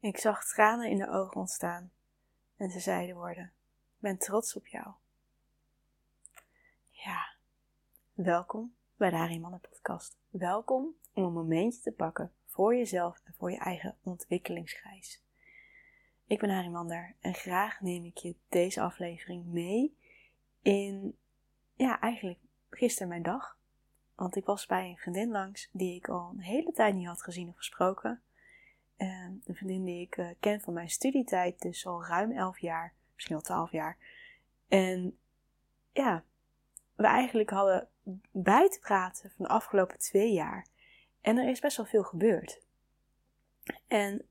Ik 0.00 0.18
zag 0.18 0.44
tranen 0.44 0.90
in 0.90 0.98
de 0.98 1.08
ogen 1.08 1.36
ontstaan 1.36 1.90
en 2.56 2.70
ze 2.70 2.80
zeiden 2.80 3.16
worden: 3.16 3.44
Ik 3.44 3.98
ben 3.98 4.18
trots 4.18 4.56
op 4.56 4.66
jou. 4.66 4.86
Ja, 6.90 7.26
welkom 8.12 8.74
bij 8.96 9.10
de 9.10 9.16
Harimannen 9.16 9.60
podcast. 9.60 10.16
Welkom 10.30 10.94
om 11.12 11.24
een 11.24 11.32
momentje 11.32 11.80
te 11.80 11.92
pakken 11.92 12.32
voor 12.46 12.76
jezelf 12.76 13.20
en 13.24 13.34
voor 13.38 13.50
je 13.50 13.58
eigen 13.58 13.96
ontwikkelingsreis. 14.02 15.22
Ik 16.26 16.40
ben 16.40 16.50
Harimander 16.50 17.14
en 17.20 17.34
graag 17.34 17.80
neem 17.80 18.04
ik 18.04 18.18
je 18.18 18.34
deze 18.48 18.80
aflevering 18.80 19.44
mee 19.44 19.96
in, 20.62 21.18
ja, 21.74 22.00
eigenlijk 22.00 22.38
gisteren 22.70 23.08
mijn 23.08 23.22
dag. 23.22 23.58
Want 24.14 24.36
ik 24.36 24.44
was 24.44 24.66
bij 24.66 24.88
een 24.88 24.98
vriendin 24.98 25.30
langs 25.30 25.68
die 25.72 25.94
ik 25.94 26.08
al 26.08 26.30
een 26.30 26.40
hele 26.40 26.72
tijd 26.72 26.94
niet 26.94 27.06
had 27.06 27.22
gezien 27.22 27.48
of 27.48 27.56
gesproken. 27.56 28.22
En 29.00 29.42
een 29.44 29.54
vriendin 29.54 29.84
die 29.84 30.00
ik 30.00 30.16
uh, 30.16 30.28
ken 30.40 30.60
van 30.60 30.72
mijn 30.72 30.90
studietijd, 30.90 31.60
dus 31.60 31.86
al 31.86 32.04
ruim 32.04 32.32
11 32.32 32.58
jaar, 32.58 32.94
misschien 33.14 33.36
al 33.36 33.42
12 33.42 33.70
jaar. 33.70 33.96
En 34.68 35.18
ja, 35.92 36.24
we 36.94 37.06
eigenlijk 37.06 37.50
hadden 37.50 37.88
bij 38.30 38.68
te 38.68 38.78
praten 38.80 39.30
van 39.30 39.44
de 39.44 39.50
afgelopen 39.50 39.98
twee 39.98 40.32
jaar. 40.32 40.66
En 41.20 41.38
er 41.38 41.48
is 41.48 41.60
best 41.60 41.76
wel 41.76 41.86
veel 41.86 42.02
gebeurd. 42.02 42.62
En 43.86 44.26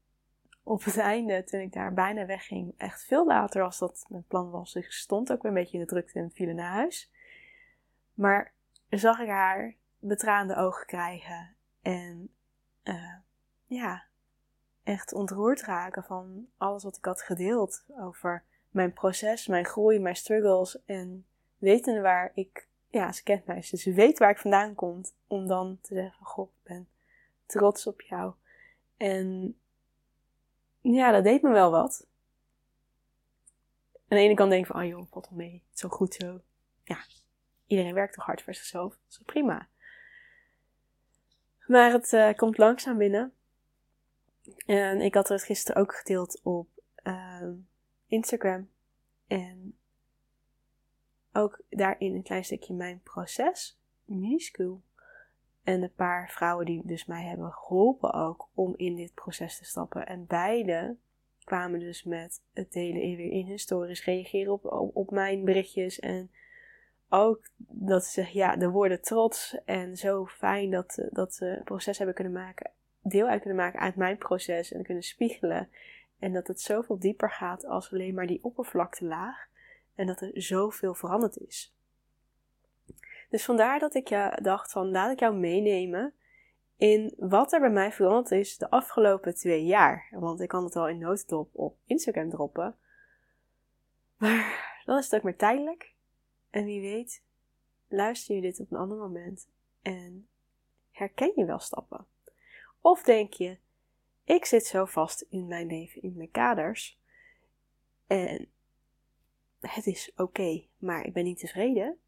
op 0.63 0.83
het 0.83 0.97
einde, 0.97 1.44
toen 1.44 1.59
ik 1.59 1.73
daar 1.73 1.94
bijna 1.94 2.25
wegging, 2.25 2.73
echt 2.77 3.03
veel 3.03 3.25
later 3.25 3.63
als 3.63 3.77
dat 3.80 4.05
mijn 4.09 4.25
plan 4.27 4.49
was. 4.49 4.75
Ik 4.75 4.91
stond 4.91 5.31
ook 5.31 5.41
weer 5.41 5.52
een 5.52 5.58
beetje 5.58 5.77
in 5.77 5.83
de 5.83 5.89
drukte 5.89 6.20
en 6.20 6.31
viel 6.31 6.53
naar 6.53 6.72
huis. 6.72 7.11
Maar 8.13 8.53
zag 8.89 9.20
ik 9.20 9.27
haar 9.27 9.75
betraande 9.99 10.55
ogen 10.55 10.86
krijgen. 10.86 11.55
En 11.81 12.33
uh, 12.83 13.16
ja, 13.66 14.08
echt 14.89 15.13
ontroerd 15.13 15.61
raken 15.61 16.03
van 16.03 16.48
alles 16.57 16.84
wat 16.84 16.97
ik 16.97 17.05
had 17.05 17.21
gedeeld 17.21 17.84
over 17.99 18.43
mijn 18.70 18.93
proces, 18.93 19.47
mijn 19.47 19.66
groei, 19.66 20.00
mijn 20.00 20.16
struggles. 20.16 20.83
En 20.86 21.25
weten 21.58 22.02
waar 22.02 22.31
ik, 22.33 22.67
ja, 22.88 23.11
ze 23.11 23.23
kent 23.23 23.45
mij, 23.45 23.55
dus 23.55 23.69
ze 23.69 23.94
weet 23.94 24.19
waar 24.19 24.30
ik 24.30 24.38
vandaan 24.38 24.75
kom. 24.75 25.02
Om 25.27 25.47
dan 25.47 25.77
te 25.81 25.94
zeggen: 25.94 26.25
God, 26.25 26.49
ik 26.49 26.64
ben 26.64 26.88
trots 27.45 27.88
op 27.88 28.02
jou. 28.02 28.33
En 28.97 29.58
ja, 30.81 31.11
dat 31.11 31.23
deed 31.23 31.42
me 31.42 31.49
wel 31.49 31.71
wat. 31.71 32.08
Aan 34.08 34.17
de 34.17 34.23
ene 34.23 34.33
kant 34.33 34.49
denk 34.49 34.66
ik 34.66 34.71
van, 34.71 34.81
oh 34.81 34.88
joh, 34.88 35.05
valt 35.11 35.30
wel 35.30 35.38
mee. 35.38 35.64
Zo 35.73 35.89
goed 35.89 36.14
zo. 36.14 36.42
Ja, 36.83 36.97
iedereen 37.67 37.94
werkt 37.94 38.14
toch 38.14 38.25
hard 38.25 38.42
voor 38.42 38.53
zichzelf. 38.53 38.92
Dat 38.92 39.02
is 39.09 39.19
prima. 39.25 39.67
Maar 41.67 41.92
het 41.92 42.14
uh, 42.14 42.33
komt 42.33 42.58
langzaam 42.58 42.97
binnen. 42.97 43.33
En 44.66 45.02
ik 45.02 45.14
had 45.14 45.28
het 45.28 45.44
gisteren 45.44 45.81
ook 45.81 45.95
gedeeld 45.95 46.39
op 46.44 46.67
uh, 47.03 47.50
Instagram. 48.08 48.69
En 49.28 49.78
ook 51.33 51.61
daarin 51.69 52.16
een 52.16 52.23
klein 52.23 52.44
stukje 52.44 52.73
mijn 52.73 53.02
proces. 53.03 53.80
Minuscuul. 54.05 54.81
En 55.64 55.81
een 55.81 55.94
paar 55.94 56.30
vrouwen 56.30 56.66
die 56.66 56.81
dus 56.86 57.05
mij 57.05 57.23
hebben 57.23 57.52
geholpen 57.52 58.14
ook 58.14 58.50
om 58.53 58.73
in 58.75 58.95
dit 58.95 59.14
proces 59.14 59.58
te 59.58 59.66
stappen. 59.66 60.08
En 60.08 60.25
beide 60.25 60.97
kwamen 61.44 61.80
dus 61.80 62.03
met 62.03 62.42
het 62.53 62.72
delen 62.72 63.16
weer 63.16 63.31
in 63.31 63.47
hun 63.47 63.59
stories, 63.59 64.05
reageren 64.05 64.53
op, 64.53 64.92
op, 64.94 65.11
mijn 65.11 65.45
berichtjes. 65.45 66.00
En 66.00 66.31
ook 67.09 67.50
dat 67.58 68.05
ze 68.05 68.11
zeggen, 68.11 68.39
ja, 68.39 68.55
de 68.55 68.70
woorden 68.70 69.02
trots 69.02 69.64
en 69.66 69.97
zo 69.97 70.25
fijn 70.25 70.70
dat, 70.70 71.08
dat 71.09 71.33
ze 71.33 71.45
een 71.45 71.64
proces 71.64 71.97
hebben 71.97 72.16
kunnen 72.16 72.33
maken, 72.33 72.72
deel 73.02 73.28
uit 73.28 73.42
kunnen 73.42 73.59
maken 73.64 73.80
uit 73.80 73.95
mijn 73.95 74.17
proces 74.17 74.72
en 74.72 74.83
kunnen 74.83 75.03
spiegelen. 75.03 75.69
En 76.19 76.33
dat 76.33 76.47
het 76.47 76.61
zoveel 76.61 77.00
dieper 77.00 77.31
gaat 77.31 77.66
als 77.66 77.92
alleen 77.92 78.14
maar 78.14 78.28
die 78.28 78.44
oppervlakte 78.44 79.05
laag. 79.05 79.47
En 79.95 80.08
dat 80.08 80.22
er 80.22 80.31
zoveel 80.33 80.94
veranderd 80.94 81.38
is. 81.38 81.75
Dus 83.30 83.45
vandaar 83.45 83.80
dat 83.80 83.95
ik 83.95 84.10
dacht 84.42 84.71
van 84.71 84.92
laat 84.92 85.11
ik 85.11 85.20
jou 85.20 85.36
meenemen 85.36 86.14
in 86.77 87.14
wat 87.17 87.54
er 87.54 87.60
bij 87.60 87.70
mij 87.70 87.92
veranderd 87.92 88.32
is 88.32 88.58
de 88.58 88.70
afgelopen 88.70 89.36
twee 89.36 89.66
jaar. 89.66 90.08
Want 90.11 90.39
ik 90.39 90.48
kan 90.48 90.64
het 90.64 90.76
al 90.76 90.89
in 90.89 90.98
notendop 90.98 91.49
op 91.54 91.77
Instagram 91.86 92.30
droppen. 92.30 92.76
Maar 94.17 94.81
dan 94.86 94.98
is 94.98 95.04
het 95.04 95.16
ook 95.16 95.21
maar 95.21 95.36
tijdelijk. 95.36 95.93
En 96.49 96.66
wie 96.66 96.81
weet, 96.81 97.23
luister 97.87 98.36
je 98.36 98.42
dit 98.42 98.60
op 98.60 98.71
een 98.71 98.77
ander 98.77 98.98
moment 98.98 99.48
en 99.81 100.27
herken 100.92 101.31
je 101.36 101.45
wel 101.45 101.60
stappen. 101.60 102.05
Of 102.82 103.04
denk 103.04 103.34
je, 103.34 103.58
ik 104.23 104.45
zit 104.45 104.66
zo 104.66 104.86
vast 104.86 105.26
in 105.30 105.48
mijn 105.48 105.67
leven, 105.67 106.02
in 106.02 106.14
mijn 106.17 106.32
kaders. 106.32 107.00
En 108.08 108.52
het 109.60 109.88
is 109.88 110.12
oké, 110.16 110.66
maar 110.78 111.06
ik 111.06 111.14
ben 111.14 111.23
niet 111.23 111.40
tevreden 111.40 112.00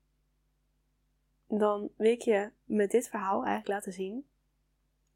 dan 1.60 1.90
wil 1.96 2.12
ik 2.12 2.22
je 2.22 2.52
met 2.64 2.92
dit 2.92 3.10
verhaal 3.10 3.46
eigenlijk 3.46 3.68
laten 3.68 3.94
zien 3.94 4.28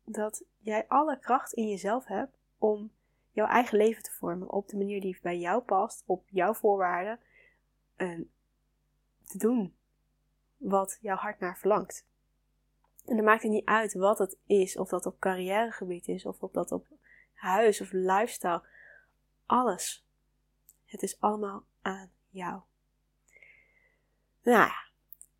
dat 0.03 0.43
jij 0.57 0.87
alle 0.87 1.19
kracht 1.19 1.53
in 1.53 1.69
jezelf 1.69 2.05
hebt 2.05 2.37
om 2.57 2.91
jouw 3.31 3.47
eigen 3.47 3.77
leven 3.77 4.03
te 4.03 4.11
vormen 4.11 4.49
op 4.49 4.67
de 4.67 4.77
manier 4.77 5.01
die 5.01 5.17
bij 5.21 5.39
jou 5.39 5.61
past, 5.61 6.03
op 6.05 6.23
jouw 6.29 6.53
voorwaarden 6.53 7.19
en 7.95 8.31
te 9.23 9.37
doen 9.37 9.75
wat 10.57 10.97
jouw 11.01 11.15
hart 11.15 11.39
naar 11.39 11.57
verlangt. 11.57 12.05
En 13.05 13.15
dan 13.15 13.25
maakt 13.25 13.43
het 13.43 13.51
niet 13.51 13.65
uit 13.65 13.93
wat 13.93 14.17
het 14.17 14.37
is, 14.45 14.77
of 14.77 14.89
dat 14.89 15.05
op 15.05 15.19
carrièregebied 15.19 16.07
is, 16.07 16.25
of 16.25 16.41
of 16.41 16.51
dat 16.51 16.71
op 16.71 16.87
huis 17.33 17.81
of 17.81 17.91
lifestyle. 17.91 18.61
Alles. 19.45 20.05
Het 20.85 21.03
is 21.03 21.19
allemaal 21.19 21.65
aan 21.81 22.11
jou. 22.29 22.61
Nou 24.41 24.57
ja, 24.57 24.75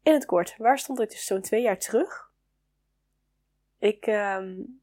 in 0.01 0.13
het 0.13 0.25
kort, 0.25 0.57
waar 0.57 0.79
stond 0.79 0.99
ik 0.99 1.09
dus 1.09 1.25
zo'n 1.25 1.41
twee 1.41 1.61
jaar 1.61 1.79
terug? 1.79 2.31
Ik 3.79 4.07
um, 4.07 4.81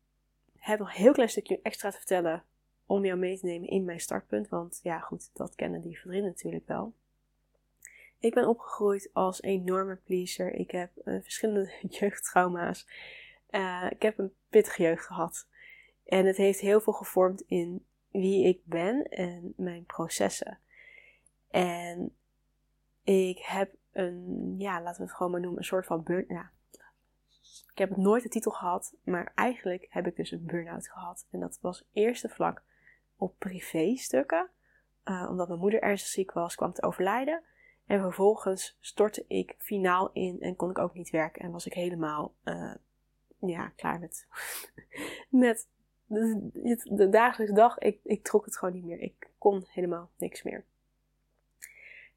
heb 0.58 0.78
nog 0.78 0.88
een 0.88 1.02
heel 1.02 1.12
klein 1.12 1.28
stukje 1.28 1.60
extra 1.62 1.90
te 1.90 1.96
vertellen 1.96 2.44
om 2.86 3.04
jou 3.04 3.18
mee 3.18 3.38
te 3.38 3.46
nemen 3.46 3.68
in 3.68 3.84
mijn 3.84 4.00
startpunt. 4.00 4.48
Want 4.48 4.80
ja, 4.82 4.98
goed, 4.98 5.30
dat 5.32 5.54
kennen 5.54 5.80
die 5.80 6.00
vrienden 6.00 6.24
natuurlijk 6.30 6.66
wel. 6.66 6.94
Ik 8.22 8.34
ben 8.34 8.48
opgegroeid 8.48 9.10
als 9.12 9.42
enorme 9.42 9.96
pleaser. 9.96 10.52
Ik 10.54 10.70
heb 10.70 10.90
uh, 11.04 11.22
verschillende 11.22 11.72
jeugdtrauma's. 11.98 12.88
Uh, 13.50 13.86
ik 13.90 14.02
heb 14.02 14.18
een 14.18 14.32
pittige 14.48 14.82
jeugd 14.82 15.06
gehad. 15.06 15.46
En 16.04 16.26
het 16.26 16.36
heeft 16.36 16.60
heel 16.60 16.80
veel 16.80 16.92
gevormd 16.92 17.40
in 17.40 17.86
wie 18.10 18.46
ik 18.46 18.60
ben 18.64 19.08
en 19.08 19.52
mijn 19.56 19.84
processen. 19.84 20.58
En 21.50 22.16
ik 23.04 23.38
heb 23.38 23.74
een, 23.92 24.54
ja, 24.58 24.82
laten 24.82 25.00
we 25.00 25.06
het 25.06 25.16
gewoon 25.16 25.32
maar 25.32 25.40
noemen, 25.40 25.58
een 25.58 25.64
soort 25.64 25.86
van 25.86 26.02
burn 26.02 26.24
ja. 26.28 26.50
Ik 27.70 27.78
heb 27.78 27.96
nooit 27.96 28.22
de 28.22 28.28
titel 28.28 28.50
gehad, 28.50 28.94
maar 29.04 29.32
eigenlijk 29.34 29.86
heb 29.90 30.06
ik 30.06 30.16
dus 30.16 30.30
een 30.30 30.46
burn-out 30.46 30.88
gehad. 30.88 31.26
En 31.30 31.40
dat 31.40 31.58
was 31.60 31.84
eerste 31.92 32.28
vlak 32.28 32.62
op 33.16 33.38
privé-stukken. 33.38 34.50
Uh, 35.04 35.26
omdat 35.30 35.48
mijn 35.48 35.60
moeder 35.60 35.82
ernstig 35.82 36.10
ziek 36.10 36.32
was, 36.32 36.54
kwam 36.54 36.72
te 36.72 36.82
overlijden. 36.82 37.42
En 37.86 38.00
vervolgens 38.00 38.76
stortte 38.80 39.24
ik 39.28 39.54
finaal 39.58 40.10
in 40.12 40.40
en 40.40 40.56
kon 40.56 40.70
ik 40.70 40.78
ook 40.78 40.94
niet 40.94 41.10
werken. 41.10 41.42
En 41.42 41.50
was 41.50 41.66
ik 41.66 41.74
helemaal 41.74 42.34
uh, 42.44 42.74
ja, 43.38 43.68
klaar 43.68 43.98
met, 43.98 44.26
met 45.28 45.68
de, 46.06 46.50
de, 46.84 47.08
dagelijkse 47.08 47.56
dag. 47.56 47.78
Ik, 47.78 48.00
ik 48.04 48.22
trok 48.22 48.44
het 48.44 48.56
gewoon 48.56 48.74
niet 48.74 48.84
meer. 48.84 49.00
Ik 49.00 49.30
kon 49.38 49.64
helemaal 49.68 50.10
niks 50.16 50.42
meer 50.42 50.64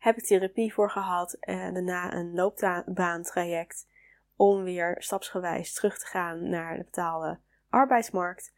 heb 0.05 0.17
ik 0.17 0.25
therapie 0.25 0.73
voor 0.73 0.91
gehad 0.91 1.33
en 1.33 1.73
daarna 1.73 2.13
een 2.13 2.33
loopbaantraject 2.33 3.87
om 4.35 4.63
weer 4.63 4.95
stapsgewijs 4.99 5.73
terug 5.73 5.99
te 5.99 6.05
gaan 6.05 6.49
naar 6.49 6.77
de 6.77 6.83
betaalde 6.83 7.39
arbeidsmarkt. 7.69 8.53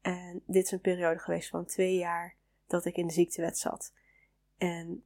En 0.00 0.42
dit 0.46 0.64
is 0.64 0.70
een 0.70 0.80
periode 0.80 1.18
geweest 1.18 1.48
van 1.48 1.64
twee 1.64 1.96
jaar 1.96 2.34
dat 2.66 2.84
ik 2.84 2.96
in 2.96 3.06
de 3.06 3.12
ziektewet 3.12 3.58
zat. 3.58 3.92
En 4.58 5.04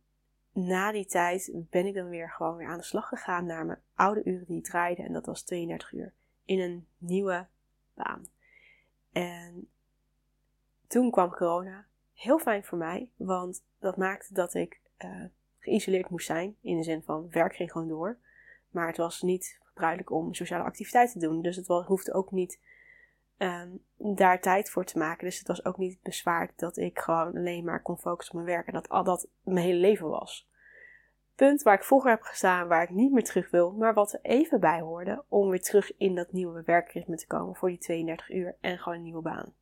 na 0.56 0.92
die 0.92 1.06
tijd 1.06 1.50
ben 1.54 1.86
ik 1.86 1.94
dan 1.94 2.08
weer 2.08 2.30
gewoon 2.30 2.56
weer 2.56 2.68
aan 2.68 2.78
de 2.78 2.84
slag 2.84 3.08
gegaan 3.08 3.46
naar 3.46 3.66
mijn 3.66 3.78
oude 3.94 4.24
uren 4.24 4.46
die 4.46 4.58
ik 4.58 4.64
draaide. 4.64 5.02
En 5.02 5.12
dat 5.12 5.26
was 5.26 5.42
32 5.42 5.92
uur 5.92 6.12
in 6.44 6.60
een 6.60 6.86
nieuwe 6.98 7.46
baan. 7.94 8.26
En 9.12 9.68
toen 10.86 11.10
kwam 11.10 11.30
corona. 11.30 11.86
Heel 12.12 12.38
fijn 12.38 12.64
voor 12.64 12.78
mij, 12.78 13.10
want 13.16 13.64
dat 13.78 13.96
maakte 13.96 14.34
dat 14.34 14.54
ik 14.54 14.80
uh, 15.04 15.24
geïsoleerd 15.58 16.10
moest 16.10 16.26
zijn. 16.26 16.56
In 16.60 16.76
de 16.76 16.82
zin 16.82 17.02
van 17.02 17.30
werk 17.30 17.56
ging 17.56 17.72
gewoon 17.72 17.88
door. 17.88 18.18
Maar 18.70 18.86
het 18.86 18.96
was 18.96 19.22
niet 19.22 19.58
gebruikelijk 19.62 20.10
om 20.10 20.34
sociale 20.34 20.64
activiteiten 20.64 21.20
te 21.20 21.26
doen. 21.26 21.42
Dus 21.42 21.56
het 21.56 21.66
hoefde 21.66 22.12
ook 22.12 22.30
niet 22.30 22.60
um, 23.38 23.82
daar 23.96 24.40
tijd 24.40 24.70
voor 24.70 24.84
te 24.84 24.98
maken. 24.98 25.24
Dus 25.24 25.38
het 25.38 25.48
was 25.48 25.64
ook 25.64 25.76
niet 25.76 26.02
bezwaard 26.02 26.52
dat 26.56 26.76
ik 26.76 26.98
gewoon 26.98 27.36
alleen 27.36 27.64
maar 27.64 27.82
kon 27.82 27.98
focussen 27.98 28.34
op 28.34 28.40
mijn 28.44 28.56
werk. 28.56 28.66
En 28.66 28.72
dat 28.72 28.88
al 28.88 29.04
dat 29.04 29.28
mijn 29.42 29.66
hele 29.66 29.80
leven 29.80 30.08
was. 30.08 30.48
Punt 31.34 31.62
waar 31.62 31.74
ik 31.74 31.84
vroeger 31.84 32.10
heb 32.10 32.22
gestaan, 32.22 32.68
waar 32.68 32.82
ik 32.82 32.90
niet 32.90 33.12
meer 33.12 33.24
terug 33.24 33.50
wil, 33.50 33.72
maar 33.72 33.94
wat 33.94 34.12
er 34.12 34.20
even 34.22 34.60
bij 34.60 34.80
hoorde 34.80 35.24
om 35.28 35.48
weer 35.48 35.62
terug 35.62 35.96
in 35.96 36.14
dat 36.14 36.32
nieuwe 36.32 36.62
werkritme 36.62 37.16
te 37.16 37.26
komen 37.26 37.54
voor 37.54 37.68
die 37.68 37.78
32 37.78 38.30
uur 38.30 38.56
en 38.60 38.78
gewoon 38.78 38.98
een 38.98 39.04
nieuwe 39.04 39.22
baan. 39.22 39.54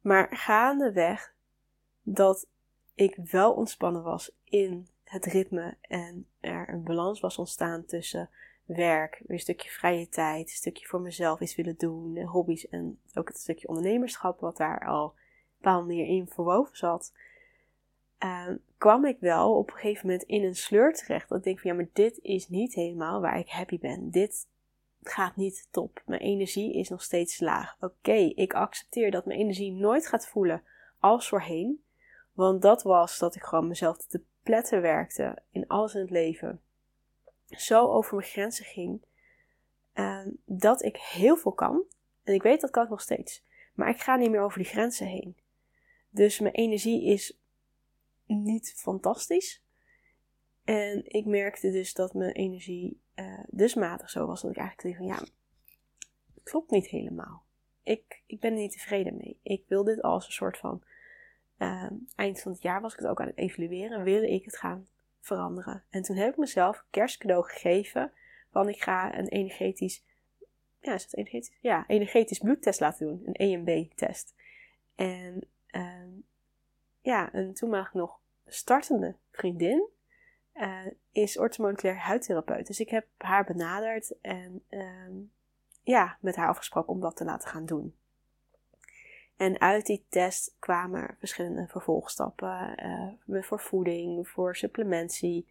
Maar 0.00 0.36
gaandeweg 0.36 1.34
dat 2.02 2.46
ik 2.94 3.16
wel 3.30 3.52
ontspannen 3.52 4.02
was 4.02 4.36
in 4.44 4.88
het 5.04 5.24
ritme 5.24 5.76
en 5.80 6.26
er 6.40 6.68
een 6.68 6.82
balans 6.82 7.20
was 7.20 7.38
ontstaan 7.38 7.84
tussen 7.84 8.30
werk, 8.68 9.22
weer 9.26 9.36
een 9.36 9.38
stukje 9.38 9.70
vrije 9.70 10.08
tijd, 10.08 10.48
een 10.48 10.54
stukje 10.54 10.86
voor 10.86 11.00
mezelf 11.00 11.40
iets 11.40 11.56
willen 11.56 11.76
doen, 11.76 12.18
hobby's 12.18 12.68
en 12.68 13.00
ook 13.14 13.28
het 13.28 13.38
stukje 13.38 13.68
ondernemerschap 13.68 14.40
wat 14.40 14.56
daar 14.56 14.86
al 14.86 15.04
een 15.04 15.54
bepaalde 15.56 15.86
manier 15.86 16.06
in 16.06 16.26
verwoven 16.28 16.76
zat, 16.76 17.12
uh, 18.24 18.48
kwam 18.78 19.04
ik 19.04 19.16
wel 19.20 19.56
op 19.56 19.70
een 19.70 19.76
gegeven 19.76 20.06
moment 20.06 20.26
in 20.26 20.44
een 20.44 20.54
sleur 20.54 20.94
terecht. 20.94 21.28
Dat 21.28 21.38
ik 21.38 21.44
denk 21.44 21.60
van 21.60 21.70
ja, 21.70 21.76
maar 21.76 21.88
dit 21.92 22.18
is 22.22 22.48
niet 22.48 22.74
helemaal 22.74 23.20
waar 23.20 23.38
ik 23.38 23.48
happy 23.48 23.78
ben. 23.78 24.10
Dit 24.10 24.46
gaat 25.02 25.36
niet 25.36 25.68
top. 25.70 26.02
Mijn 26.06 26.20
energie 26.20 26.74
is 26.74 26.88
nog 26.88 27.02
steeds 27.02 27.40
laag. 27.40 27.76
Oké, 27.80 28.12
ik 28.34 28.52
accepteer 28.52 29.10
dat 29.10 29.24
mijn 29.24 29.38
energie 29.38 29.72
nooit 29.72 30.06
gaat 30.06 30.28
voelen 30.28 30.62
als 30.98 31.28
voorheen. 31.28 31.82
Want 32.32 32.62
dat 32.62 32.82
was 32.82 33.18
dat 33.18 33.34
ik 33.34 33.42
gewoon 33.42 33.68
mezelf 33.68 33.96
te 33.96 34.22
pletten 34.42 34.80
werkte 34.80 35.38
in 35.50 35.66
alles 35.66 35.94
in 35.94 36.00
het 36.00 36.10
leven. 36.10 36.60
Zo 37.48 37.86
over 37.92 38.16
mijn 38.16 38.28
grenzen 38.28 38.64
ging. 38.64 39.04
Uh, 39.94 40.26
dat 40.44 40.82
ik 40.82 40.96
heel 40.96 41.36
veel 41.36 41.52
kan. 41.52 41.82
En 42.22 42.34
ik 42.34 42.42
weet 42.42 42.60
dat 42.60 42.70
kan 42.70 42.84
ik 42.84 42.90
nog 42.90 43.00
steeds. 43.00 43.44
Maar 43.74 43.88
ik 43.88 44.00
ga 44.00 44.16
niet 44.16 44.30
meer 44.30 44.40
over 44.40 44.58
die 44.58 44.68
grenzen 44.68 45.06
heen. 45.06 45.36
Dus 46.10 46.38
mijn 46.38 46.54
energie 46.54 47.04
is 47.04 47.38
niet 48.26 48.72
fantastisch. 48.76 49.62
En 50.64 51.02
ik 51.04 51.24
merkte 51.24 51.70
dus 51.70 51.94
dat 51.94 52.14
mijn 52.14 52.32
energie 52.32 53.00
uh, 53.14 53.44
dusmatig 53.46 54.10
zo 54.10 54.26
was 54.26 54.42
dat 54.42 54.50
ik 54.50 54.56
eigenlijk 54.56 54.98
dacht 54.98 55.16
van 55.18 55.26
ja, 55.26 55.32
klopt 56.42 56.70
niet 56.70 56.86
helemaal. 56.86 57.42
Ik, 57.82 58.22
ik 58.26 58.40
ben 58.40 58.52
er 58.52 58.58
niet 58.58 58.72
tevreden 58.72 59.16
mee. 59.16 59.38
Ik 59.42 59.64
wil 59.66 59.84
dit 59.84 60.02
als 60.02 60.26
een 60.26 60.32
soort 60.32 60.58
van 60.58 60.82
uh, 61.58 61.90
eind 62.16 62.40
van 62.40 62.52
het 62.52 62.62
jaar 62.62 62.80
was 62.80 62.92
ik 62.92 62.98
het 62.98 63.08
ook 63.08 63.20
aan 63.20 63.26
het 63.26 63.36
evalueren. 63.36 64.02
Wilde 64.02 64.30
ik 64.30 64.44
het 64.44 64.56
gaan 64.56 64.88
veranderen? 65.20 65.84
En 65.90 66.02
toen 66.02 66.16
heb 66.16 66.32
ik 66.32 66.36
mezelf 66.36 66.84
kerstcadeau 66.90 67.44
gegeven 67.44 68.12
van 68.50 68.68
ik 68.68 68.82
ga 68.82 69.18
een 69.18 69.28
energetisch, 69.28 70.04
ja 70.80 70.94
is 70.94 71.12
energetisch? 71.12 71.56
Ja, 71.60 71.84
energetisch 71.86 72.38
bloedtest 72.38 72.80
laten 72.80 73.06
doen. 73.06 73.22
Een 73.24 73.34
EMB-test. 73.34 74.34
En 74.94 75.40
uh, 75.70 76.22
ja, 77.00 77.34
een 77.34 77.54
toenmalig 77.54 77.94
nog 77.94 78.20
startende 78.46 79.14
vriendin 79.30 79.88
uh, 80.54 80.86
is 81.12 81.38
orthomoleculair 81.38 81.98
huidtherapeut. 81.98 82.66
Dus 82.66 82.80
ik 82.80 82.88
heb 82.88 83.06
haar 83.18 83.44
benaderd 83.44 84.20
en 84.20 84.62
uh, 84.70 85.08
ja, 85.82 86.16
met 86.20 86.36
haar 86.36 86.48
afgesproken 86.48 86.92
om 86.92 87.00
dat 87.00 87.16
te 87.16 87.24
laten 87.24 87.48
gaan 87.48 87.66
doen. 87.66 87.94
En 89.38 89.60
uit 89.60 89.86
die 89.86 90.04
test 90.08 90.54
kwamen 90.58 91.16
verschillende 91.18 91.66
vervolgstappen 91.68 92.74
uh, 93.26 93.42
voor 93.42 93.60
voeding, 93.60 94.28
voor 94.28 94.56
supplementie 94.56 95.46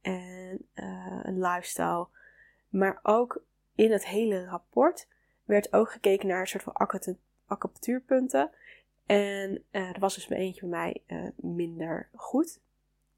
en 0.00 0.68
uh, 0.74 1.20
een 1.22 1.40
lifestyle. 1.40 2.06
Maar 2.68 3.00
ook 3.02 3.42
in 3.74 3.92
het 3.92 4.06
hele 4.06 4.44
rapport 4.44 5.08
werd 5.44 5.72
ook 5.72 5.90
gekeken 5.90 6.28
naar 6.28 6.40
een 6.40 6.46
soort 6.46 6.62
van 6.62 6.88
acupunctuurpunten. 7.46 8.50
En 9.06 9.64
er 9.70 9.96
was 9.98 10.14
dus 10.14 10.28
maar 10.28 10.38
eentje 10.38 10.66
bij 10.66 10.68
mij 10.68 11.02
minder 11.36 12.08
goed. 12.14 12.60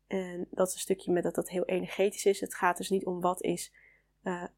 En 0.06 0.46
dat 0.50 0.68
is 0.68 0.74
een 0.74 0.80
stukje 0.80 1.12
met 1.12 1.22
dat 1.22 1.34
dat 1.34 1.48
heel 1.48 1.64
energetisch 1.64 2.26
is. 2.26 2.40
Het 2.40 2.54
gaat 2.54 2.76
dus 2.76 2.90
niet 2.90 3.04
om 3.04 3.20
wat 3.20 3.42
is 3.42 3.72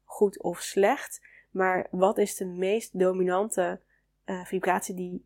goed 0.03 0.41
of 0.41 0.61
slecht, 0.61 1.21
maar 1.51 1.87
wat 1.91 2.17
is 2.17 2.35
de 2.35 2.45
meest 2.45 2.99
dominante 2.99 3.79
vibratie 4.25 4.95
die 4.95 5.25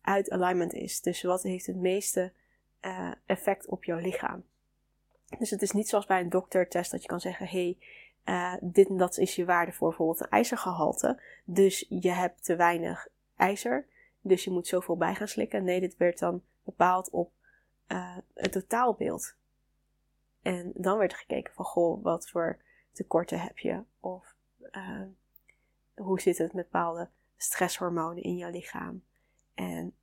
uit 0.00 0.30
alignment 0.30 0.72
is. 0.72 1.00
Dus 1.00 1.22
wat 1.22 1.42
heeft 1.42 1.66
het 1.66 1.76
meeste 1.76 2.32
effect 3.26 3.66
op 3.66 3.84
jouw 3.84 3.98
lichaam. 3.98 4.44
Dus 5.38 5.50
het 5.50 5.62
is 5.62 5.70
niet 5.70 5.88
zoals 5.88 6.06
bij 6.06 6.20
een 6.20 6.28
doktertest 6.28 6.90
dat 6.90 7.02
je 7.02 7.08
kan 7.08 7.20
zeggen: 7.20 7.46
hey, 7.46 7.78
dit 8.60 8.88
en 8.88 8.96
dat 8.96 9.18
is 9.18 9.34
je 9.36 9.44
waarde 9.44 9.72
voor 9.72 9.88
bijvoorbeeld 9.88 10.20
een 10.20 10.28
ijzergehalte. 10.28 11.20
Dus 11.44 11.86
je 11.88 12.10
hebt 12.10 12.44
te 12.44 12.56
weinig 12.56 13.08
ijzer. 13.36 13.86
Dus 14.20 14.44
je 14.44 14.50
moet 14.50 14.66
zoveel 14.66 14.96
bij 14.96 15.14
gaan 15.14 15.28
slikken. 15.28 15.64
Nee, 15.64 15.80
dit 15.80 15.96
werd 15.96 16.18
dan 16.18 16.42
bepaald 16.64 17.10
op 17.10 17.32
het 18.34 18.52
totaalbeeld. 18.52 19.34
En 20.42 20.72
dan 20.74 20.98
werd 20.98 21.12
er 21.12 21.18
gekeken 21.18 21.54
van, 21.54 21.64
goh, 21.64 22.02
wat 22.02 22.30
voor 22.30 22.58
tekorten 22.92 23.40
heb 23.40 23.58
je? 23.58 23.82
Of 24.00 24.34
hoe 25.94 26.20
zit 26.20 26.38
het 26.38 26.52
met 26.52 26.70
bepaalde 26.70 27.08
stresshormonen 27.36 28.22
in 28.22 28.36
je 28.36 28.50
lichaam? 28.50 29.02
En 29.54 29.94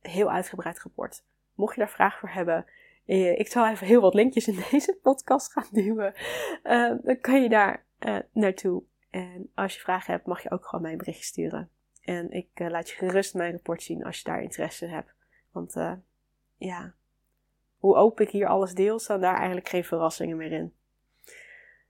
heel 0.00 0.30
uitgebreid 0.30 0.82
rapport. 0.82 1.24
Mocht 1.54 1.74
je 1.74 1.80
daar 1.80 1.90
vragen 1.90 2.18
voor 2.18 2.28
hebben, 2.28 2.66
eh, 3.06 3.38
ik 3.38 3.48
zal 3.48 3.68
even 3.68 3.86
heel 3.86 4.00
wat 4.00 4.14
linkjes 4.14 4.48
in 4.48 4.64
deze 4.70 4.98
podcast 5.02 5.52
gaan 5.52 5.68
duwen. 5.70 6.14
Uh, 6.64 6.94
dan 7.02 7.20
kan 7.20 7.42
je 7.42 7.48
daar 7.48 7.84
naartoe. 8.32 8.82
En 9.10 9.50
als 9.54 9.74
je 9.74 9.80
vragen 9.80 10.12
hebt, 10.12 10.26
mag 10.26 10.42
je 10.42 10.50
ook 10.50 10.66
gewoon 10.66 10.82
mijn 10.82 10.98
berichtje 10.98 11.24
sturen. 11.24 11.70
En 12.02 12.30
ik 12.30 12.48
laat 12.54 12.90
je 12.90 12.96
gerust 12.96 13.34
mijn 13.34 13.52
rapport 13.52 13.82
zien 13.82 14.04
als 14.04 14.18
je 14.18 14.24
daar 14.24 14.42
interesse 14.42 14.84
in 14.86 14.92
hebt. 14.92 15.14
Want 15.50 15.74
ja, 16.56 16.94
hoe 17.78 17.96
open 17.96 18.24
ik 18.24 18.30
hier 18.30 18.46
alles 18.46 18.74
deel, 18.74 18.98
staan 18.98 19.20
daar 19.20 19.36
eigenlijk 19.36 19.68
geen 19.68 19.84
verrassingen 19.84 20.36
meer 20.36 20.52
in. 20.52 20.74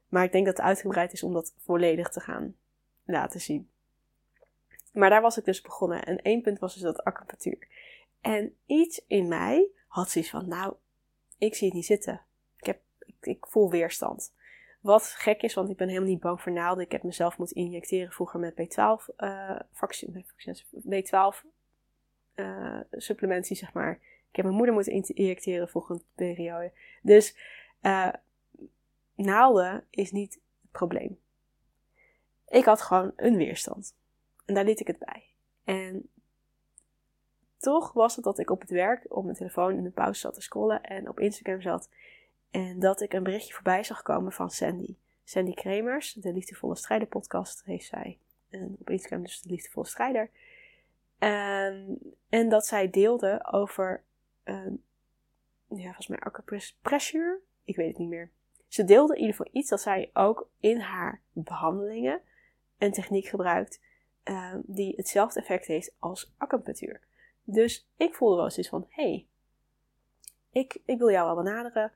Maar 0.09 0.25
ik 0.25 0.33
denk 0.33 0.47
dat 0.47 0.57
het 0.57 0.67
uitgebreid 0.67 1.13
is 1.13 1.23
om 1.23 1.33
dat 1.33 1.55
volledig 1.59 2.09
te 2.09 2.21
gaan 2.21 2.55
laten 3.05 3.41
zien. 3.41 3.71
Maar 4.93 5.11
daar 5.11 5.23
was 5.23 5.39
ik 5.39 5.45
dus 5.45 5.61
begonnen. 5.61 6.05
En 6.05 6.23
één 6.23 6.43
punt 6.43 6.59
was 6.59 6.73
dus 6.73 6.83
dat 6.83 7.05
acupunctuur. 7.05 7.69
En 8.21 8.57
iets 8.67 9.05
in 9.07 9.29
mij 9.29 9.69
had 9.87 10.11
zoiets 10.11 10.31
van, 10.31 10.49
nou, 10.49 10.75
ik 11.39 11.55
zie 11.55 11.67
het 11.67 11.77
niet 11.77 11.87
zitten. 11.87 12.21
Ik, 12.57 12.67
heb, 12.67 12.81
ik, 13.21 13.47
voel 13.47 13.71
weerstand. 13.71 14.35
Wat 14.81 15.03
gek 15.03 15.43
is, 15.43 15.55
want 15.55 15.71
ik 15.71 15.77
ben 15.77 15.89
helemaal 15.89 16.09
niet 16.09 16.21
bang 16.21 16.41
voor 16.41 16.53
naalden. 16.53 16.85
Ik 16.85 16.93
heb 16.93 17.03
mezelf 17.03 17.39
moeten 17.39 17.57
injecteren 17.57 18.13
vroeger 18.13 18.41
met 18.41 18.53
B12 18.53 19.15
uh, 19.17 19.61
vaccin, 19.73 20.25
B12 20.75 21.47
uh, 22.35 22.81
supplementie, 22.91 23.57
zeg 23.57 23.73
maar. 23.73 23.93
Ik 24.29 24.37
heb 24.37 24.45
mijn 24.45 24.57
moeder 24.57 24.75
moeten 24.75 24.93
injecteren 25.15 25.69
vroeger 25.69 25.95
een 25.95 26.03
periode. 26.15 26.73
Dus 27.03 27.37
uh, 27.83 28.13
naalden 29.15 29.85
is 29.91 30.11
niet 30.11 30.35
het 30.35 30.71
probleem. 30.71 31.19
Ik 32.49 32.65
had 32.65 32.83
gewoon 32.83 33.13
een 33.17 33.37
weerstand. 33.37 33.95
En 34.53 34.59
daar 34.59 34.67
liet 34.67 34.81
ik 34.81 34.87
het 34.87 34.99
bij. 34.99 35.25
En 35.65 36.09
toch 37.57 37.93
was 37.93 38.17
het 38.17 38.25
dat 38.25 38.39
ik 38.39 38.51
op 38.51 38.61
het 38.61 38.71
werk 38.71 39.05
op 39.09 39.25
mijn 39.25 39.37
telefoon 39.37 39.77
in 39.77 39.83
de 39.83 39.91
pauze 39.91 40.21
zat 40.21 40.35
te 40.35 40.41
scrollen 40.41 40.83
en 40.83 41.09
op 41.09 41.21
Instagram 41.21 41.61
zat. 41.61 41.89
En 42.51 42.81
dat 42.81 43.01
ik 43.01 43.13
een 43.13 43.23
berichtje 43.23 43.55
voorbij 43.55 43.83
zag 43.83 44.03
komen 44.03 44.33
van 44.33 44.51
Sandy. 44.51 44.97
Sandy 45.25 45.55
Kremers, 45.55 46.13
de 46.13 46.33
Liefdevolle 46.33 46.77
Strijder 46.77 47.09
podcast, 47.09 47.65
heeft 47.65 47.87
zij. 47.87 48.19
En 48.51 48.77
op 48.81 48.91
Instagram 48.91 49.23
dus 49.23 49.41
de 49.41 49.51
Liefdevolle 49.51 49.87
Strijder. 49.87 50.31
En, 51.19 51.99
en 52.29 52.49
dat 52.49 52.67
zij 52.67 52.91
deelde 52.91 53.49
over, 53.51 54.03
um, 54.45 54.83
ja, 55.69 55.85
volgens 55.85 56.07
mij 56.07 56.19
acupressure. 56.19 57.39
Ik 57.65 57.77
weet 57.77 57.89
het 57.89 57.99
niet 57.99 58.09
meer. 58.09 58.31
Ze 58.69 58.85
deelde 58.85 59.15
in 59.15 59.21
ieder 59.21 59.37
geval 59.37 59.53
iets 59.61 59.69
dat 59.69 59.81
zij 59.81 60.11
ook 60.13 60.49
in 60.61 60.81
haar 60.81 61.21
behandelingen 61.33 62.21
een 62.79 62.93
techniek 62.93 63.27
gebruikt 63.27 63.81
um, 64.25 64.63
die 64.67 64.95
hetzelfde 64.97 65.41
effect 65.41 65.67
heeft 65.67 65.95
als 65.99 66.33
acupunctuur. 66.37 67.01
Dus 67.45 67.89
ik 67.97 68.15
voelde 68.15 68.37
wel 68.37 68.45
eens 68.45 68.69
van, 68.69 68.87
hé, 68.89 69.03
hey, 69.03 69.27
ik, 70.51 70.79
ik 70.85 70.99
wil 70.99 71.11
jou 71.11 71.27
wel 71.27 71.45
benaderen. 71.45 71.93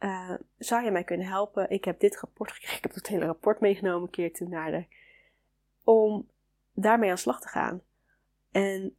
Uh, 0.00 0.34
zou 0.58 0.84
je 0.84 0.90
mij 0.90 1.04
kunnen 1.04 1.26
helpen? 1.26 1.70
Ik 1.70 1.84
heb 1.84 2.00
dit 2.00 2.20
rapport 2.20 2.52
gekregen. 2.52 2.76
Ik 2.76 2.82
heb 2.82 2.94
het 2.94 3.06
hele 3.06 3.24
rapport 3.24 3.60
meegenomen 3.60 4.02
een 4.02 4.10
keer 4.10 4.32
toen 4.32 4.48
naar 4.48 4.70
de. 4.70 4.84
Om 5.84 6.28
daarmee 6.72 7.10
aan 7.10 7.18
slag 7.18 7.40
te 7.40 7.48
gaan. 7.48 7.82
En 8.50 8.96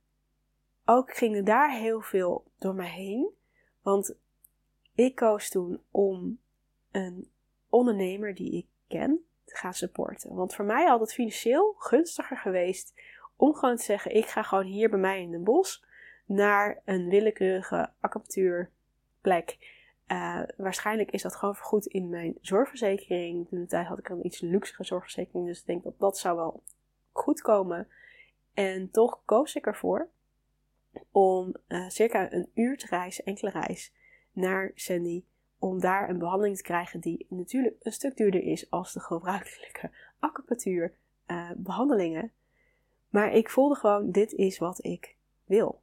ook 0.86 1.14
ging 1.14 1.36
er 1.36 1.46
daar 1.46 1.72
heel 1.72 2.02
veel 2.02 2.52
door 2.58 2.76
mij 2.76 2.90
heen. 2.90 3.30
Want 3.82 4.16
ik 4.96 5.16
koos 5.16 5.50
toen 5.50 5.82
om 5.92 6.40
een 6.92 7.32
ondernemer 7.70 8.36
die 8.36 8.52
ik 8.52 8.68
ken 8.88 9.26
gaan 9.58 9.74
supporten. 9.74 10.36
Want 10.36 10.55
voor 10.55 10.65
mij 10.65 10.86
had 10.86 11.00
het 11.00 11.13
financieel 11.13 11.75
gunstiger 11.77 12.38
geweest 12.38 12.93
om 13.36 13.53
gewoon 13.53 13.75
te 13.75 13.84
zeggen: 13.84 14.15
ik 14.15 14.25
ga 14.25 14.43
gewoon 14.43 14.65
hier 14.65 14.89
bij 14.89 15.00
mij 15.00 15.22
in 15.22 15.31
de 15.31 15.39
bos 15.39 15.84
naar 16.25 16.81
een 16.86 17.10
willekeurige 17.10 17.89
acupunctuurplek 18.00 19.58
uh, 20.12 20.41
waarschijnlijk 20.58 21.12
is 21.12 21.22
dat 21.22 21.36
gewoon 21.36 21.55
vergoed 21.55 21.86
in 21.86 22.10
mijn 22.10 22.38
zorgverzekering. 22.41 23.48
Toen 23.48 23.60
de 23.60 23.65
tijd 23.65 23.88
had 23.88 24.00
ik 24.00 24.10
een 24.10 24.25
iets 24.25 24.39
luxere 24.39 24.84
zorgverzekering, 24.84 25.48
dus 25.48 25.60
ik 25.60 25.65
denk 25.65 25.84
dat 25.84 26.00
dat 26.00 26.17
zou 26.17 26.36
wel 26.36 26.63
goed 27.12 27.41
komen. 27.41 27.88
En 28.53 28.91
toch 28.91 29.22
koos 29.25 29.55
ik 29.55 29.65
ervoor 29.65 30.10
om 31.12 31.55
uh, 31.67 31.89
circa 31.89 32.31
een 32.31 32.50
uur 32.53 32.77
te 32.77 32.88
reizen, 32.89 33.25
enkele 33.25 33.51
reis, 33.51 33.93
naar 34.31 34.72
Sandy. 34.75 35.24
Om 35.62 35.80
daar 35.80 36.10
een 36.10 36.18
behandeling 36.18 36.58
te 36.58 36.63
krijgen 36.63 37.00
die 37.00 37.25
natuurlijk 37.30 37.75
een 37.80 37.91
stuk 37.91 38.18
duurder 38.18 38.44
is 38.44 38.70
als 38.70 38.94
de 38.94 39.00
gebruikelijke 39.00 39.91
acupunctuur 40.20 40.94
uh, 41.27 41.50
behandelingen. 41.56 42.32
Maar 43.10 43.34
ik 43.34 43.50
voelde 43.50 43.75
gewoon, 43.75 44.12
dit 44.12 44.32
is 44.32 44.58
wat 44.58 44.84
ik 44.84 45.15
wil. 45.46 45.82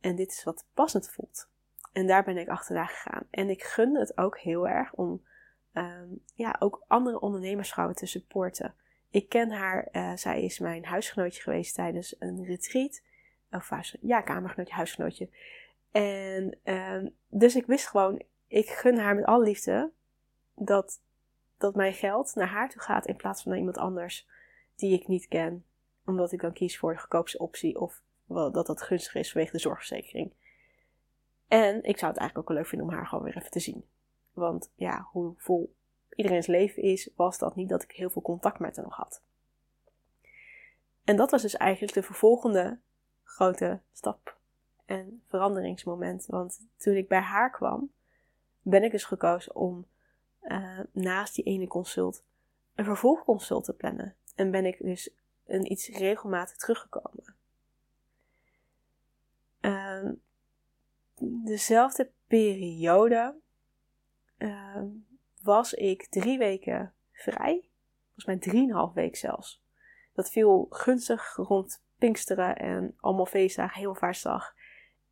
En 0.00 0.16
dit 0.16 0.32
is 0.32 0.44
wat 0.44 0.64
passend 0.74 1.10
voelt. 1.10 1.48
En 1.92 2.06
daar 2.06 2.24
ben 2.24 2.36
ik 2.36 2.48
achterna 2.48 2.84
gegaan. 2.84 3.26
En 3.30 3.50
ik 3.50 3.62
gunde 3.62 3.98
het 3.98 4.18
ook 4.18 4.38
heel 4.38 4.68
erg 4.68 4.94
om 4.94 5.22
ehm, 5.72 6.08
ja, 6.34 6.56
ook 6.58 6.84
andere 6.86 7.20
ondernemersvrouwen 7.20 7.96
te 7.96 8.06
supporten. 8.06 8.74
Ik 9.10 9.28
ken 9.28 9.50
haar, 9.50 9.88
uh, 9.92 10.16
zij 10.16 10.42
is 10.42 10.58
mijn 10.58 10.84
huisgenootje 10.84 11.42
geweest 11.42 11.74
tijdens 11.74 12.16
een 12.18 12.44
retreat. 12.44 13.02
Of 13.50 13.70
ja, 14.00 14.20
kamergenootje, 14.20 14.74
huisgenootje. 14.74 15.28
En 15.90 16.58
uh, 16.64 17.10
dus 17.28 17.56
ik 17.56 17.66
wist 17.66 17.86
gewoon, 17.86 18.22
ik 18.48 18.68
gun 18.68 18.98
haar 18.98 19.14
met 19.14 19.24
alle 19.24 19.44
liefde 19.44 19.90
dat, 20.54 21.00
dat 21.58 21.74
mijn 21.74 21.92
geld 21.92 22.34
naar 22.34 22.48
haar 22.48 22.70
toe 22.70 22.82
gaat 22.82 23.06
in 23.06 23.16
plaats 23.16 23.42
van 23.42 23.50
naar 23.50 23.60
iemand 23.60 23.78
anders 23.78 24.28
die 24.76 25.00
ik 25.00 25.08
niet 25.08 25.28
ken. 25.28 25.64
Omdat 26.04 26.32
ik 26.32 26.40
dan 26.40 26.52
kies 26.52 26.78
voor 26.78 26.92
de 26.92 26.98
goedkoopste 26.98 27.38
optie 27.38 27.80
of 27.80 28.00
wel, 28.24 28.52
dat 28.52 28.66
dat 28.66 28.82
gunstig 28.82 29.14
is 29.14 29.32
vanwege 29.32 29.52
de 29.52 29.58
zorgverzekering. 29.58 30.32
En 31.48 31.74
ik 31.82 31.98
zou 31.98 32.10
het 32.10 32.20
eigenlijk 32.20 32.38
ook 32.38 32.48
wel 32.48 32.56
leuk 32.56 32.66
vinden 32.66 32.88
om 32.88 32.94
haar 32.94 33.06
gewoon 33.06 33.24
weer 33.24 33.36
even 33.36 33.50
te 33.50 33.60
zien. 33.60 33.84
Want 34.32 34.70
ja, 34.74 35.08
hoe 35.12 35.34
vol 35.36 35.74
iedereen's 36.14 36.46
leven 36.46 36.82
is, 36.82 37.10
was 37.16 37.38
dat 37.38 37.54
niet 37.56 37.68
dat 37.68 37.82
ik 37.82 37.90
heel 37.90 38.10
veel 38.10 38.22
contact 38.22 38.58
met 38.58 38.76
haar 38.76 38.84
nog 38.84 38.96
had. 38.96 39.22
En 41.04 41.16
dat 41.16 41.30
was 41.30 41.42
dus 41.42 41.56
eigenlijk 41.56 41.94
de 41.94 42.02
vervolgende 42.02 42.78
grote 43.24 43.80
stap 43.92 44.36
en 44.84 45.22
veranderingsmoment. 45.28 46.26
Want 46.26 46.60
toen 46.76 46.94
ik 46.94 47.08
bij 47.08 47.20
haar 47.20 47.50
kwam, 47.50 47.90
ben 48.70 48.82
ik 48.82 48.90
dus 48.90 49.04
gekozen 49.04 49.54
om 49.54 49.86
uh, 50.42 50.80
naast 50.92 51.34
die 51.34 51.44
ene 51.44 51.66
consult 51.66 52.24
een 52.74 52.84
vervolgconsult 52.84 53.64
te 53.64 53.72
plannen. 53.72 54.16
En 54.34 54.50
ben 54.50 54.64
ik 54.64 54.78
dus 54.78 55.10
een 55.46 55.72
iets 55.72 55.88
regelmatig 55.88 56.56
teruggekomen. 56.56 57.36
Uh, 59.60 60.10
dezelfde 61.44 62.10
periode 62.26 63.34
uh, 64.38 64.82
was 65.42 65.74
ik 65.74 66.06
drie 66.06 66.38
weken 66.38 66.94
vrij. 67.12 67.68
Volgens 68.04 68.24
mij 68.24 68.36
drieënhalf 68.36 68.92
week 68.92 69.16
zelfs. 69.16 69.62
Dat 70.12 70.30
viel 70.30 70.66
gunstig 70.70 71.36
rond 71.36 71.82
Pinksteren 71.98 72.56
en 72.56 72.96
allemaal 73.00 73.26
feestdagen, 73.26 73.78
hemelvaartsdag. 73.78 74.54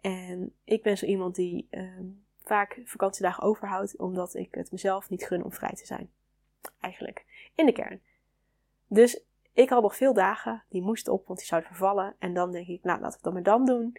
En 0.00 0.54
ik 0.64 0.82
ben 0.82 0.98
zo 0.98 1.06
iemand 1.06 1.34
die 1.34 1.66
uh, 1.70 2.00
vaak 2.46 2.80
vakantiedagen 2.84 3.42
overhoudt, 3.42 3.96
omdat 3.96 4.34
ik 4.34 4.54
het 4.54 4.70
mezelf 4.72 5.10
niet 5.10 5.24
gun 5.24 5.44
om 5.44 5.52
vrij 5.52 5.74
te 5.74 5.86
zijn. 5.86 6.10
Eigenlijk, 6.80 7.50
in 7.54 7.66
de 7.66 7.72
kern. 7.72 8.00
Dus 8.86 9.24
ik 9.52 9.68
had 9.68 9.82
nog 9.82 9.96
veel 9.96 10.14
dagen, 10.14 10.64
die 10.68 10.82
moesten 10.82 11.12
op, 11.12 11.26
want 11.26 11.38
die 11.38 11.48
zouden 11.48 11.70
vervallen. 11.70 12.16
En 12.18 12.34
dan 12.34 12.52
denk 12.52 12.66
ik, 12.66 12.82
nou, 12.82 13.00
laten 13.00 13.18
we 13.18 13.24
dat 13.24 13.32
maar 13.32 13.42
dan 13.42 13.64
doen. 13.64 13.96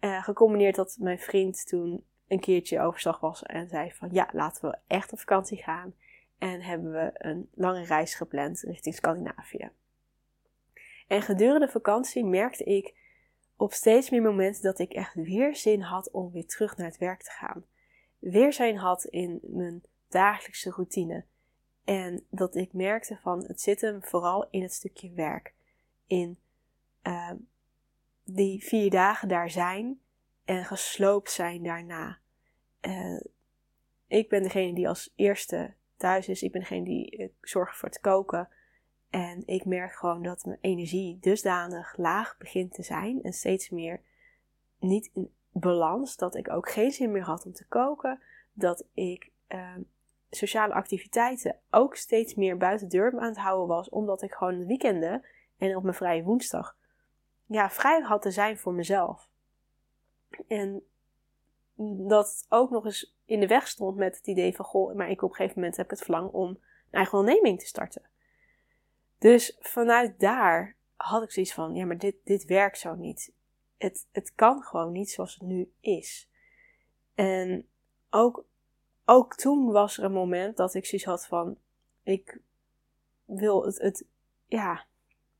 Uh, 0.00 0.22
gecombineerd 0.22 0.74
dat 0.74 0.96
mijn 1.00 1.18
vriend 1.18 1.66
toen 1.66 2.04
een 2.28 2.40
keertje 2.40 2.80
overslag 2.80 3.20
was 3.20 3.42
en 3.42 3.68
zei 3.68 3.92
van, 3.92 4.08
ja, 4.12 4.28
laten 4.32 4.70
we 4.70 4.78
echt 4.86 5.12
op 5.12 5.18
vakantie 5.18 5.62
gaan. 5.62 5.94
En 6.38 6.62
hebben 6.62 6.92
we 6.92 7.10
een 7.14 7.48
lange 7.54 7.84
reis 7.84 8.14
gepland 8.14 8.60
richting 8.60 8.94
Scandinavië. 8.94 9.70
En 11.08 11.22
gedurende 11.22 11.66
de 11.66 11.72
vakantie 11.72 12.24
merkte 12.24 12.64
ik 12.64 12.94
op 13.56 13.72
steeds 13.72 14.10
meer 14.10 14.22
momenten 14.22 14.62
dat 14.62 14.78
ik 14.78 14.92
echt 14.92 15.14
weer 15.14 15.56
zin 15.56 15.80
had 15.80 16.10
om 16.10 16.32
weer 16.32 16.46
terug 16.46 16.76
naar 16.76 16.86
het 16.86 16.98
werk 16.98 17.22
te 17.22 17.30
gaan. 17.30 17.64
Weer 18.18 18.52
zin 18.52 18.76
had 18.76 19.04
in 19.04 19.40
mijn 19.42 19.82
dagelijkse 20.08 20.70
routine. 20.70 21.24
En 21.84 22.26
dat 22.30 22.54
ik 22.54 22.72
merkte 22.72 23.18
van 23.22 23.44
het 23.46 23.60
zit 23.60 23.80
hem 23.80 24.02
vooral 24.04 24.48
in 24.50 24.62
het 24.62 24.72
stukje 24.72 25.10
werk. 25.10 25.54
In 26.06 26.38
uh, 27.02 27.32
die 28.24 28.64
vier 28.64 28.90
dagen 28.90 29.28
daar 29.28 29.50
zijn 29.50 30.00
en 30.44 30.64
gesloopt 30.64 31.30
zijn 31.30 31.62
daarna. 31.62 32.18
Uh, 32.80 33.20
ik 34.06 34.28
ben 34.28 34.42
degene 34.42 34.74
die 34.74 34.88
als 34.88 35.12
eerste 35.16 35.74
thuis 35.96 36.28
is. 36.28 36.42
Ik 36.42 36.52
ben 36.52 36.60
degene 36.60 36.84
die 36.84 37.18
uh, 37.18 37.28
zorgt 37.40 37.76
voor 37.76 37.88
het 37.88 38.00
koken. 38.00 38.48
En 39.10 39.42
ik 39.46 39.64
merk 39.64 39.92
gewoon 39.92 40.22
dat 40.22 40.44
mijn 40.44 40.58
energie 40.60 41.18
dusdanig 41.20 41.96
laag 41.96 42.36
begint 42.38 42.74
te 42.74 42.82
zijn 42.82 43.22
en 43.22 43.32
steeds 43.32 43.70
meer 43.70 44.00
niet 44.78 45.10
balans. 45.60 46.16
Dat 46.16 46.34
ik 46.34 46.50
ook 46.50 46.70
geen 46.70 46.90
zin 46.90 47.12
meer 47.12 47.24
had 47.24 47.46
om 47.46 47.52
te 47.52 47.66
koken. 47.66 48.20
Dat 48.52 48.84
ik 48.92 49.30
uh, 49.48 49.76
sociale 50.30 50.74
activiteiten 50.74 51.56
ook 51.70 51.96
steeds 51.96 52.34
meer 52.34 52.56
buiten 52.56 52.88
de 52.88 52.96
deur 52.96 53.18
aan 53.18 53.28
het 53.28 53.38
houden 53.38 53.66
was. 53.66 53.88
Omdat 53.88 54.22
ik 54.22 54.32
gewoon 54.32 54.58
de 54.58 54.66
weekenden 54.66 55.24
en 55.58 55.76
op 55.76 55.82
mijn 55.82 55.94
vrije 55.94 56.22
woensdag 56.22 56.76
ja, 57.46 57.70
vrij 57.70 58.00
had 58.00 58.22
te 58.22 58.30
zijn 58.30 58.58
voor 58.58 58.72
mezelf. 58.72 59.28
En 60.48 60.82
dat 62.08 62.46
ook 62.48 62.70
nog 62.70 62.84
eens 62.84 63.16
in 63.24 63.40
de 63.40 63.46
weg 63.46 63.68
stond 63.68 63.96
met 63.96 64.16
het 64.16 64.26
idee 64.26 64.56
van: 64.56 64.64
goh, 64.64 64.94
maar 64.94 65.10
ik 65.10 65.22
op 65.22 65.30
een 65.30 65.36
gegeven 65.36 65.58
moment 65.58 65.76
heb 65.76 65.84
ik 65.84 65.90
het 65.90 66.02
verlangen 66.02 66.32
om 66.32 66.48
een 66.48 66.58
eigen 66.90 67.18
onderneming 67.18 67.60
te 67.60 67.66
starten. 67.66 68.02
Dus 69.18 69.56
vanuit 69.60 70.20
daar 70.20 70.76
had 70.96 71.22
ik 71.22 71.30
zoiets 71.30 71.54
van: 71.54 71.74
ja, 71.74 71.86
maar 71.86 71.98
dit, 71.98 72.16
dit 72.24 72.44
werkt 72.44 72.78
zo 72.78 72.94
niet. 72.94 73.32
Het, 73.78 74.06
het 74.12 74.34
kan 74.34 74.62
gewoon 74.62 74.92
niet 74.92 75.10
zoals 75.10 75.34
het 75.34 75.42
nu 75.42 75.72
is. 75.80 76.30
En 77.14 77.68
ook, 78.10 78.44
ook 79.04 79.34
toen 79.34 79.70
was 79.72 79.98
er 79.98 80.04
een 80.04 80.12
moment 80.12 80.56
dat 80.56 80.74
ik 80.74 80.86
zoiets 80.86 81.06
had 81.06 81.26
van: 81.26 81.58
ik 82.02 82.40
wil 83.24 83.64
het, 83.64 83.78
het 83.78 84.06
ja, 84.46 84.86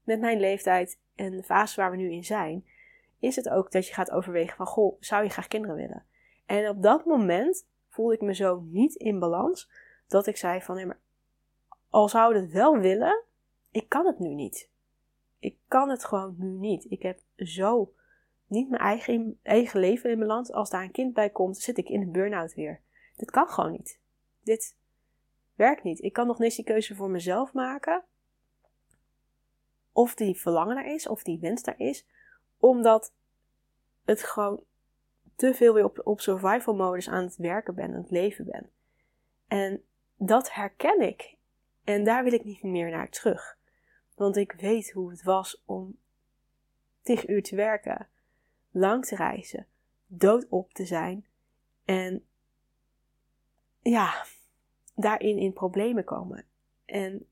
met 0.03 0.21
mijn 0.21 0.41
leeftijd 0.41 0.99
en 1.15 1.31
de 1.31 1.43
fase 1.43 1.81
waar 1.81 1.91
we 1.91 1.97
nu 1.97 2.13
in 2.13 2.25
zijn, 2.25 2.67
is 3.19 3.37
het 3.37 3.49
ook 3.49 3.73
dat 3.73 3.87
je 3.87 3.95
gaat 3.95 4.11
overwegen 4.11 4.57
van, 4.57 4.67
goh, 4.67 4.97
zou 5.01 5.23
je 5.23 5.31
graag 5.31 5.49
kinderen 5.49 5.77
willen? 5.77 6.05
En 6.47 6.69
op 6.69 6.83
dat 6.83 7.05
moment 7.05 7.67
voelde 7.89 8.15
ik 8.15 8.21
me 8.21 8.35
zo 8.35 8.61
niet 8.61 8.95
in 8.95 9.19
balans, 9.19 9.71
dat 10.07 10.27
ik 10.27 10.37
zei 10.37 10.63
van, 10.63 10.75
nee, 10.75 10.87
maar 10.87 11.01
al 11.91 12.09
zou 12.09 12.37
het 12.37 12.53
wel 12.53 12.79
willen, 12.79 13.25
ik 13.71 13.89
kan 13.89 14.07
het 14.07 14.19
nu 14.19 14.35
niet. 14.35 14.69
Ik 15.39 15.57
kan 15.69 15.89
het 15.89 16.05
gewoon 16.05 16.35
nu 16.39 16.49
niet. 16.49 16.91
Ik 16.91 17.03
heb 17.03 17.19
zo 17.37 17.93
niet 18.47 18.69
mijn 18.69 18.83
eigen, 18.83 19.39
eigen 19.43 19.81
leven 19.81 20.11
in 20.11 20.19
balans. 20.19 20.53
Als 20.53 20.71
daar 20.71 20.83
een 20.83 20.91
kind 20.91 21.15
bij 21.15 21.31
komt, 21.31 21.59
zit 21.59 21.79
ik 21.79 21.89
in 21.89 22.01
een 22.01 22.13
burn-out 22.13 22.55
weer. 22.55 22.81
Dit 23.17 23.31
kan 23.31 23.49
gewoon 23.49 23.73
niet. 23.73 23.99
Dit 24.43 24.77
werkt 25.55 25.83
niet. 25.83 26.03
Ik 26.03 26.13
kan 26.13 26.27
nog 26.27 26.39
niet 26.39 26.57
die 26.57 26.65
keuze 26.65 26.95
voor 26.95 27.11
mezelf 27.11 27.53
maken 27.53 28.05
of 29.97 30.15
die 30.15 30.41
verlangen 30.41 30.77
er 30.77 30.95
is, 30.95 31.09
of 31.09 31.23
die 31.23 31.39
wens 31.41 31.63
er 31.63 31.81
is, 31.81 32.07
omdat 32.59 33.13
het 34.05 34.23
gewoon 34.23 34.65
te 35.37 35.55
veel 35.55 35.75
weer 35.75 35.85
op, 35.85 36.01
op 36.05 36.21
survival 36.21 36.75
modus 36.75 37.09
aan 37.09 37.25
het 37.25 37.37
werken 37.37 37.75
ben, 37.75 37.95
aan 37.95 38.03
het 38.03 38.11
leven 38.11 38.45
ben. 38.45 38.71
En 39.49 39.83
dat 40.17 40.53
herken 40.53 41.01
ik. 41.01 41.37
En 41.85 42.05
daar 42.05 42.25
wil 42.25 42.33
ik 42.33 42.45
niet 42.45 42.63
meer 42.63 42.91
naar 42.91 43.09
terug. 43.09 43.59
Want 44.15 44.37
ik 44.37 44.53
weet 44.53 44.91
hoe 44.91 45.11
het 45.11 45.23
was 45.23 45.63
om 45.65 45.99
tig 47.03 47.29
uur 47.29 47.43
te 47.43 47.57
werken, 47.57 48.09
lang 48.77 49.05
te 49.05 49.17
reizen, 49.17 49.67
doodop 50.07 50.73
te 50.73 50.85
zijn 50.85 51.27
en 51.85 52.27
ja, 53.83 54.25
daarin 54.95 55.39
in 55.39 55.53
problemen 55.53 56.05
komen. 56.05 56.45
En 56.85 57.27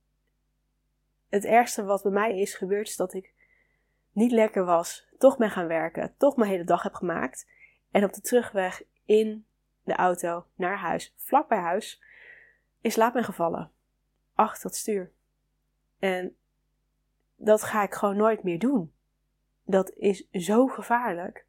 het 1.28 1.44
ergste 1.44 1.84
wat 1.84 2.02
bij 2.02 2.12
mij 2.12 2.38
is 2.38 2.54
gebeurd, 2.54 2.88
is 2.88 2.96
dat 2.96 3.14
ik 3.14 3.32
niet 4.12 4.30
lekker 4.30 4.64
was, 4.64 5.08
toch 5.18 5.36
ben 5.36 5.50
gaan 5.50 5.66
werken, 5.66 6.14
toch 6.16 6.36
mijn 6.36 6.50
hele 6.50 6.64
dag 6.64 6.82
heb 6.82 6.94
gemaakt. 6.94 7.50
En 7.90 8.04
op 8.04 8.12
de 8.12 8.20
terugweg 8.20 8.82
in 9.04 9.46
de 9.82 9.94
auto 9.94 10.46
naar 10.54 10.78
huis, 10.78 11.14
vlak 11.16 11.48
bij 11.48 11.58
huis, 11.58 12.02
in 12.80 12.92
slaap 12.92 13.12
ben 13.12 13.24
gevallen. 13.24 13.70
Achter 14.34 14.66
het 14.66 14.76
stuur. 14.76 15.12
En 15.98 16.36
dat 17.36 17.62
ga 17.62 17.82
ik 17.82 17.94
gewoon 17.94 18.16
nooit 18.16 18.42
meer 18.42 18.58
doen. 18.58 18.92
Dat 19.64 19.90
is 19.90 20.28
zo 20.30 20.66
gevaarlijk. 20.66 21.46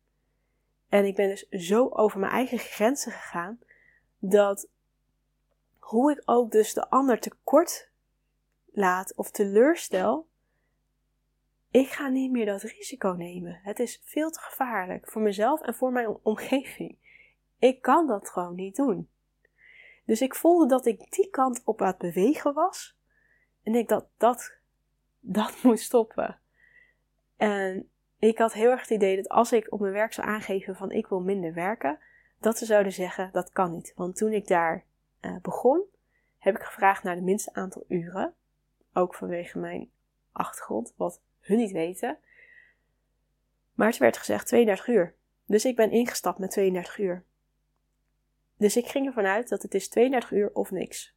En 0.89 1.05
ik 1.05 1.15
ben 1.15 1.29
dus 1.29 1.49
zo 1.49 1.89
over 1.89 2.19
mijn 2.19 2.31
eigen 2.31 2.57
grenzen 2.57 3.11
gegaan 3.11 3.59
dat 4.19 4.67
hoe 5.79 6.11
ik 6.11 6.21
ook 6.25 6.51
dus 6.51 6.73
de 6.73 6.89
ander 6.89 7.19
tekort 7.19 7.89
laat 8.71 9.15
of 9.15 9.31
teleurstel, 9.31 10.27
ik 11.71 11.87
ga 11.87 12.07
niet 12.07 12.31
meer 12.31 12.45
dat 12.45 12.61
risico 12.61 13.09
nemen. 13.09 13.59
Het 13.63 13.79
is 13.79 14.01
veel 14.03 14.29
te 14.29 14.39
gevaarlijk 14.39 15.11
voor 15.11 15.21
mezelf 15.21 15.61
en 15.61 15.75
voor 15.75 15.91
mijn 15.91 16.17
omgeving. 16.21 16.97
Ik 17.59 17.81
kan 17.81 18.07
dat 18.07 18.29
gewoon 18.29 18.55
niet 18.55 18.75
doen. 18.75 19.09
Dus 20.05 20.21
ik 20.21 20.35
voelde 20.35 20.67
dat 20.67 20.85
ik 20.85 21.11
die 21.11 21.29
kant 21.29 21.61
op 21.63 21.81
aan 21.81 21.87
het 21.87 21.97
bewegen 21.97 22.53
was. 22.53 22.97
En 23.63 23.75
ik 23.75 23.87
dat 23.87 24.07
dat, 24.17 24.53
dat 25.19 25.63
moet 25.63 25.79
stoppen. 25.79 26.39
En 27.37 27.89
ik 28.19 28.37
had 28.37 28.53
heel 28.53 28.71
erg 28.71 28.81
het 28.81 28.89
idee 28.89 29.15
dat 29.15 29.29
als 29.29 29.51
ik 29.51 29.71
op 29.71 29.79
mijn 29.79 29.93
werk 29.93 30.13
zou 30.13 30.27
aangeven 30.27 30.75
van 30.75 30.91
ik 30.91 31.07
wil 31.07 31.21
minder 31.21 31.53
werken, 31.53 31.99
dat 32.39 32.57
ze 32.57 32.65
zouden 32.65 32.91
zeggen 32.91 33.29
dat 33.31 33.49
kan 33.49 33.71
niet. 33.71 33.93
Want 33.95 34.15
toen 34.15 34.31
ik 34.31 34.47
daar 34.47 34.83
uh, 35.21 35.35
begon, 35.41 35.81
heb 36.37 36.55
ik 36.55 36.63
gevraagd 36.63 37.03
naar 37.03 37.15
het 37.15 37.23
minste 37.23 37.53
aantal 37.53 37.83
uren. 37.87 38.33
Ook 38.93 39.15
vanwege 39.15 39.59
mijn 39.59 39.89
achtergrond, 40.31 40.93
wat 40.95 41.21
hun 41.39 41.57
niet 41.57 41.71
weten. 41.71 42.17
Maar 43.73 43.87
het 43.87 43.97
werd 43.97 44.17
gezegd 44.17 44.47
32 44.47 44.87
uur. 44.87 45.15
Dus 45.45 45.65
ik 45.65 45.75
ben 45.75 45.91
ingestapt 45.91 46.39
met 46.39 46.51
32 46.51 46.97
uur. 46.97 47.23
Dus 48.57 48.77
ik 48.77 48.87
ging 48.87 49.05
ervan 49.05 49.25
uit 49.25 49.49
dat 49.49 49.61
het 49.61 49.73
is 49.73 49.87
32 49.87 50.31
uur 50.31 50.49
of 50.53 50.71
niks. 50.71 51.13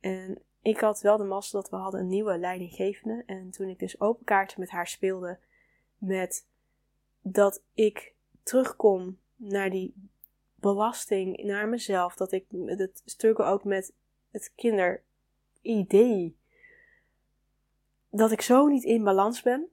En 0.00 0.42
ik 0.62 0.80
had 0.80 1.00
wel 1.00 1.16
de 1.16 1.24
massa 1.24 1.58
dat 1.58 1.70
we 1.70 1.76
hadden 1.76 2.00
een 2.00 2.08
nieuwe 2.08 2.38
leidinggevende. 2.38 3.22
En 3.26 3.50
toen 3.50 3.68
ik 3.68 3.78
dus 3.78 4.00
open 4.00 4.24
kaarten 4.24 4.60
met 4.60 4.70
haar 4.70 4.86
speelde 4.86 5.38
met 5.98 6.46
dat 7.20 7.62
ik 7.74 8.14
terugkom 8.42 9.18
naar 9.36 9.70
die 9.70 9.94
belasting, 10.54 11.42
naar 11.42 11.68
mezelf. 11.68 12.14
Dat 12.14 12.32
ik 12.32 12.44
het 12.66 13.02
stuk 13.04 13.38
ook 13.38 13.64
met 13.64 13.92
het 14.30 14.52
kinderidee. 14.54 16.36
Dat 18.10 18.32
ik 18.32 18.40
zo 18.40 18.66
niet 18.66 18.84
in 18.84 19.04
balans 19.04 19.42
ben. 19.42 19.68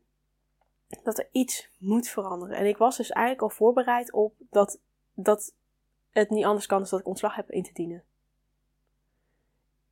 Dat 1.04 1.18
er 1.20 1.28
iets 1.32 1.70
moet 1.78 2.08
veranderen. 2.08 2.58
En 2.58 2.66
ik 2.66 2.78
was 2.78 2.98
dus 2.98 3.10
eigenlijk 3.10 3.42
al 3.42 3.58
voorbereid 3.58 4.12
op 4.12 4.36
dat, 4.50 4.80
dat 5.14 5.54
het 6.10 6.30
niet 6.30 6.46
anders 6.46 6.66
kan 6.66 6.80
dan 6.80 6.90
dat 6.90 7.00
ik 7.00 7.08
ontslag 7.08 7.36
heb 7.36 7.52
in 7.52 7.64
te 7.64 7.74
dienen. 7.74 8.04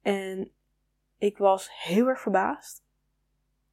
En 0.02 0.52
ik 1.18 1.38
was 1.38 1.84
heel 1.84 2.08
erg 2.08 2.22
verbaasd. 2.22 2.84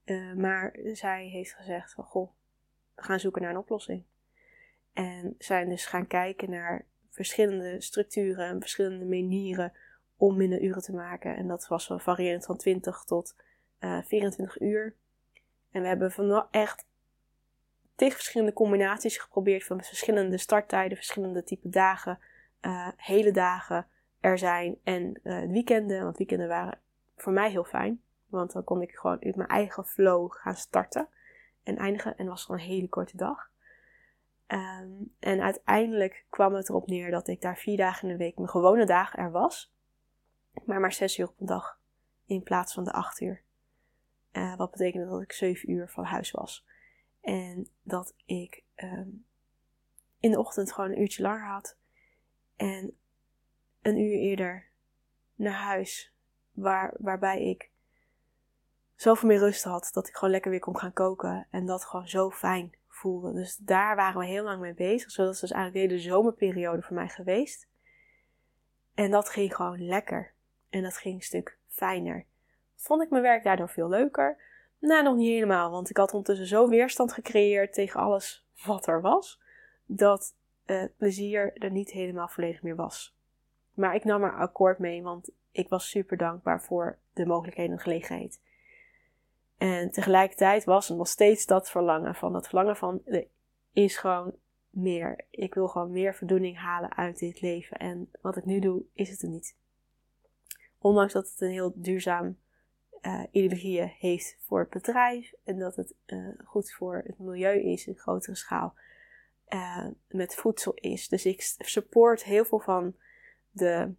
Uh, 0.05 0.33
maar 0.35 0.79
zij 0.93 1.27
heeft 1.27 1.53
gezegd 1.55 1.93
van, 1.93 2.05
goh, 2.05 2.31
gaan 3.03 3.21
zoeken 3.21 3.43
naar 3.43 3.51
een 3.51 3.57
oplossing. 3.57 4.05
En 4.93 5.35
zijn 5.39 5.69
dus 5.69 5.87
gaan 5.87 6.07
kijken 6.07 6.51
naar 6.51 6.87
verschillende 7.11 7.81
structuren 7.81 8.47
en 8.47 8.61
verschillende 8.61 9.05
manieren 9.05 9.73
om 10.17 10.37
minder 10.37 10.63
uren 10.63 10.83
te 10.83 10.93
maken. 10.93 11.37
En 11.37 11.49
dat 11.49 11.67
was 11.69 11.93
variërend 11.97 12.45
van 12.45 12.57
20 12.57 13.05
tot 13.05 13.35
uh, 13.81 13.99
eh, 13.99 14.05
24 14.05 14.61
uur. 14.61 14.95
En 15.71 15.83
we 15.83 15.89
hebben 15.89 16.13
van 16.13 16.47
echt 16.51 16.87
tegen 17.95 18.17
verschillende 18.17 18.53
combinaties 18.53 19.19
geprobeerd 19.19 19.65
van 19.65 19.83
verschillende 19.83 20.39
starttijden, 20.39 20.97
verschillende 20.97 21.45
type 21.45 21.69
dagen, 21.69 22.19
uh, 22.63 22.89
hele 22.97 23.31
dagen 23.31 23.87
er 24.21 24.39
zijn 24.39 24.79
en 24.83 25.21
uh, 25.23 25.51
weekenden. 25.51 26.03
Want 26.03 26.19
weekenden 26.19 26.49
waren 26.49 26.79
voor 27.17 27.33
mij 27.33 27.51
heel 27.51 27.65
fijn, 27.65 28.03
want 28.27 28.53
dan 28.53 28.65
kon 28.65 28.83
ik 28.83 28.91
gewoon 28.91 29.25
uit 29.25 29.37
mijn 29.37 29.49
eigen 29.49 29.85
flow 29.85 30.33
gaan 30.33 30.57
starten 30.57 31.09
en 31.63 31.77
eindigen. 31.77 32.17
En 32.17 32.27
was 32.27 32.45
gewoon 32.45 32.61
een 32.61 32.67
hele 32.67 32.89
korte 32.89 33.17
dag. 33.17 33.51
Um, 34.47 35.15
en 35.19 35.41
uiteindelijk 35.41 36.25
kwam 36.31 36.55
het 36.55 36.69
erop 36.69 36.87
neer 36.87 37.11
dat 37.11 37.29
ik 37.29 37.41
daar 37.41 37.57
vier 37.57 37.77
dagen 37.77 38.09
in 38.09 38.17
de 38.17 38.25
week, 38.25 38.37
mijn 38.37 38.49
gewone 38.49 38.87
dagen 38.87 39.19
er 39.19 39.31
was, 39.31 39.75
maar 40.65 40.81
maar 40.81 40.93
zes 40.93 41.19
uur 41.19 41.29
op 41.29 41.41
een 41.41 41.47
dag 41.47 41.81
in 42.27 42.43
plaats 42.43 42.75
van 42.75 42.85
de 42.85 42.93
acht 42.93 43.21
uur. 43.21 43.43
Uh, 44.33 44.57
wat 44.57 44.71
betekende 44.71 45.07
dat 45.07 45.23
ik 45.23 45.33
zeven 45.33 45.71
uur 45.71 45.89
van 45.89 46.05
huis 46.05 46.31
was. 46.31 46.67
En 47.21 47.69
dat 47.83 48.15
ik 48.25 48.65
um, 48.77 49.27
in 50.21 50.31
de 50.31 50.39
ochtend 50.39 50.73
gewoon 50.73 50.91
een 50.91 51.01
uurtje 51.01 51.23
langer 51.23 51.47
had. 51.47 51.77
En 52.57 52.97
een 53.83 53.99
uur 53.99 54.19
eerder 54.19 54.67
naar 55.35 55.53
huis. 55.53 56.15
Waar, 56.53 56.95
waarbij 56.99 57.49
ik 57.49 57.71
zoveel 59.01 59.29
meer 59.29 59.39
rust 59.39 59.65
had. 59.65 59.91
Dat 59.93 60.09
ik 60.09 60.15
gewoon 60.15 60.31
lekker 60.31 60.51
weer 60.51 60.61
kon 60.61 60.79
gaan 60.79 60.93
koken. 60.93 61.47
En 61.51 61.67
dat 61.67 61.85
gewoon 61.85 62.09
zo 62.09 62.31
fijn 62.31 62.73
voelde. 62.89 63.33
Dus 63.33 63.57
daar 63.57 63.97
waren 63.97 64.21
we 64.21 64.27
heel 64.27 64.45
lang 64.45 64.61
mee 64.61 64.75
bezig. 64.75 65.11
Zo 65.11 65.25
dat 65.25 65.35
is 65.35 65.41
dus 65.41 65.51
eigenlijk 65.51 65.87
de 65.87 65.95
hele 65.95 66.03
zomerperiode 66.11 66.83
voor 66.83 66.95
mij 66.95 67.09
geweest. 67.09 67.69
En 68.95 69.11
dat 69.11 69.29
ging 69.29 69.55
gewoon 69.55 69.87
lekker. 69.87 70.33
En 70.71 70.83
dat 70.83 70.97
ging 70.97 71.15
een 71.15 71.23
stuk 71.23 71.59
fijner. 71.69 72.25
Vond 72.77 73.03
ik 73.03 73.11
mijn 73.11 73.23
werk 73.23 73.45
daardoor 73.45 73.69
veel 73.69 73.89
leuker? 73.89 74.37
Nou, 74.79 75.03
nog 75.03 75.17
niet 75.17 75.29
helemaal, 75.29 75.71
want 75.71 75.91
ik 75.91 75.97
had 75.97 76.13
ondertussen 76.13 76.47
zo 76.47 76.69
weerstand 76.69 77.13
gecreëerd 77.13 77.73
tegen 77.73 78.01
alles 78.01 78.47
wat 78.65 78.87
er 78.87 79.01
was, 79.01 79.41
dat 79.87 80.35
het 80.65 80.97
plezier 80.97 81.53
er 81.59 81.71
niet 81.71 81.91
helemaal 81.91 82.29
volledig 82.29 82.63
meer 82.63 82.77
was. 82.77 83.17
Maar 83.75 83.95
ik 83.95 84.05
nam 84.05 84.23
er 84.23 84.37
akkoord 84.37 84.79
mee, 84.79 85.03
want 85.03 85.31
ik 85.51 85.69
was 85.69 85.89
super 85.91 86.17
dankbaar 86.17 86.63
voor 86.63 86.99
de 87.13 87.27
mogelijkheden 87.27 87.73
en 87.73 87.83
gelegenheid. 87.83 88.41
En 89.61 89.91
tegelijkertijd 89.91 90.65
was 90.65 90.91
er 90.91 90.97
nog 90.97 91.09
steeds 91.09 91.47
dat 91.47 91.71
verlangen 91.71 92.15
van, 92.15 92.33
dat 92.33 92.47
verlangen 92.47 92.77
van, 92.77 93.03
is 93.73 93.97
gewoon 93.97 94.35
meer. 94.71 95.25
Ik 95.31 95.55
wil 95.55 95.69
gewoon 95.69 95.91
meer 95.91 96.15
voldoening 96.15 96.59
halen 96.59 96.97
uit 96.97 97.19
dit 97.19 97.41
leven. 97.41 97.77
En 97.77 98.11
wat 98.21 98.37
ik 98.37 98.45
nu 98.45 98.61
doe, 98.61 98.83
is 98.93 99.11
het 99.11 99.23
er 99.23 99.29
niet. 99.29 99.57
Ondanks 100.79 101.13
dat 101.13 101.31
het 101.31 101.41
een 101.41 101.51
heel 101.51 101.73
duurzaam 101.75 102.39
uh, 103.03 103.23
heeft 103.99 104.37
voor 104.41 104.61
het 104.61 104.71
bedrijf 104.71 105.33
en 105.45 105.59
dat 105.59 105.77
het 105.77 105.95
uh, 106.07 106.29
goed 106.45 106.73
voor 106.73 107.03
het 107.07 107.19
milieu 107.19 107.61
is 107.61 107.87
in 107.87 107.99
grotere 107.99 108.37
schaal 108.37 108.75
uh, 109.49 109.87
met 110.09 110.35
voedsel 110.35 110.75
is. 110.75 111.09
Dus 111.09 111.25
ik 111.25 111.55
support 111.59 112.25
heel 112.25 112.45
veel 112.45 112.61
van 112.61 112.95
de 113.51 113.95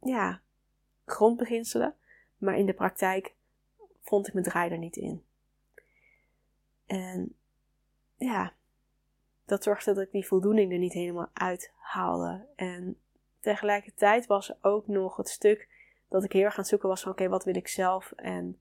ja, 0.00 0.40
grondbeginselen, 1.04 1.94
maar 2.36 2.58
in 2.58 2.66
de 2.66 2.74
praktijk 2.74 3.38
vond 4.10 4.26
ik 4.26 4.32
mijn 4.32 4.44
draai 4.44 4.70
er 4.70 4.78
niet 4.78 4.96
in. 4.96 5.24
En 6.86 7.34
ja, 8.16 8.52
dat 9.44 9.62
zorgde 9.62 9.94
dat 9.94 10.04
ik 10.04 10.10
die 10.10 10.26
voldoening 10.26 10.72
er 10.72 10.78
niet 10.78 10.92
helemaal 10.92 11.30
uit 11.32 11.72
haalde. 11.76 12.46
En 12.56 13.00
tegelijkertijd 13.40 14.26
was 14.26 14.48
er 14.48 14.56
ook 14.60 14.86
nog 14.86 15.16
het 15.16 15.28
stuk 15.28 15.68
dat 16.08 16.24
ik 16.24 16.32
heel 16.32 16.42
erg 16.42 16.52
aan 16.52 16.60
het 16.60 16.68
zoeken 16.68 16.88
was 16.88 17.02
van 17.02 17.12
oké, 17.12 17.28
wat 17.28 17.44
wil 17.44 17.56
ik 17.56 17.68
zelf? 17.68 18.12
En 18.16 18.60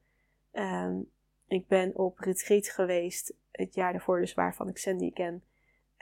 um, 0.54 1.12
ik 1.48 1.68
ben 1.68 1.96
op 1.96 2.20
retreat 2.20 2.70
geweest 2.70 3.34
het 3.52 3.74
jaar 3.74 3.92
daarvoor, 3.92 4.20
dus 4.20 4.34
waarvan 4.34 4.70
ik 4.70 4.78
Sandy 4.78 5.14
ken. 5.14 5.44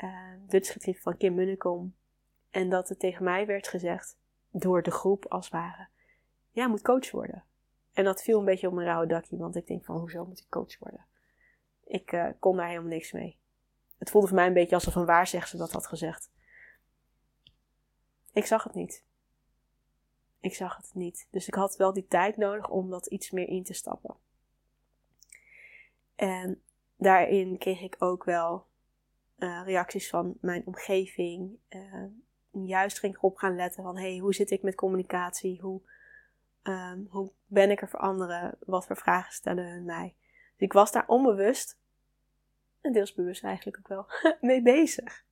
Uh, 0.04 0.32
Dutch 0.48 0.74
retreat 0.74 1.00
van 1.00 1.18
Kim 1.18 1.36
Munnekom. 1.36 1.96
En 2.50 2.70
dat 2.70 2.90
het 2.90 3.00
tegen 3.00 3.24
mij 3.24 3.46
werd 3.46 3.68
gezegd, 3.68 4.18
door 4.52 4.84
de 4.84 4.92
groep 4.92 5.26
als 5.26 5.46
het 5.46 5.54
ware, 5.54 5.88
ja, 6.52 6.68
moet 6.68 6.82
coach 6.82 7.12
worden. 7.12 7.44
En 7.98 8.04
dat 8.04 8.24
viel 8.24 8.40
een 8.40 8.46
beetje 8.46 8.68
op 8.68 8.74
mijn 8.74 8.88
rauwe 8.88 9.08
dakje, 9.08 9.38
want 9.38 9.56
ik 9.56 9.68
denk 9.68 9.86
van, 9.86 9.98
hoezo 9.98 10.26
moet 10.26 10.40
ik 10.40 10.50
coach 10.50 10.80
worden? 10.80 11.06
Ik 11.84 12.12
uh, 12.12 12.30
kon 12.40 12.58
daar 12.58 12.68
helemaal 12.68 12.90
niks 12.90 13.12
mee. 13.12 13.40
Het 13.98 14.10
voelde 14.10 14.28
voor 14.28 14.36
mij 14.36 14.48
een 14.48 14.54
beetje 14.54 14.76
alsof 14.76 14.96
een 14.96 15.06
waarzegster 15.06 15.60
dat 15.60 15.72
had 15.72 15.88
gezegd. 15.88 16.32
Ik 18.34 18.46
zag 18.46 18.64
het 18.64 18.74
niet. 18.74 19.06
Ik 20.40 20.56
zag 20.56 20.78
het 20.78 20.94
niet. 20.94 21.28
Dus 21.32 21.48
ik 21.48 21.54
had 21.54 21.76
wel 21.76 21.94
die 21.94 22.08
tijd 22.08 22.38
nodig 22.38 22.70
om 22.70 22.90
dat 22.90 23.06
iets 23.06 23.32
meer 23.32 23.48
in 23.48 23.64
te 23.64 23.74
stappen. 23.74 24.16
En 26.16 26.62
daarin 26.96 27.58
kreeg 27.58 27.82
ik 27.82 27.96
ook 28.00 28.24
wel 28.24 28.66
uh, 29.38 29.62
reacties 29.66 30.10
van 30.10 30.38
mijn 30.42 30.66
omgeving. 30.66 31.58
Uh, 31.70 32.06
juist 32.52 33.00
ging 33.00 33.16
ik 33.16 33.24
op 33.24 33.38
gaan 33.38 33.56
letten 33.56 33.84
van, 33.84 33.98
hey, 33.98 34.18
hoe 34.18 34.34
zit 34.34 34.52
ik 34.52 34.62
met 34.62 34.76
communicatie? 34.76 35.62
Hoe, 35.62 35.82
um, 36.68 37.08
hoe 37.10 37.32
ben 37.46 37.72
ik 37.72 37.82
er 37.82 37.90
voor 37.90 38.00
anderen? 38.00 38.58
Wat 38.60 38.86
voor 38.86 38.98
vragen 38.98 39.34
stellen 39.34 39.70
hun 39.72 39.86
mij? 39.86 40.16
Dus 40.52 40.68
ik 40.68 40.74
was 40.74 40.92
daar 40.92 41.08
onbewust, 41.08 41.78
en 42.82 42.92
deels 42.92 43.14
bewust 43.14 43.44
eigenlijk 43.44 43.78
ook 43.78 43.88
wel, 43.88 44.06
mee 44.50 44.62
bezig. 44.62 45.26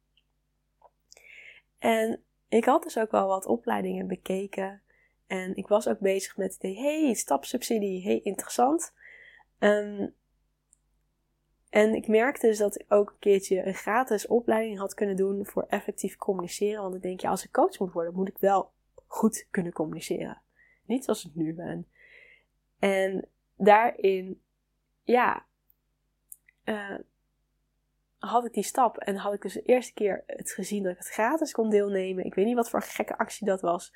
En 1.79 2.23
ik 2.47 2.65
had 2.65 2.83
dus 2.83 2.97
ook 2.97 3.11
wel 3.11 3.27
wat 3.27 3.45
opleidingen 3.45 4.07
bekeken. 4.07 4.81
En 5.27 5.55
ik 5.55 5.67
was 5.67 5.87
ook 5.87 5.99
bezig 5.99 6.37
met 6.37 6.53
het 6.53 6.63
idee, 6.63 7.03
hey, 7.03 7.13
stapsubsidie, 7.13 8.03
hey, 8.03 8.19
interessant. 8.23 8.93
Um, 9.59 10.13
en 11.69 11.95
ik 11.95 12.07
merkte 12.07 12.47
dus 12.47 12.57
dat 12.57 12.79
ik 12.79 12.85
ook 12.93 13.09
een 13.09 13.19
keertje 13.19 13.65
een 13.65 13.73
gratis 13.73 14.27
opleiding 14.27 14.77
had 14.77 14.93
kunnen 14.93 15.15
doen 15.15 15.45
voor 15.45 15.65
effectief 15.69 16.15
communiceren. 16.15 16.81
Want 16.81 16.95
ik 16.95 17.01
denk, 17.01 17.19
ja, 17.19 17.29
als 17.29 17.43
ik 17.43 17.51
coach 17.51 17.79
moet 17.79 17.91
worden, 17.91 18.13
moet 18.13 18.27
ik 18.27 18.37
wel 18.37 18.71
goed 19.07 19.47
kunnen 19.51 19.73
communiceren. 19.73 20.41
Niet 20.85 21.03
zoals 21.03 21.25
ik 21.25 21.35
nu 21.35 21.53
ben. 21.53 21.87
En 22.79 23.27
daarin, 23.55 24.41
ja, 25.03 25.45
uh, 26.65 26.99
had 28.17 28.45
ik 28.45 28.53
die 28.53 28.63
stap 28.63 28.97
en 28.97 29.15
had 29.15 29.33
ik 29.33 29.41
dus 29.41 29.53
de 29.53 29.61
eerste 29.61 29.93
keer 29.93 30.23
het 30.27 30.51
gezien 30.51 30.83
dat 30.83 30.91
ik 30.91 30.97
het 30.97 31.07
gratis 31.07 31.51
kon 31.51 31.69
deelnemen. 31.69 32.25
Ik 32.25 32.35
weet 32.35 32.45
niet 32.45 32.55
wat 32.55 32.69
voor 32.69 32.81
gekke 32.81 33.17
actie 33.17 33.47
dat 33.47 33.61
was. 33.61 33.93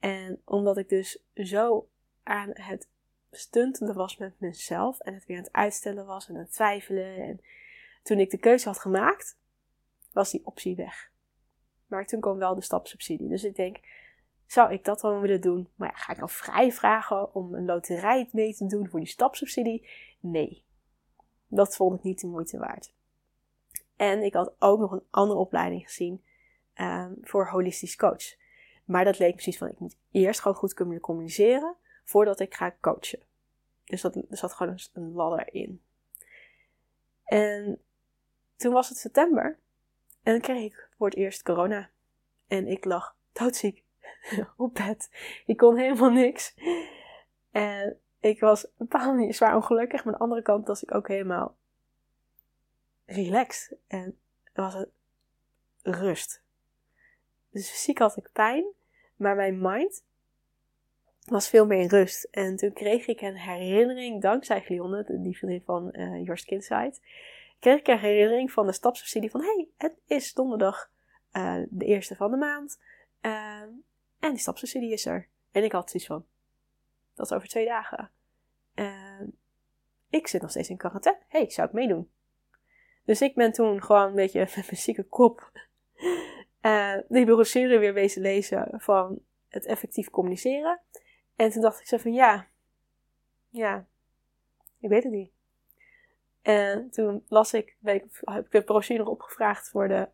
En 0.00 0.40
omdat 0.44 0.76
ik 0.76 0.88
dus 0.88 1.24
zo 1.34 1.88
aan 2.22 2.50
het 2.52 2.88
stuntende 3.30 3.92
was 3.92 4.16
met 4.16 4.40
mezelf 4.40 5.00
en 5.00 5.14
het 5.14 5.26
weer 5.26 5.36
aan 5.36 5.42
het 5.42 5.52
uitstellen 5.52 6.06
was 6.06 6.28
en 6.28 6.34
aan 6.34 6.40
het 6.40 6.52
twijfelen. 6.52 7.16
En 7.16 7.40
toen 8.02 8.18
ik 8.18 8.30
de 8.30 8.38
keuze 8.38 8.68
had 8.68 8.78
gemaakt, 8.78 9.38
was 10.12 10.30
die 10.30 10.46
optie 10.46 10.76
weg. 10.76 11.10
Maar 11.86 12.06
toen 12.06 12.20
kwam 12.20 12.38
wel 12.38 12.54
de 12.54 12.60
stapsubsidie. 12.60 13.28
Dus 13.28 13.44
ik 13.44 13.56
denk, 13.56 13.76
zou 14.52 14.72
ik 14.72 14.84
dat 14.84 15.00
dan 15.00 15.20
willen 15.20 15.40
doen? 15.40 15.68
Maar 15.74 15.92
ga 15.94 16.12
ik 16.12 16.20
al 16.20 16.28
vrij 16.28 16.72
vragen 16.72 17.34
om 17.34 17.54
een 17.54 17.64
loterij 17.64 18.28
mee 18.32 18.54
te 18.54 18.66
doen 18.66 18.88
voor 18.88 18.98
die 19.00 19.08
stapsubsidie? 19.08 19.88
Nee. 20.20 20.64
Dat 21.46 21.76
vond 21.76 21.98
ik 21.98 22.02
niet 22.02 22.20
de 22.20 22.26
moeite 22.26 22.58
waard. 22.58 22.94
En 23.96 24.22
ik 24.22 24.34
had 24.34 24.54
ook 24.58 24.80
nog 24.80 24.92
een 24.92 25.06
andere 25.10 25.38
opleiding 25.38 25.82
gezien 25.82 26.24
um, 26.74 27.16
voor 27.20 27.48
holistisch 27.48 27.96
coach. 27.96 28.36
Maar 28.84 29.04
dat 29.04 29.18
leek 29.18 29.32
precies 29.32 29.58
van, 29.58 29.68
ik 29.68 29.78
moet 29.78 29.96
eerst 30.10 30.40
gewoon 30.40 30.56
goed 30.56 30.74
kunnen 30.74 31.00
communiceren 31.00 31.76
voordat 32.04 32.40
ik 32.40 32.54
ga 32.54 32.76
coachen. 32.80 33.20
Dus 33.84 34.00
dat, 34.00 34.24
zat 34.28 34.52
gewoon 34.52 34.78
een 34.92 35.12
ladder 35.12 35.54
in. 35.54 35.82
En 37.24 37.80
toen 38.56 38.72
was 38.72 38.88
het 38.88 38.98
september. 38.98 39.58
En 40.22 40.32
dan 40.32 40.40
kreeg 40.40 40.72
ik 40.72 40.88
voor 40.96 41.06
het 41.06 41.16
eerst 41.16 41.42
corona. 41.42 41.90
En 42.46 42.66
ik 42.66 42.84
lag 42.84 43.16
doodziek 43.32 43.81
op 44.56 44.74
bed. 44.74 45.10
Ik 45.46 45.56
kon 45.56 45.76
helemaal 45.76 46.10
niks. 46.10 46.54
En 47.50 48.00
ik 48.20 48.40
was 48.40 48.66
een 48.78 48.86
manier 48.90 49.34
zwaar 49.34 49.56
ongelukkig. 49.56 50.04
Maar 50.04 50.12
aan 50.12 50.18
de 50.18 50.24
andere 50.24 50.42
kant 50.42 50.66
was 50.66 50.82
ik 50.82 50.94
ook 50.94 51.08
helemaal 51.08 51.56
relaxed. 53.06 53.78
En 53.86 54.18
was 54.54 54.74
het 54.74 54.88
rust. 55.82 56.42
Dus 57.50 57.70
fysiek 57.70 57.98
had 57.98 58.16
ik 58.16 58.28
pijn. 58.32 58.64
Maar 59.16 59.36
mijn 59.36 59.60
mind 59.60 60.04
was 61.24 61.48
veel 61.48 61.66
meer 61.66 61.80
in 61.80 61.88
rust. 61.88 62.24
En 62.30 62.56
toen 62.56 62.72
kreeg 62.72 63.06
ik 63.06 63.20
een 63.20 63.36
herinnering, 63.36 64.22
dankzij 64.22 64.60
Glionne, 64.60 65.04
die 65.08 65.36
vriendin 65.36 65.62
van 65.64 65.88
uh, 65.92 66.16
Your 66.16 66.38
Skin 66.38 66.62
Site, 66.62 66.98
kreeg 67.58 67.78
ik 67.78 67.86
een 67.86 67.98
herinnering 67.98 68.52
van 68.52 68.66
de 68.66 68.72
stapsubsidie 68.72 69.30
van, 69.30 69.40
hey, 69.40 69.68
het 69.76 69.94
is 70.06 70.34
donderdag 70.34 70.90
uh, 71.32 71.62
de 71.68 71.84
eerste 71.84 72.16
van 72.16 72.30
de 72.30 72.36
maand. 72.36 72.80
Uh, 73.22 73.62
en 74.22 74.30
die 74.30 74.38
stapsubsidie 74.38 74.92
is 74.92 75.06
er. 75.06 75.28
En 75.52 75.64
ik 75.64 75.72
had 75.72 75.90
zoiets 75.90 76.08
van, 76.08 76.26
dat 77.14 77.26
is 77.26 77.32
over 77.32 77.48
twee 77.48 77.66
dagen. 77.66 78.10
Ehm, 78.74 79.26
ik 80.08 80.26
zit 80.26 80.40
nog 80.40 80.50
steeds 80.50 80.68
in 80.68 80.76
quarantaine. 80.76 81.22
hey, 81.28 81.50
zou 81.50 81.68
ik 81.68 81.74
meedoen? 81.74 82.10
Dus 83.04 83.20
ik 83.20 83.34
ben 83.34 83.52
toen 83.52 83.82
gewoon 83.82 84.08
een 84.08 84.14
beetje 84.14 84.38
met 84.44 84.54
mijn 84.54 84.76
zieke 84.76 85.02
kop 85.02 85.50
uh, 86.62 86.96
die 87.08 87.24
brochure 87.24 87.78
weer 87.78 87.94
wezen 87.94 88.22
lezen 88.22 88.68
van 88.72 89.20
het 89.48 89.66
effectief 89.66 90.10
communiceren. 90.10 90.80
En 91.36 91.50
toen 91.50 91.62
dacht 91.62 91.80
ik 91.80 91.86
zo 91.86 91.96
van 91.96 92.12
ja, 92.12 92.48
ja, 93.48 93.86
ik 94.80 94.88
weet 94.88 95.02
het 95.02 95.12
niet. 95.12 95.30
En 96.42 96.90
toen 96.90 97.24
las 97.28 97.52
ik, 97.52 97.76
ik 97.82 98.04
heb 98.20 98.44
ik 98.44 98.50
de 98.50 98.62
brochure 98.62 99.08
opgevraagd 99.08 99.68
voor 99.68 99.88
de 99.88 100.08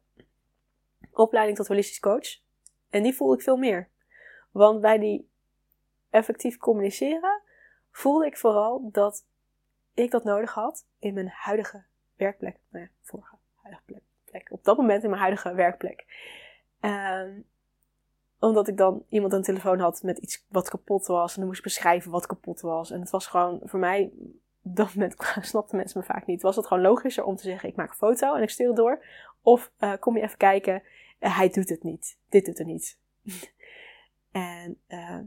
opleiding 1.11 1.57
tot 1.57 1.69
holistisch 1.69 2.01
coach. 2.01 2.41
En 2.91 3.03
die 3.03 3.15
voelde 3.15 3.35
ik 3.35 3.43
veel 3.43 3.57
meer. 3.57 3.91
Want 4.51 4.81
bij 4.81 4.99
die 4.99 5.29
effectief 6.11 6.57
communiceren 6.57 7.43
voelde 7.91 8.27
ik 8.27 8.37
vooral 8.37 8.89
dat 8.93 9.25
ik 9.95 10.11
dat 10.11 10.25
nodig 10.25 10.55
had 10.55 10.87
in 10.99 11.15
mijn 11.15 11.29
huidige 11.29 11.85
werkplek. 12.17 12.57
Nou 12.69 12.85
ja, 12.85 12.91
vorige 13.03 13.37
huidige 13.63 14.03
plek. 14.25 14.53
Op 14.53 14.65
dat 14.65 14.77
moment 14.77 15.03
in 15.03 15.09
mijn 15.09 15.23
huidige 15.23 15.55
werkplek. 15.55 16.07
Um, 16.81 17.47
omdat 18.39 18.69
ik 18.69 18.77
dan 18.77 19.05
iemand 19.09 19.33
aan 19.33 19.39
de 19.39 19.47
telefoon 19.47 19.79
had 19.79 20.03
met 20.03 20.19
iets 20.19 20.45
wat 20.49 20.69
kapot 20.69 21.07
was. 21.07 21.33
En 21.33 21.39
dan 21.39 21.47
moest 21.47 21.59
ik 21.59 21.65
beschrijven 21.65 22.11
wat 22.11 22.27
kapot 22.27 22.61
was. 22.61 22.91
En 22.91 23.01
het 23.01 23.11
was 23.11 23.27
gewoon 23.27 23.61
voor 23.65 23.79
mij, 23.79 24.11
op 24.63 24.77
dat 24.77 24.95
moment 24.95 25.17
snapten 25.41 25.77
mensen 25.77 26.01
me 26.01 26.07
vaak 26.07 26.27
niet. 26.27 26.43
Was 26.43 26.57
het 26.57 26.67
gewoon 26.67 26.83
logischer 26.83 27.25
om 27.25 27.37
te 27.37 27.43
zeggen: 27.43 27.69
ik 27.69 27.77
maak 27.77 27.91
een 27.91 27.97
foto 27.97 28.35
en 28.35 28.43
ik 28.43 28.51
stuur 28.51 28.67
het 28.67 28.77
door. 28.77 29.05
Of 29.43 29.73
uh, 29.79 29.93
kom 30.01 30.17
je 30.17 30.23
even 30.23 30.39
kijken, 30.39 30.83
uh, 31.21 31.37
hij 31.37 31.49
doet 31.49 31.69
het 31.69 31.83
niet. 31.83 32.19
Dit 32.29 32.45
doet 32.45 32.59
er 32.59 32.65
niet. 32.65 32.99
en 34.31 34.81
uh, 34.89 35.19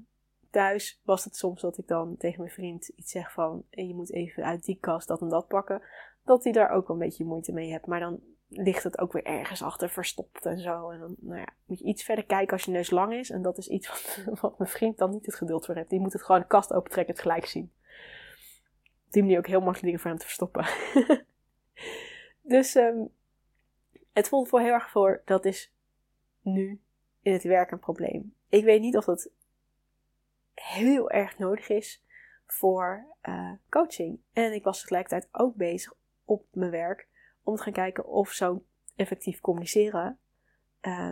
thuis 0.50 1.02
was 1.04 1.24
het 1.24 1.36
soms 1.36 1.62
dat 1.62 1.78
ik 1.78 1.88
dan 1.88 2.18
tegen 2.18 2.40
mijn 2.40 2.54
vriend 2.54 2.88
iets 2.88 3.12
zeg 3.12 3.32
van: 3.32 3.64
je 3.70 3.96
moet 3.96 4.12
even 4.12 4.44
uit 4.44 4.64
die 4.64 4.78
kast 4.80 5.08
dat 5.08 5.22
en 5.22 5.30
dat 5.30 5.48
pakken. 5.48 5.82
Dat 6.24 6.44
hij 6.44 6.54
daar 6.54 6.70
ook 6.70 6.90
een 6.90 6.98
beetje 6.98 7.26
moeite 7.26 7.52
mee 7.52 7.72
hebt. 7.72 7.86
Maar 7.86 8.00
dan 8.00 8.20
ligt 8.48 8.84
het 8.84 9.00
ook 9.00 9.14
weer 9.14 9.24
ergens 9.24 9.62
achter 9.62 9.90
verstopt 9.90 10.46
en 10.46 10.60
zo. 10.60 10.90
En 10.90 11.00
dan 11.00 11.16
nou 11.20 11.40
ja, 11.40 11.48
moet 11.66 11.80
je 11.80 11.86
iets 11.86 12.04
verder 12.04 12.26
kijken 12.26 12.54
als 12.54 12.64
je 12.64 12.72
neus 12.72 12.90
lang 12.90 13.14
is. 13.14 13.30
En 13.30 13.42
dat 13.42 13.58
is 13.58 13.68
iets 13.68 13.88
wat, 14.26 14.40
wat 14.40 14.58
mijn 14.58 14.70
vriend 14.70 14.98
dan 14.98 15.12
niet 15.12 15.26
het 15.26 15.36
geduld 15.36 15.66
voor 15.66 15.76
heeft. 15.76 15.90
Die 15.90 16.00
moet 16.00 16.14
het 16.14 16.24
gewoon 16.24 16.42
de 16.42 16.48
kast 16.48 16.74
opentrekken, 16.74 17.14
het 17.14 17.24
gelijk 17.24 17.46
zien. 17.46 17.72
Op 19.06 19.12
die 19.18 19.22
manier 19.22 19.38
ook 19.38 19.48
heel 19.48 19.60
makkelijk 19.60 19.84
dingen 19.84 20.00
voor 20.00 20.10
hem 20.10 20.20
te 20.20 20.26
verstoppen. 20.26 20.66
dus 22.56 22.76
um, 22.76 23.10
het 24.14 24.28
voelt 24.28 24.48
voor 24.48 24.60
heel 24.60 24.74
erg 24.74 24.90
voor, 24.90 25.22
dat 25.26 25.46
is 25.46 25.74
nu 26.42 26.82
in 27.22 27.34
het 27.34 27.44
werk 27.44 27.72
een 27.72 27.80
probleem. 27.80 28.36
Ik 28.50 28.64
weet 28.64 28.82
niet 28.82 28.98
of 28.98 29.06
dat 29.06 29.30
heel 30.54 31.10
erg 31.10 31.38
nodig 31.38 31.70
is 31.70 32.04
voor 32.46 33.06
uh, 33.24 33.52
coaching. 33.70 34.20
En 34.34 34.54
ik 34.54 34.64
was 34.64 34.80
tegelijkertijd 34.80 35.28
ook 35.32 35.56
bezig 35.56 35.94
op 36.26 36.46
mijn 36.52 36.72
werk 36.72 37.08
om 37.44 37.56
te 37.56 37.62
gaan 37.62 37.74
kijken 37.74 38.06
of 38.06 38.32
zo'n 38.32 38.66
effectief 38.96 39.42
communiceren, 39.42 40.20
uh, 40.82 41.12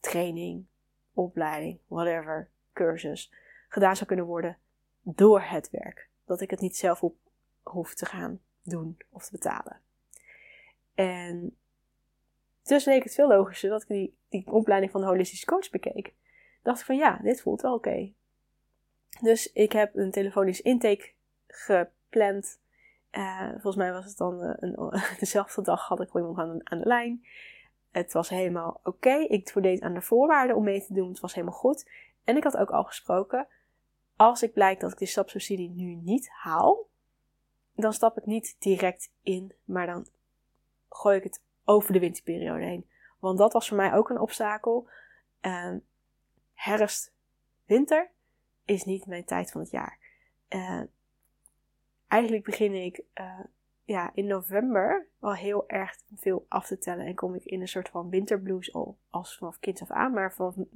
training, 0.00 0.66
opleiding, 1.12 1.78
whatever, 1.86 2.50
cursus, 2.72 3.32
gedaan 3.68 3.96
zou 3.96 4.06
kunnen 4.06 4.26
worden 4.26 4.58
door 5.02 5.40
het 5.40 5.70
werk. 5.70 6.08
Dat 6.24 6.40
ik 6.40 6.50
het 6.50 6.60
niet 6.60 6.76
zelf 6.76 7.04
hoef 7.62 7.94
te 7.94 8.06
gaan 8.06 8.40
doen 8.62 8.98
of 9.10 9.24
te 9.24 9.32
betalen. 9.32 9.80
En 10.94 11.56
dus 12.70 12.84
leek 12.84 13.04
het 13.04 13.14
veel 13.14 13.28
logischer 13.28 13.70
dat 13.70 13.82
ik 13.82 13.88
die, 13.88 14.16
die 14.28 14.52
opleiding 14.52 14.92
van 14.92 15.00
de 15.00 15.06
holistische 15.06 15.46
coach 15.46 15.70
bekeek. 15.70 16.14
Dacht 16.62 16.80
ik 16.80 16.86
van 16.86 16.96
ja, 16.96 17.18
dit 17.22 17.40
voelt 17.40 17.60
wel 17.60 17.74
oké. 17.74 18.12
Dus 19.20 19.52
ik 19.52 19.72
heb 19.72 19.96
een 19.96 20.10
telefonisch 20.10 20.60
intake 20.60 21.12
gepland 21.46 22.58
uh, 23.12 23.50
volgens 23.50 23.76
mij 23.76 23.92
was 23.92 24.04
het 24.04 24.16
dan 24.16 24.44
uh, 24.44 24.52
een, 24.56 25.00
dezelfde 25.18 25.62
dag 25.62 25.88
had 25.88 26.00
ik 26.00 26.10
gewoon 26.10 26.28
iemand 26.28 26.48
aan, 26.48 26.60
aan 26.72 26.78
de 26.78 26.86
lijn. 26.86 27.24
Het 27.90 28.12
was 28.12 28.28
helemaal 28.28 28.80
oké. 28.84 29.14
Ik 29.14 29.50
voldeed 29.50 29.80
aan 29.80 29.94
de 29.94 30.02
voorwaarden 30.02 30.56
om 30.56 30.64
mee 30.64 30.84
te 30.84 30.94
doen. 30.94 31.08
Het 31.08 31.20
was 31.20 31.34
helemaal 31.34 31.58
goed. 31.58 31.88
En 32.24 32.36
ik 32.36 32.44
had 32.44 32.56
ook 32.56 32.70
al 32.70 32.84
gesproken. 32.84 33.46
Als 34.16 34.42
ik 34.42 34.52
blijkt 34.52 34.80
dat 34.80 34.92
ik 34.92 34.98
die 34.98 35.08
stapsubsidie 35.08 35.70
nu 35.70 35.94
niet 35.94 36.28
haal, 36.28 36.88
dan 37.74 37.92
stap 37.92 38.18
ik 38.18 38.26
niet 38.26 38.56
direct 38.58 39.12
in, 39.22 39.52
maar 39.64 39.86
dan 39.86 40.06
gooi 40.88 41.16
ik 41.16 41.22
het 41.22 41.42
over 41.64 41.92
de 41.92 41.98
winterperiode 41.98 42.64
heen. 42.64 42.88
Want 43.18 43.38
dat 43.38 43.52
was 43.52 43.68
voor 43.68 43.76
mij 43.76 43.94
ook 43.94 44.10
een 44.10 44.20
obstakel. 44.20 44.88
Uh, 45.42 45.74
herfst, 46.54 47.12
winter 47.64 48.10
is 48.64 48.84
niet 48.84 49.06
mijn 49.06 49.24
tijd 49.24 49.50
van 49.50 49.60
het 49.60 49.70
jaar. 49.70 49.98
Uh, 50.48 50.82
eigenlijk 52.08 52.44
begin 52.44 52.74
ik 52.74 53.02
uh, 53.14 53.40
ja, 53.84 54.10
in 54.14 54.26
november 54.26 55.06
al 55.18 55.34
heel 55.34 55.68
erg 55.68 55.96
veel 56.16 56.46
af 56.48 56.66
te 56.66 56.78
tellen. 56.78 57.06
En 57.06 57.14
kom 57.14 57.34
ik 57.34 57.44
in 57.44 57.60
een 57.60 57.68
soort 57.68 57.88
van 57.88 58.10
winterblues 58.10 58.74
al 58.74 58.98
als 59.10 59.36
vanaf 59.36 59.58
kind 59.58 59.80
af 59.80 59.90
aan. 59.90 60.12
Maar 60.12 60.34
van, 60.34 60.68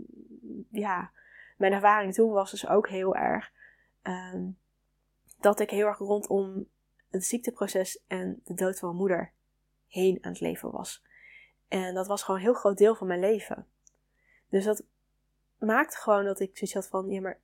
ja, 0.70 1.10
mijn 1.56 1.72
ervaring 1.72 2.14
toen 2.14 2.30
was 2.30 2.50
dus 2.50 2.68
ook 2.68 2.88
heel 2.88 3.16
erg 3.16 3.52
um, 4.02 4.58
dat 5.40 5.60
ik 5.60 5.70
heel 5.70 5.86
erg 5.86 5.98
rondom 5.98 6.66
het 7.10 7.24
ziekteproces 7.24 8.04
en 8.06 8.40
de 8.44 8.54
dood 8.54 8.78
van 8.78 8.88
mijn 8.88 9.00
moeder 9.00 9.32
heen 9.94 10.18
aan 10.20 10.32
het 10.32 10.40
leven 10.40 10.70
was. 10.70 11.02
En 11.68 11.94
dat 11.94 12.06
was 12.06 12.22
gewoon 12.22 12.40
een 12.40 12.46
heel 12.46 12.54
groot 12.54 12.78
deel 12.78 12.94
van 12.94 13.06
mijn 13.06 13.20
leven. 13.20 13.66
Dus 14.48 14.64
dat 14.64 14.84
maakte 15.58 15.96
gewoon 15.96 16.24
dat 16.24 16.40
ik 16.40 16.50
zoiets 16.56 16.74
had 16.74 16.88
van, 16.88 17.08
ja 17.08 17.20
maar 17.20 17.38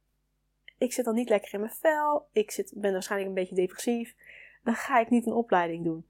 ik 0.79 0.93
zit 0.93 1.05
dan 1.05 1.15
niet 1.15 1.29
lekker 1.29 1.55
in 1.55 1.61
mijn 1.61 1.73
vel, 1.73 2.29
ik 2.33 2.51
zit, 2.51 2.73
ben 2.77 2.93
waarschijnlijk 2.93 3.31
een 3.31 3.43
beetje 3.43 3.55
depressief, 3.55 4.15
dan 4.65 4.75
ga 4.75 5.01
ik 5.01 5.11
niet 5.11 5.27
een 5.27 5.33
opleiding 5.33 5.85
doen. 5.85 6.07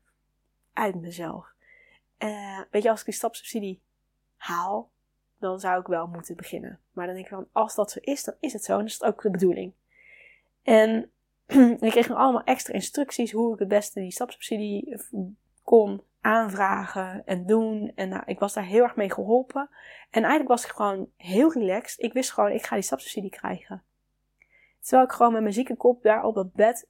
Uit 0.72 0.94
mezelf. 0.94 1.52
Uh, 2.18 2.60
weet 2.70 2.82
je, 2.82 2.90
als 2.90 2.98
ik 2.98 3.04
die 3.04 3.14
stapsubsidie 3.14 3.80
haal, 4.36 4.90
dan 5.38 5.60
zou 5.60 5.80
ik 5.80 5.86
wel 5.86 6.06
moeten 6.06 6.36
beginnen. 6.36 6.80
Maar 6.92 7.06
dan 7.06 7.14
denk 7.14 7.26
ik 7.26 7.32
van, 7.32 7.48
als 7.52 7.74
dat 7.74 7.90
zo 7.90 7.98
is, 8.02 8.24
dan 8.24 8.34
is 8.40 8.52
het 8.52 8.64
zo. 8.64 8.72
En 8.72 8.78
dat 8.78 8.88
is 8.88 8.94
het 8.94 9.04
ook 9.04 9.22
de 9.22 9.30
bedoeling. 9.30 9.72
En 10.62 11.10
ik 11.80 11.90
kreeg 11.90 12.08
nog 12.08 12.18
allemaal 12.18 12.44
extra 12.44 12.74
instructies 12.74 13.32
hoe 13.32 13.52
ik 13.52 13.58
het 13.58 13.68
beste 13.68 14.00
die 14.00 14.10
stapsubsidie 14.10 15.00
kon 15.62 16.02
aanvragen 16.20 17.22
en 17.26 17.46
doen. 17.46 17.92
En 17.94 18.08
nou, 18.08 18.22
ik 18.26 18.38
was 18.38 18.52
daar 18.52 18.64
heel 18.64 18.82
erg 18.82 18.96
mee 18.96 19.12
geholpen. 19.12 19.70
En 20.10 20.20
eigenlijk 20.20 20.48
was 20.48 20.64
ik 20.64 20.70
gewoon 20.70 21.10
heel 21.16 21.52
relaxed. 21.52 22.00
Ik 22.00 22.12
wist 22.12 22.32
gewoon, 22.32 22.50
ik 22.50 22.66
ga 22.66 22.74
die 22.74 22.84
stapsubsidie 22.84 23.30
krijgen. 23.30 23.82
Terwijl 24.80 25.04
ik 25.04 25.12
gewoon 25.12 25.32
met 25.32 25.42
mijn 25.42 25.54
zieke 25.54 25.76
kop 25.76 26.02
daar 26.02 26.24
op 26.24 26.34
dat 26.34 26.52
bed 26.52 26.88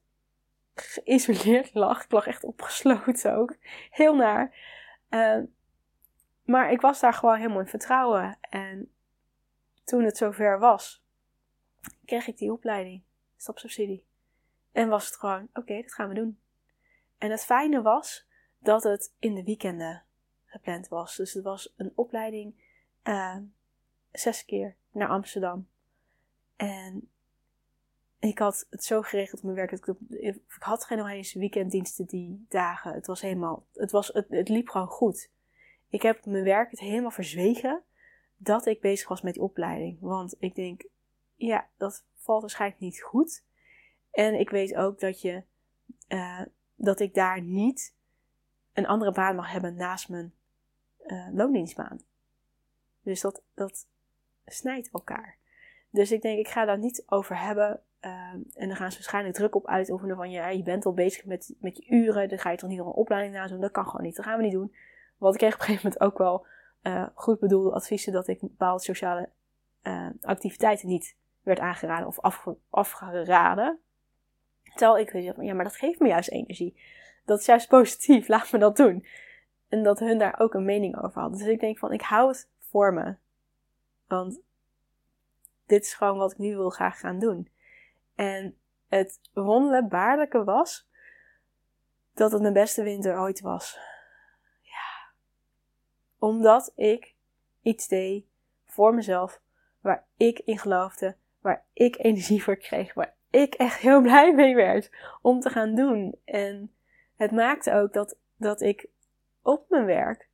geïsoleerd 0.75 1.75
lag. 1.75 2.05
Ik 2.05 2.13
lag 2.13 2.27
echt 2.27 2.45
opgesloten 2.45 3.35
ook. 3.35 3.57
Heel 3.91 4.15
naar. 4.15 4.55
Uh, 5.11 5.43
maar 6.45 6.73
ik 6.73 6.81
was 6.81 7.01
daar 7.01 7.15
gewoon 7.15 7.37
helemaal 7.37 7.61
in 7.61 7.67
vertrouwen. 7.67 8.39
En 8.41 8.93
toen 9.85 10.05
het 10.05 10.17
zover 10.17 10.59
was, 10.59 11.03
kreeg 12.05 12.27
ik 12.27 12.39
die 12.39 12.53
opleiding, 12.53 13.03
stapsubsidie. 13.37 14.07
En 14.73 14.89
was 14.89 15.07
het 15.07 15.17
gewoon, 15.17 15.49
oké, 15.55 15.83
dat 15.83 15.95
gaan 15.95 16.09
we 16.09 16.15
doen. 16.15 16.41
En 17.19 17.31
het 17.31 17.45
fijne 17.45 17.83
was 17.83 18.29
dat 18.61 18.83
het 18.83 19.13
in 19.19 19.35
de 19.35 19.45
weekenden 19.45 20.03
gepland 20.45 20.89
was. 20.89 21.17
Dus 21.17 21.33
het 21.33 21.45
was 21.45 21.75
een 21.77 21.93
opleiding 21.95 22.55
uh, 23.05 23.37
zes 24.13 24.45
keer 24.45 24.77
naar 24.93 25.09
Amsterdam. 25.09 25.69
En 26.57 27.11
ik 28.19 28.39
had 28.39 28.67
het 28.71 28.85
zo 28.85 29.03
geregeld 29.03 29.39
op 29.39 29.45
mijn 29.45 29.57
werk. 29.57 29.73
Ik, 29.73 29.95
ik 30.19 30.43
had 30.59 30.85
geen 30.85 31.25
weekenddiensten 31.33 32.07
die 32.07 32.47
dagen. 32.49 32.93
Het 32.93 33.07
was 33.07 33.21
helemaal, 33.21 33.67
het, 33.73 33.91
was, 33.91 34.09
het, 34.29 34.49
liep 34.49 34.69
gewoon 34.69 34.87
goed. 34.87 35.31
Ik 35.89 36.03
heb 36.03 36.25
mijn 36.25 36.45
werk 36.45 36.71
het 36.71 36.81
helemaal 36.81 37.11
verzwegen 37.11 37.83
dat 38.37 38.67
ik 38.67 38.81
bezig 38.81 39.09
was 39.09 39.23
met 39.23 39.35
die 39.35 39.43
opleiding. 39.43 40.01
Want 40.01 40.35
ik 40.39 40.55
denk, 40.55 40.85
ja, 41.35 41.69
dat 41.77 42.05
valt 42.15 42.41
waarschijnlijk 42.41 42.81
niet 42.81 43.03
goed. 43.03 43.45
En 44.11 44.41
ik 44.41 44.51
weet 44.51 44.75
ook 44.75 45.01
dat 45.01 45.21
je, 45.21 45.43
uh, 46.09 46.43
dat 46.75 47.01
ik 47.01 47.15
daar 47.15 47.43
niet 47.43 47.95
een 48.81 48.91
andere 48.91 49.13
baan 49.13 49.37
mag 49.37 49.53
hebben 49.53 49.75
naast 49.75 50.09
mijn 50.09 50.33
uh, 51.07 51.29
loondienstbaan. 51.33 52.01
Dus 53.03 53.21
dat, 53.21 53.43
dat 53.55 53.87
snijdt 54.47 54.91
elkaar. 54.93 55.37
Dus 55.91 56.13
ik 56.13 56.23
denk, 56.23 56.39
ik 56.39 56.49
ga 56.49 56.65
daar 56.65 56.79
niet 56.79 57.03
over 57.07 57.39
hebben. 57.39 57.81
Ehm, 58.01 58.39
en 58.55 58.69
dan 58.69 58.77
gaan 58.77 58.91
ze 58.91 58.97
waarschijnlijk 58.97 59.35
druk 59.35 59.55
op 59.55 59.67
uitoefenen 59.67 60.17
van 60.17 60.31
ja, 60.31 60.49
je 60.49 60.63
bent 60.63 60.87
al 60.87 60.95
bezig 60.95 61.25
met, 61.25 61.55
met 61.59 61.77
je 61.77 61.87
uren. 61.89 62.29
Dan 62.29 62.39
ga 62.39 62.51
je 62.51 62.57
toch 62.57 62.69
niet 62.69 62.79
nog 62.79 62.87
een 62.87 62.93
opleiding 62.93 63.35
na 63.35 63.47
doen. 63.47 63.61
Dat 63.61 63.71
kan 63.71 63.87
gewoon 63.87 64.03
niet. 64.03 64.17
Dat 64.17 64.25
gaan 64.25 64.37
we 64.37 64.43
niet 64.43 64.53
doen. 64.53 64.75
Want 65.19 65.35
ik 65.35 65.41
kreeg 65.41 65.55
op 65.55 65.61
een 65.61 65.67
gegeven 65.67 65.89
moment 65.89 66.03
ook 66.03 66.19
wel 66.19 66.47
uh, 66.83 67.07
goed 67.15 67.39
bedoelde 67.39 67.73
adviezen 67.73 68.13
dat 68.13 68.29
ik 68.29 68.41
bepaalde 68.41 68.83
sociale 68.83 69.29
uh, 69.83 70.09
activiteiten 70.21 70.89
niet 70.89 71.17
werd 71.43 71.59
aangeraden 71.59 72.07
of 72.07 72.19
afgeraden. 72.71 73.79
Terwijl 74.75 74.99
ik 74.99 75.11
weet 75.11 75.35
van 75.35 75.45
ja, 75.45 75.55
maar 75.55 75.65
dat 75.65 75.77
geeft 75.77 76.01
me 76.01 76.09
juist 76.09 76.31
energie. 76.31 76.81
Dat 77.31 77.41
is 77.41 77.47
juist 77.47 77.69
positief, 77.69 78.29
laat 78.35 78.53
me 78.53 78.59
dat 78.59 78.77
doen. 78.77 79.07
En 79.69 79.83
dat 79.83 79.99
hun 79.99 80.19
daar 80.19 80.41
ook 80.41 80.55
een 80.55 80.65
mening 80.65 81.03
over 81.03 81.21
hadden. 81.21 81.39
Dus 81.39 81.49
ik 81.49 81.61
denk 81.61 81.79
van 81.79 81.93
ik 81.93 82.03
hou 82.03 82.29
het 82.29 82.49
voor 82.59 82.95
me. 82.95 83.17
Want 84.07 84.41
dit 85.67 85.85
is 85.85 85.95
gewoon 85.95 86.19
wat 86.19 86.33
ik 86.33 86.39
nu 86.39 86.57
wil 86.57 86.71
graag 86.71 86.99
gaan 86.99 87.19
doen. 87.19 87.49
En 88.15 88.59
het 88.89 89.21
wonderbaarlijke 89.33 90.45
was 90.45 90.89
dat 92.15 92.33
het 92.33 92.41
mijn 92.41 92.53
beste 92.53 92.83
winter 92.83 93.19
ooit 93.19 93.41
was. 93.41 93.79
Ja. 94.61 95.13
Omdat 96.19 96.73
ik 96.77 97.15
iets 97.63 97.89
deed 97.89 98.25
voor 98.67 98.95
mezelf, 98.95 99.41
waar 99.81 100.07
ik 100.17 100.39
in 100.39 100.59
geloofde, 100.59 101.17
waar 101.41 101.65
ik 101.73 101.99
energie 101.99 102.43
voor 102.43 102.57
kreeg, 102.57 102.95
waar 102.95 103.15
ik 103.31 103.55
echt 103.55 103.81
heel 103.81 104.01
blij 104.01 104.35
mee 104.35 104.55
werd 104.55 104.91
om 105.23 105.41
te 105.41 105.51
gaan 105.51 105.75
doen. 105.75 106.21
En 106.25 106.75
het 107.21 107.31
maakte 107.31 107.73
ook 107.73 107.93
dat, 107.93 108.17
dat 108.37 108.61
ik 108.61 108.89
op 109.43 109.69
mijn 109.69 109.85
werk, 109.85 110.29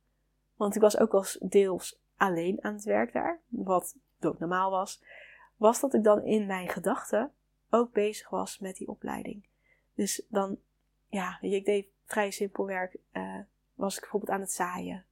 want 0.55 0.75
ik 0.75 0.81
was 0.81 0.97
ook 0.97 1.11
wel 1.11 1.25
deels 1.39 1.99
alleen 2.15 2.63
aan 2.63 2.73
het 2.73 2.83
werk 2.83 3.13
daar, 3.13 3.39
wat 3.47 3.95
ook 4.19 4.39
normaal 4.39 4.71
was, 4.71 5.03
was 5.55 5.79
dat 5.79 5.93
ik 5.93 6.03
dan 6.03 6.23
in 6.23 6.45
mijn 6.45 6.69
gedachten 6.69 7.31
ook 7.69 7.91
bezig 7.91 8.29
was 8.29 8.59
met 8.59 8.75
die 8.75 8.87
opleiding. 8.87 9.45
Dus 9.93 10.25
dan, 10.29 10.59
ja, 11.07 11.37
ik 11.41 11.65
deed 11.65 11.87
vrij 12.05 12.31
simpel 12.31 12.65
werk. 12.65 12.97
Uh, 13.13 13.39
was 13.73 13.95
ik 13.95 14.01
bijvoorbeeld 14.01 14.31
aan 14.31 14.41
het 14.41 14.51
zaaien 14.51 15.05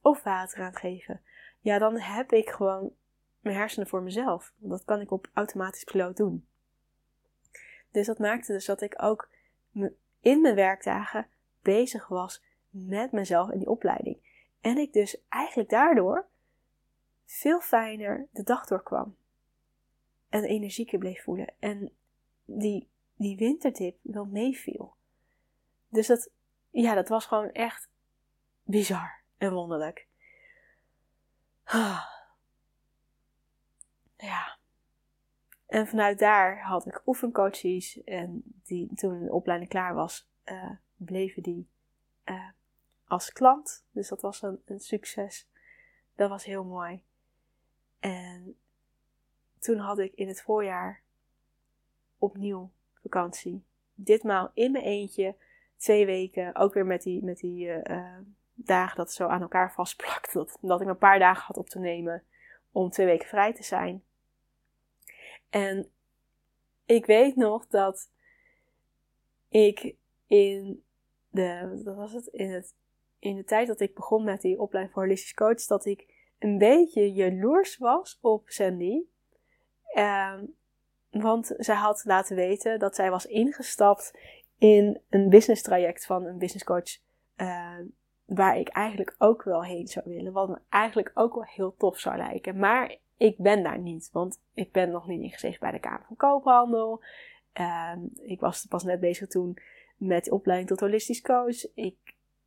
of 0.00 0.22
water 0.22 0.60
aan 0.60 0.66
het 0.66 0.76
geven. 0.76 1.20
Ja, 1.60 1.78
dan 1.78 1.98
heb 1.98 2.32
ik 2.32 2.50
gewoon 2.50 2.92
mijn 3.40 3.56
hersenen 3.56 3.88
voor 3.88 4.02
mezelf. 4.02 4.52
Dat 4.56 4.84
kan 4.84 5.00
ik 5.00 5.10
op 5.10 5.28
automatisch 5.32 5.84
piloot 5.84 6.16
doen. 6.16 6.46
Dus 7.90 8.06
dat 8.06 8.18
maakte 8.18 8.52
dus 8.52 8.64
dat 8.64 8.80
ik 8.80 9.02
ook 9.02 9.28
in 10.24 10.40
mijn 10.40 10.54
werkdagen 10.54 11.26
bezig 11.62 12.08
was 12.08 12.42
met 12.70 13.12
mezelf 13.12 13.50
en 13.50 13.58
die 13.58 13.70
opleiding. 13.70 14.16
En 14.60 14.78
ik 14.78 14.92
dus 14.92 15.16
eigenlijk 15.28 15.70
daardoor 15.70 16.26
veel 17.24 17.60
fijner 17.60 18.26
de 18.30 18.42
dag 18.42 18.66
doorkwam 18.66 19.16
en 20.28 20.44
energieker 20.44 20.98
bleef 20.98 21.22
voelen. 21.22 21.52
En 21.58 21.92
die, 22.44 22.88
die 23.16 23.36
wintertip 23.36 23.98
wel 24.02 24.24
meeviel. 24.24 24.94
Dus 25.88 26.06
dat, 26.06 26.30
ja, 26.70 26.94
dat 26.94 27.08
was 27.08 27.26
gewoon 27.26 27.52
echt 27.52 27.88
bizar 28.62 29.20
en 29.38 29.52
wonderlijk. 29.52 30.06
Ja. 34.16 34.53
En 35.74 35.86
vanuit 35.86 36.18
daar 36.18 36.62
had 36.62 36.86
ik 36.86 37.02
oefencoaches. 37.06 38.04
En 38.04 38.42
die, 38.64 38.94
toen 38.94 39.24
de 39.24 39.32
opleiding 39.32 39.70
klaar 39.70 39.94
was, 39.94 40.28
uh, 40.44 40.70
bleven 40.96 41.42
die 41.42 41.68
uh, 42.24 42.48
als 43.06 43.32
klant. 43.32 43.86
Dus 43.90 44.08
dat 44.08 44.20
was 44.20 44.42
een, 44.42 44.62
een 44.64 44.80
succes. 44.80 45.48
Dat 46.14 46.28
was 46.28 46.44
heel 46.44 46.64
mooi. 46.64 47.02
En 48.00 48.56
toen 49.58 49.78
had 49.78 49.98
ik 49.98 50.12
in 50.14 50.28
het 50.28 50.42
voorjaar 50.42 51.02
opnieuw 52.18 52.70
vakantie. 53.02 53.64
Ditmaal 53.94 54.50
in 54.54 54.72
mijn 54.72 54.84
eentje. 54.84 55.36
Twee 55.76 56.06
weken. 56.06 56.56
Ook 56.56 56.74
weer 56.74 56.86
met 56.86 57.02
die, 57.02 57.24
met 57.24 57.38
die 57.38 57.66
uh, 57.66 58.18
dagen 58.54 58.96
dat 58.96 59.12
zo 59.12 59.26
aan 59.26 59.42
elkaar 59.42 59.72
vastplakt. 59.72 60.32
Dat 60.60 60.80
ik 60.80 60.88
een 60.88 60.98
paar 60.98 61.18
dagen 61.18 61.44
had 61.46 61.56
op 61.56 61.68
te 61.68 61.78
nemen 61.78 62.22
om 62.72 62.90
twee 62.90 63.06
weken 63.06 63.28
vrij 63.28 63.54
te 63.54 63.62
zijn. 63.62 64.02
En 65.54 65.90
ik 66.86 67.06
weet 67.06 67.36
nog 67.36 67.66
dat 67.66 68.10
ik 69.48 69.94
in 70.26 70.84
de, 71.28 71.80
wat 71.84 71.96
was 71.96 72.12
het? 72.12 72.26
In, 72.26 72.50
het, 72.50 72.74
in 73.18 73.36
de 73.36 73.44
tijd 73.44 73.66
dat 73.66 73.80
ik 73.80 73.94
begon 73.94 74.24
met 74.24 74.40
die 74.40 74.60
opleiding 74.60 74.94
voor 74.94 75.04
holistisch 75.04 75.34
coach, 75.34 75.64
dat 75.64 75.84
ik 75.84 76.06
een 76.38 76.58
beetje 76.58 77.12
jaloers 77.12 77.78
was 77.78 78.18
op 78.20 78.42
Sandy. 78.46 79.02
Ehm, 79.86 80.44
want 81.10 81.54
zij 81.56 81.74
had 81.74 82.04
laten 82.04 82.36
weten 82.36 82.78
dat 82.78 82.94
zij 82.94 83.10
was 83.10 83.26
ingestapt 83.26 84.18
in 84.58 85.00
een 85.10 85.28
business 85.28 85.62
traject 85.62 86.06
van 86.06 86.24
een 86.24 86.38
business 86.38 86.64
coach. 86.64 86.98
Uh, 87.36 87.78
waar 88.24 88.58
ik 88.58 88.68
eigenlijk 88.68 89.14
ook 89.18 89.42
wel 89.42 89.64
heen 89.64 89.86
zou 89.86 90.04
willen. 90.08 90.32
Wat 90.32 90.48
me 90.48 90.58
eigenlijk 90.68 91.10
ook 91.14 91.34
wel 91.34 91.44
heel 91.44 91.74
tof 91.76 91.98
zou 91.98 92.16
lijken. 92.16 92.58
Maar 92.58 92.96
ik 93.16 93.38
ben 93.38 93.62
daar 93.62 93.78
niet. 93.78 94.10
Want 94.12 94.40
ik 94.54 94.72
ben 94.72 94.90
nog 94.90 95.06
niet 95.06 95.22
ingeschreven 95.22 95.60
bij 95.60 95.70
de 95.70 95.78
Kamer 95.78 96.04
van 96.06 96.16
Koophandel. 96.16 97.02
Uh, 97.60 97.92
ik 98.22 98.40
was 98.40 98.66
pas 98.66 98.82
net 98.82 99.00
bezig 99.00 99.28
toen 99.28 99.58
met 99.96 100.24
de 100.24 100.30
opleiding 100.30 100.68
tot 100.68 100.80
holistisch 100.80 101.20
coach. 101.20 101.74
Ik, 101.74 101.96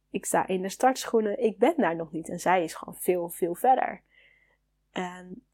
ik 0.10 0.26
sta 0.26 0.48
in 0.48 0.62
de 0.62 0.70
startschoenen. 0.70 1.44
Ik 1.44 1.58
ben 1.58 1.74
daar 1.78 1.96
nog 1.96 2.12
niet. 2.12 2.30
En 2.30 2.40
zij 2.40 2.64
is 2.64 2.74
gewoon 2.74 2.96
veel, 2.96 3.30
veel 3.30 3.56
verder. 3.56 4.02
En 4.92 5.46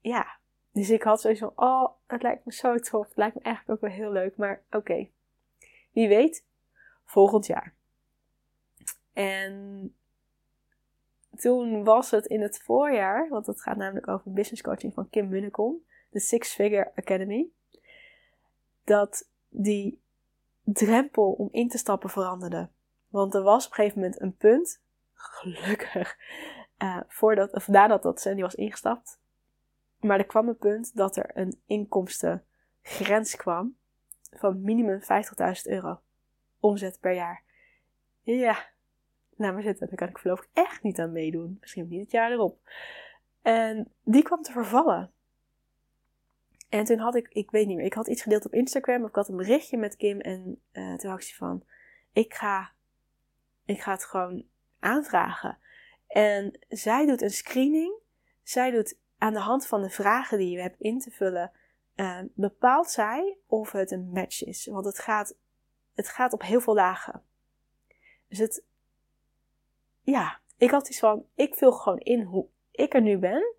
ja, 0.00 0.38
dus 0.72 0.90
ik 0.90 1.02
had 1.02 1.20
sowieso 1.20 1.52
oh, 1.56 1.90
het 2.06 2.22
lijkt 2.22 2.44
me 2.44 2.52
zo 2.52 2.76
tof. 2.76 3.08
Het 3.08 3.16
lijkt 3.16 3.34
me 3.34 3.40
eigenlijk 3.40 3.74
ook 3.82 3.88
wel 3.88 3.98
heel 3.98 4.12
leuk. 4.12 4.36
Maar 4.36 4.62
oké, 4.70 5.08
wie 5.92 6.08
weet, 6.08 6.44
volgend 7.04 7.46
jaar. 7.46 7.74
En 9.12 9.94
toen 11.36 11.84
was 11.84 12.10
het 12.10 12.26
in 12.26 12.42
het 12.42 12.62
voorjaar, 12.62 13.28
want 13.28 13.46
het 13.46 13.62
gaat 13.62 13.76
namelijk 13.76 14.08
over 14.08 14.32
business 14.32 14.62
coaching 14.62 14.94
van 14.94 15.10
Kim 15.10 15.28
Munnekom, 15.28 15.76
de 16.10 16.20
Six 16.20 16.54
Figure 16.54 16.92
Academy, 16.94 17.48
dat 18.84 19.28
die 19.48 20.00
drempel 20.62 21.32
om 21.32 21.48
in 21.50 21.68
te 21.68 21.78
stappen 21.78 22.10
veranderde. 22.10 22.68
Want 23.08 23.34
er 23.34 23.42
was 23.42 23.64
op 23.64 23.70
een 23.70 23.76
gegeven 23.76 24.00
moment 24.00 24.20
een 24.20 24.36
punt, 24.36 24.82
gelukkig, 25.14 26.16
uh, 26.78 27.00
voordat, 27.06 27.52
of 27.52 27.68
nadat 27.68 28.02
dat 28.02 28.20
Sandy 28.20 28.40
was 28.40 28.54
ingestapt, 28.54 29.20
maar 30.00 30.18
er 30.18 30.26
kwam 30.26 30.48
een 30.48 30.56
punt 30.56 30.96
dat 30.96 31.16
er 31.16 31.30
een 31.34 31.60
inkomstengrens 31.66 33.36
kwam 33.36 33.76
van 34.30 34.62
minimum 34.62 35.00
50.000 35.00 35.06
euro 35.62 36.00
omzet 36.60 37.00
per 37.00 37.14
jaar. 37.14 37.42
Ja, 38.22 38.68
nou 39.36 39.52
maar 39.52 39.62
zitten, 39.62 39.86
daar 39.86 39.96
kan 39.96 40.08
ik 40.08 40.18
voorlopig 40.18 40.48
echt 40.52 40.82
niet 40.82 40.98
aan 40.98 41.12
meedoen. 41.12 41.56
Misschien 41.60 41.88
niet 41.88 42.00
het 42.00 42.10
jaar 42.10 42.30
erop. 42.30 42.58
En 43.42 43.92
die 44.02 44.22
kwam 44.22 44.42
te 44.42 44.52
vervallen. 44.52 45.10
En 46.68 46.84
toen 46.84 46.98
had 46.98 47.14
ik, 47.14 47.28
ik 47.28 47.50
weet 47.50 47.66
niet 47.66 47.76
meer, 47.76 47.86
ik 47.86 47.94
had 47.94 48.08
iets 48.08 48.22
gedeeld 48.22 48.46
op 48.46 48.52
Instagram. 48.52 49.02
Of 49.02 49.08
ik 49.08 49.14
had 49.14 49.28
een 49.28 49.36
berichtje 49.36 49.76
met 49.76 49.96
Kim. 49.96 50.20
En 50.20 50.60
uh, 50.72 50.94
toen 50.94 51.10
had 51.10 51.22
ik 51.22 51.34
van, 51.34 51.64
ik 52.12 52.34
ga, 52.34 52.72
ik 53.64 53.80
ga 53.80 53.92
het 53.92 54.04
gewoon 54.04 54.44
aanvragen. 54.78 55.58
En 56.06 56.58
zij 56.68 57.06
doet 57.06 57.22
een 57.22 57.30
screening. 57.30 57.94
Zij 58.42 58.70
doet 58.70 58.98
aan 59.18 59.32
de 59.32 59.40
hand 59.40 59.66
van 59.66 59.82
de 59.82 59.90
vragen 59.90 60.38
die 60.38 60.50
je 60.50 60.60
hebt 60.60 60.80
in 60.80 60.98
te 60.98 61.10
vullen, 61.10 61.52
uh, 61.96 62.20
bepaalt 62.34 62.90
zij 62.90 63.36
of 63.46 63.72
het 63.72 63.90
een 63.90 64.10
match 64.10 64.44
is. 64.44 64.66
Want 64.66 64.84
het 64.84 64.98
gaat, 64.98 65.36
het 65.94 66.08
gaat 66.08 66.32
op 66.32 66.42
heel 66.42 66.60
veel 66.60 66.74
lagen. 66.74 67.22
Dus 68.28 68.38
het, 68.38 68.64
ja, 70.06 70.40
ik 70.56 70.70
had 70.70 70.88
iets 70.88 70.98
van, 70.98 71.26
ik 71.34 71.54
vul 71.54 71.72
gewoon 71.72 71.98
in 71.98 72.22
hoe 72.22 72.46
ik 72.70 72.94
er 72.94 73.02
nu 73.02 73.18
ben. 73.18 73.54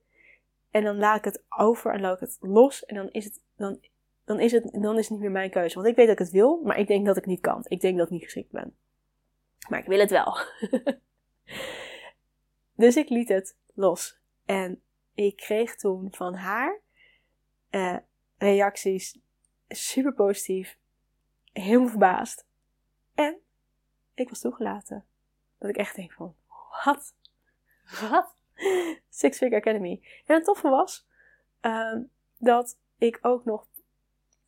En 0.72 0.84
dan 0.84 0.98
laat 0.98 1.18
ik 1.18 1.24
het 1.24 1.44
over 1.50 1.94
en 1.94 2.02
laat 2.02 2.14
ik 2.14 2.20
het 2.20 2.38
los. 2.40 2.86
En 2.86 2.96
dan 2.96 3.12
is 3.12 3.24
het, 3.24 3.42
dan, 3.56 3.80
dan 4.26 4.40
is 4.40 4.52
het, 4.52 4.64
dan 4.72 4.98
is 4.98 5.02
het 5.02 5.10
niet 5.10 5.20
meer 5.20 5.32
mijn 5.32 5.50
keuze. 5.50 5.76
Want 5.76 5.88
ik 5.88 5.96
weet 5.96 6.08
dat 6.08 6.20
ik 6.20 6.26
het 6.26 6.34
wil, 6.34 6.62
maar 6.64 6.80
ik 6.80 6.88
denk 6.88 7.06
dat 7.06 7.18
ik 7.18 7.26
niet 7.26 7.42
kan. 7.42 7.66
Ik 7.68 7.82
denk 7.82 7.98
dat 7.98 8.06
ik 8.06 8.12
niet 8.12 8.24
geschikt 8.24 8.52
ben. 8.52 8.76
Maar 9.70 9.80
ik 9.80 9.86
wil 9.86 10.00
het 10.00 10.10
wel. 10.10 10.38
dus 12.84 12.96
ik 12.96 13.10
liet 13.10 13.30
het 13.30 13.58
los. 13.74 14.20
En 14.46 14.82
ik 15.14 15.36
kreeg 15.36 15.76
toen 15.76 16.08
van 16.12 16.34
haar 16.34 16.82
uh, 17.72 17.98
reacties 18.38 19.20
super 19.68 20.14
positief, 20.14 20.78
helemaal 21.54 21.88
verbaasd. 21.88 22.46
En 23.16 23.38
ik 24.14 24.30
was 24.30 24.40
toegelaten. 24.40 25.07
Dat 25.58 25.70
ik 25.70 25.78
echt 25.78 25.96
denk 25.96 26.12
van, 26.12 26.36
wat? 26.86 27.14
Wat? 28.10 28.36
Six 29.10 29.38
Figure 29.38 29.62
Academy. 29.62 30.02
En 30.26 30.36
het 30.36 30.46
toffe 30.46 30.70
was 30.70 31.08
uh, 31.62 31.98
dat 32.38 32.78
ik 32.98 33.20
ook 33.22 33.46
nog 33.46 33.68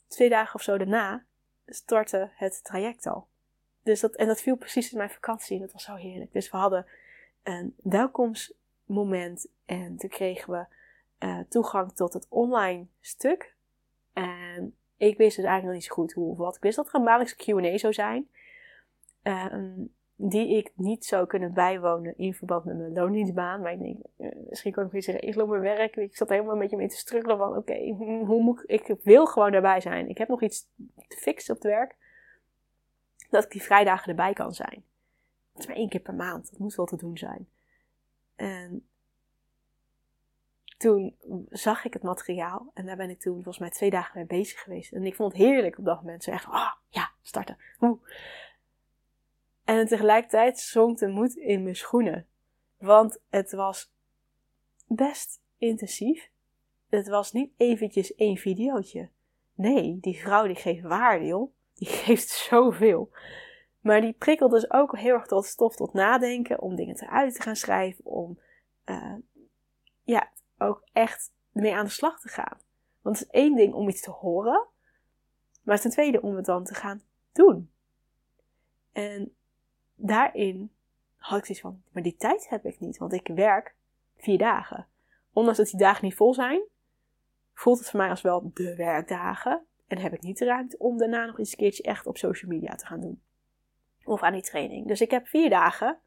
twee 0.08 0.30
dagen 0.30 0.56
of 0.56 0.62
zo 0.62 0.78
daarna 0.78 1.24
startte 1.66 2.30
het 2.34 2.64
traject 2.64 3.06
al. 3.08 3.28
Dus 3.84 4.00
dat, 4.00 4.16
en 4.16 4.28
dat 4.28 4.42
viel 4.42 4.56
precies 4.56 4.92
in 4.92 4.98
mijn 4.98 5.10
vakantie 5.10 5.60
dat 5.60 5.72
was 5.72 5.84
zo 5.84 5.96
heerlijk. 5.96 6.32
Dus 6.34 6.52
we 6.52 6.58
hadden 6.58 6.86
een 7.44 7.76
welkomstmoment. 7.84 9.48
En 9.66 9.98
toen 9.98 10.10
kregen 10.10 10.54
we 10.54 10.66
uh, 11.26 11.40
toegang 11.50 11.94
tot 11.94 12.14
het 12.14 12.26
online 12.30 12.86
stuk. 13.02 13.56
En 14.14 14.76
ik 14.98 15.18
wist 15.18 15.36
dus 15.36 15.46
eigenlijk 15.46 15.64
nog 15.64 15.74
niet 15.74 15.84
zo 15.84 15.94
goed 15.94 16.14
hoe 16.14 16.32
of 16.32 16.38
wat. 16.38 16.56
Ik 16.56 16.62
wist 16.62 16.76
dat 16.76 16.88
er 16.88 16.96
een 16.96 17.04
maandelijkse 17.04 17.54
Q&A 17.54 17.78
zou 17.78 17.94
zijn. 17.94 18.30
Um, 19.24 19.94
die 20.22 20.58
ik 20.58 20.72
niet 20.76 21.06
zou 21.06 21.28
kunnen 21.28 21.54
bijwonen 21.54 22.18
in 22.18 22.34
verband 22.34 22.66
met 22.66 22.78
mijn 22.78 22.94
loondienstbaan. 22.94 23.62
Maar 23.62 23.72
ik 23.72 23.80
denk, 23.80 23.98
uh, 24.18 24.32
misschien 24.50 24.72
kan 24.72 24.86
ik 24.86 24.92
nog 24.92 25.02
iets 25.02 25.20
regelen 25.20 25.44
op 25.44 25.50
mijn 25.50 25.62
werk. 25.62 25.96
Ik 25.96 26.16
zat 26.16 26.30
helemaal 26.30 26.54
een 26.54 26.60
beetje 26.60 26.78
mee 26.78 26.88
te 26.88 26.98
struggelen 26.98 27.38
van, 27.38 27.50
oké, 27.50 27.58
okay, 27.58 27.90
hoe 28.26 28.42
moet 28.42 28.64
ik, 28.66 28.88
ik 28.88 29.04
wil 29.04 29.26
gewoon 29.26 29.52
daarbij 29.52 29.82
zijn. 29.82 30.10
Ik 30.10 30.18
heb 30.18 30.28
nog 30.28 30.42
iets 30.42 30.68
te 31.08 31.18
fixen 31.18 31.56
op 31.56 31.62
het 31.62 31.72
werk. 31.72 31.96
Dat 33.30 33.44
ik 33.44 33.52
die 33.52 33.62
vrijdagen 33.62 34.10
erbij 34.10 34.34
kan 34.34 34.54
zijn. 34.54 34.84
Dat 35.52 35.62
is 35.62 35.68
maar 35.68 35.76
één 35.76 35.90
keer 35.90 36.02
per 36.02 36.14
maand. 36.14 36.52
Dat 36.52 36.60
moet 36.60 36.76
wel 36.76 36.86
te 36.86 36.98
doen 36.98 37.18
zijn. 37.18 37.50
En 38.36 38.88
toen 40.78 41.16
zag 41.50 41.86
ik 41.86 41.94
het 41.94 42.04
materiaal. 42.04 42.72
En 42.74 42.86
daar 42.86 42.98
ben 42.98 43.10
ik 43.10 43.20
toen 43.20 43.34
volgens 43.34 43.60
mij 43.60 43.70
twee 43.70 43.90
dagen 43.90 44.18
mee 44.18 44.26
bezig 44.26 44.60
geweest. 44.60 44.94
En 44.94 45.06
ik 45.06 45.16
vond 45.16 45.34
het 45.34 45.42
heerlijk 45.42 45.78
op 45.78 45.86
dat 45.86 46.02
moment. 46.02 46.24
Zo 46.24 46.32
echt, 46.32 46.46
ah, 46.46 46.54
oh, 46.54 46.72
ja, 46.90 47.12
starten. 47.22 47.58
Oeh. 47.82 48.02
En 49.70 49.88
tegelijkertijd 49.88 50.60
zonk 50.60 50.98
de 50.98 51.08
moed 51.08 51.36
in 51.36 51.64
mijn 51.64 51.76
schoenen. 51.76 52.28
Want 52.78 53.20
het 53.30 53.52
was 53.52 53.92
best 54.88 55.42
intensief. 55.58 56.30
Het 56.90 57.08
was 57.08 57.32
niet 57.32 57.52
eventjes 57.58 58.16
één 58.16 58.38
videootje. 58.38 59.10
Nee, 59.54 59.98
die 60.02 60.20
vrouw 60.20 60.46
die 60.46 60.56
geeft 60.56 60.82
waarde, 60.82 61.26
joh. 61.26 61.52
Die 61.74 61.88
geeft 62.04 62.30
zoveel. 62.30 63.12
Maar 63.80 64.02
die 64.02 64.14
prikkelt 64.14 64.52
dus 64.52 64.72
ook 64.72 64.98
heel 64.98 65.14
erg 65.14 65.26
tot 65.26 65.46
stof 65.46 65.76
tot 65.76 65.94
nadenken. 65.94 66.62
Om 66.62 66.76
dingen 66.76 67.02
eruit 67.02 67.36
te 67.36 67.42
gaan 67.42 67.56
schrijven. 67.56 68.06
Om 68.06 68.40
uh, 68.86 69.16
ja, 70.04 70.30
ook 70.58 70.84
echt 70.94 71.32
mee 71.52 71.76
aan 71.76 71.86
de 71.86 71.92
slag 71.92 72.20
te 72.20 72.30
gaan. 72.30 72.58
Want 73.02 73.20
het 73.20 73.28
is 73.28 73.42
één 73.42 73.56
ding 73.56 73.74
om 73.74 73.90
iets 73.90 74.02
te 74.02 74.12
horen. 74.12 74.68
Maar 75.64 75.80
ten 75.80 75.92
tweede 75.92 76.22
om 76.22 76.36
het 76.36 76.46
dan 76.46 76.64
te 76.64 76.74
gaan 76.74 77.02
doen. 77.32 77.72
En 78.92 79.34
daarin 80.00 80.72
had 81.18 81.38
ik 81.38 81.46
zoiets 81.46 81.64
van, 81.64 81.82
maar 81.92 82.04
die 82.04 82.16
tijd 82.16 82.50
heb 82.50 82.66
ik 82.66 82.80
niet, 82.80 82.98
want 82.98 83.14
ik 83.14 83.28
werk 83.28 83.76
vier 84.18 84.38
dagen. 84.38 84.88
Ondanks 85.34 85.58
dat 85.58 85.68
die 85.68 85.80
dagen 85.80 86.06
niet 86.06 86.16
vol 86.16 86.34
zijn, 86.34 86.62
voelt 87.54 87.80
het 87.80 87.90
voor 87.90 88.00
mij 88.00 88.10
als 88.10 88.22
wel 88.22 88.52
de 88.54 88.76
werkdagen. 88.76 89.66
En 89.88 89.98
heb 89.98 90.14
ik 90.14 90.22
niet 90.22 90.38
de 90.38 90.46
ruimte 90.46 90.78
om 90.78 90.98
daarna 90.98 91.26
nog 91.26 91.40
eens 91.40 91.52
een 91.52 91.58
keertje 91.58 91.84
echt 91.84 92.06
op 92.08 92.18
social 92.18 92.52
media 92.52 92.76
te 92.76 92.86
gaan 92.86 93.02
doen. 93.02 93.22
Of 94.04 94.22
aan 94.22 94.34
die 94.34 94.42
training. 94.42 94.88
Dus 94.88 95.02
ik 95.02 95.12
heb 95.12 95.28
vier 95.28 95.50
dagen. 95.50 96.00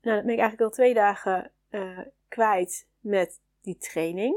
Nou, 0.00 0.16
dan 0.16 0.26
ben 0.26 0.34
ik 0.34 0.40
eigenlijk 0.40 0.60
al 0.60 0.70
twee 0.70 0.94
dagen 0.94 1.50
uh, 1.70 1.98
kwijt 2.28 2.88
met 3.00 3.40
die 3.60 3.76
training. 3.76 4.36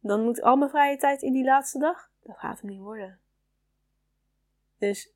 Dan 0.00 0.22
moet 0.22 0.42
al 0.42 0.56
mijn 0.56 0.70
vrije 0.70 0.96
tijd 0.96 1.22
in 1.22 1.32
die 1.32 1.44
laatste 1.44 1.78
dag. 1.78 2.10
Dat 2.22 2.38
gaat 2.38 2.60
hem 2.60 2.70
niet 2.70 2.80
worden. 2.80 3.18
Dus 4.78 5.12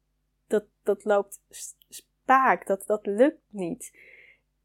dat, 0.84 1.04
loopt 1.04 1.40
spaak. 1.88 2.66
Dat, 2.66 2.86
dat 2.86 3.06
lukt 3.06 3.42
niet. 3.48 3.92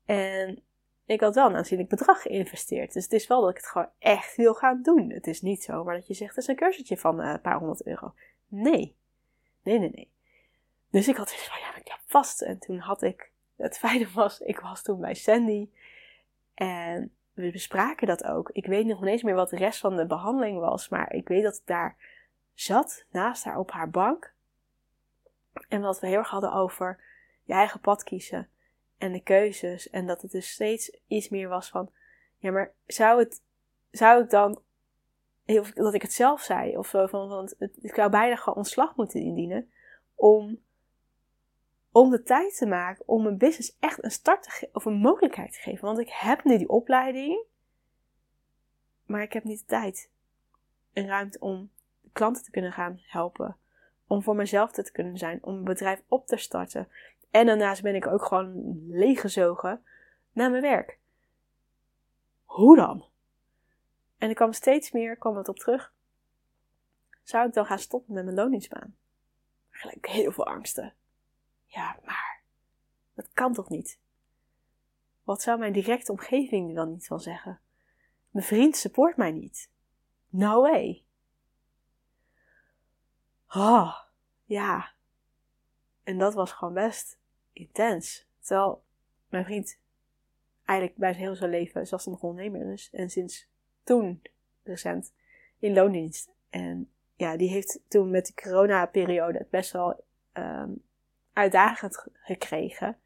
En 0.05 0.63
ik 1.05 1.19
had 1.19 1.35
wel 1.35 1.49
een 1.49 1.55
aanzienlijk 1.55 1.89
bedrag 1.89 2.21
geïnvesteerd. 2.21 2.93
Dus 2.93 3.03
het 3.03 3.13
is 3.13 3.27
wel 3.27 3.41
dat 3.41 3.49
ik 3.49 3.55
het 3.55 3.65
gewoon 3.65 3.89
echt 3.99 4.35
wil 4.35 4.53
gaan 4.53 4.81
doen. 4.81 5.09
Het 5.09 5.27
is 5.27 5.41
niet 5.41 5.63
zo 5.63 5.83
maar 5.83 5.95
dat 5.95 6.07
je 6.07 6.13
zegt, 6.13 6.35
het 6.35 6.43
is 6.43 6.47
een 6.47 6.55
cursusje 6.55 6.97
van 6.97 7.21
eh, 7.21 7.29
een 7.29 7.41
paar 7.41 7.57
honderd 7.57 7.85
euro. 7.85 8.13
Nee. 8.47 8.95
Nee, 9.63 9.79
nee, 9.79 9.91
nee. 9.95 10.11
Dus 10.91 11.07
ik 11.07 11.15
had 11.15 11.33
van, 11.33 11.59
ja, 11.59 11.75
ik 11.75 11.87
heb 11.87 11.99
vast. 12.05 12.41
En 12.41 12.59
toen 12.59 12.77
had 12.77 13.01
ik, 13.01 13.31
het 13.55 13.77
fijne 13.77 14.07
was, 14.13 14.39
ik 14.39 14.59
was 14.59 14.83
toen 14.83 14.99
bij 14.99 15.13
Sandy. 15.13 15.69
En 16.53 17.13
we 17.33 17.51
bespraken 17.51 18.07
dat 18.07 18.23
ook. 18.23 18.49
Ik 18.49 18.65
weet 18.65 18.85
nog 18.85 19.05
eens 19.05 19.23
meer 19.23 19.35
wat 19.35 19.49
de 19.49 19.57
rest 19.57 19.79
van 19.79 19.95
de 19.95 20.05
behandeling 20.05 20.59
was. 20.59 20.89
Maar 20.89 21.13
ik 21.13 21.27
weet 21.27 21.43
dat 21.43 21.55
ik 21.55 21.65
daar 21.65 21.95
zat, 22.53 23.05
naast 23.11 23.43
haar 23.43 23.57
op 23.57 23.71
haar 23.71 23.89
bank. 23.89 24.33
En 25.67 25.81
wat 25.81 25.99
we 25.99 26.07
heel 26.07 26.17
erg 26.17 26.29
hadden 26.29 26.53
over 26.53 27.03
je 27.43 27.53
eigen 27.53 27.79
pad 27.79 28.03
kiezen 28.03 28.49
en 28.97 29.11
de 29.11 29.23
keuzes. 29.23 29.89
En 29.89 30.07
dat 30.07 30.21
het 30.21 30.31
dus 30.31 30.49
steeds 30.49 30.99
iets 31.07 31.29
meer 31.29 31.47
was 31.49 31.69
van, 31.69 31.91
ja, 32.37 32.51
maar 32.51 32.73
zou 32.85 33.19
het, 33.19 33.41
zou 33.91 34.23
ik 34.23 34.29
dan, 34.29 34.61
dat 35.73 35.93
ik 35.93 36.01
het 36.01 36.13
zelf 36.13 36.41
zei 36.41 36.77
of 36.77 36.87
zo, 36.87 37.07
van, 37.07 37.27
want 37.27 37.55
het, 37.57 37.77
ik 37.81 37.95
zou 37.95 38.09
bijna 38.09 38.35
gewoon 38.35 38.57
ontslag 38.57 38.95
moeten 38.95 39.21
indienen 39.21 39.71
om, 40.15 40.59
om 41.91 42.09
de 42.09 42.23
tijd 42.23 42.57
te 42.57 42.65
maken 42.65 43.07
om 43.07 43.23
mijn 43.23 43.37
business 43.37 43.77
echt 43.79 44.03
een 44.03 44.11
start 44.11 44.67
of 44.73 44.85
een 44.85 44.97
mogelijkheid 44.97 45.53
te 45.53 45.59
geven. 45.59 45.85
Want 45.85 45.99
ik 45.99 46.09
heb 46.09 46.43
nu 46.43 46.57
die 46.57 46.69
opleiding, 46.69 47.43
maar 49.05 49.21
ik 49.21 49.33
heb 49.33 49.43
niet 49.43 49.59
de 49.59 49.65
tijd 49.65 50.11
en 50.93 51.07
ruimte 51.07 51.39
om 51.39 51.71
klanten 52.13 52.43
te 52.43 52.51
kunnen 52.51 52.71
gaan 52.71 52.99
helpen 53.01 53.57
om 54.09 54.23
voor 54.23 54.35
mezelf 54.35 54.71
te 54.71 54.91
kunnen 54.91 55.17
zijn, 55.17 55.43
om 55.43 55.55
een 55.55 55.63
bedrijf 55.63 56.03
op 56.07 56.27
te 56.27 56.37
starten. 56.37 56.89
En 57.31 57.45
daarnaast 57.45 57.81
ben 57.81 57.95
ik 57.95 58.07
ook 58.07 58.25
gewoon 58.25 58.75
leeggezogen 58.87 59.83
naar 60.31 60.49
mijn 60.49 60.61
werk. 60.61 60.99
Hoe 62.43 62.75
dan? 62.75 63.05
En 64.17 64.29
ik 64.29 64.35
kwam 64.35 64.53
steeds 64.53 64.91
meer, 64.91 65.17
kwam 65.17 65.37
het 65.37 65.47
op 65.47 65.57
terug. 65.57 65.93
Zou 67.23 67.47
ik 67.47 67.53
dan 67.53 67.65
gaan 67.65 67.79
stoppen 67.79 68.13
met 68.13 68.23
mijn 68.23 68.35
loningsbaan? 68.35 68.95
Gelijk 69.69 70.07
heel 70.07 70.31
veel 70.31 70.45
angsten. 70.45 70.93
Ja, 71.65 71.99
maar 72.05 72.41
dat 73.13 73.29
kan 73.33 73.53
toch 73.53 73.69
niet? 73.69 73.99
Wat 75.23 75.41
zou 75.41 75.59
mijn 75.59 75.73
directe 75.73 76.11
omgeving 76.11 76.75
dan 76.75 76.89
niet 76.89 77.07
van 77.07 77.19
zeggen? 77.19 77.59
Mijn 78.29 78.45
vriend 78.45 78.75
support 78.75 79.17
mij 79.17 79.31
niet. 79.31 79.71
No 80.29 80.61
way. 80.61 81.03
Oh, 83.55 83.95
ja. 84.45 84.91
En 86.03 86.17
dat 86.17 86.33
was 86.33 86.51
gewoon 86.51 86.73
best 86.73 87.19
intens. 87.53 88.27
Terwijl 88.39 88.83
mijn 89.29 89.45
vriend 89.45 89.79
eigenlijk 90.65 90.99
bij 90.99 91.13
zijn 91.13 91.23
heel 91.23 91.35
zijn 91.35 91.49
leven 91.49 91.87
zelfstandig 91.87 92.23
ondernemer 92.23 92.73
is. 92.73 92.89
En 92.91 93.09
sinds 93.09 93.47
toen, 93.83 94.21
recent, 94.63 95.13
in 95.59 95.73
loondienst. 95.73 96.31
En 96.49 96.91
ja, 97.15 97.37
die 97.37 97.49
heeft 97.49 97.79
toen 97.87 98.09
met 98.09 98.25
de 98.25 98.33
corona-periode 98.33 99.37
het 99.37 99.49
best 99.49 99.71
wel 99.71 100.03
um, 100.33 100.83
uitdagend 101.33 102.05
gekregen. 102.13 102.97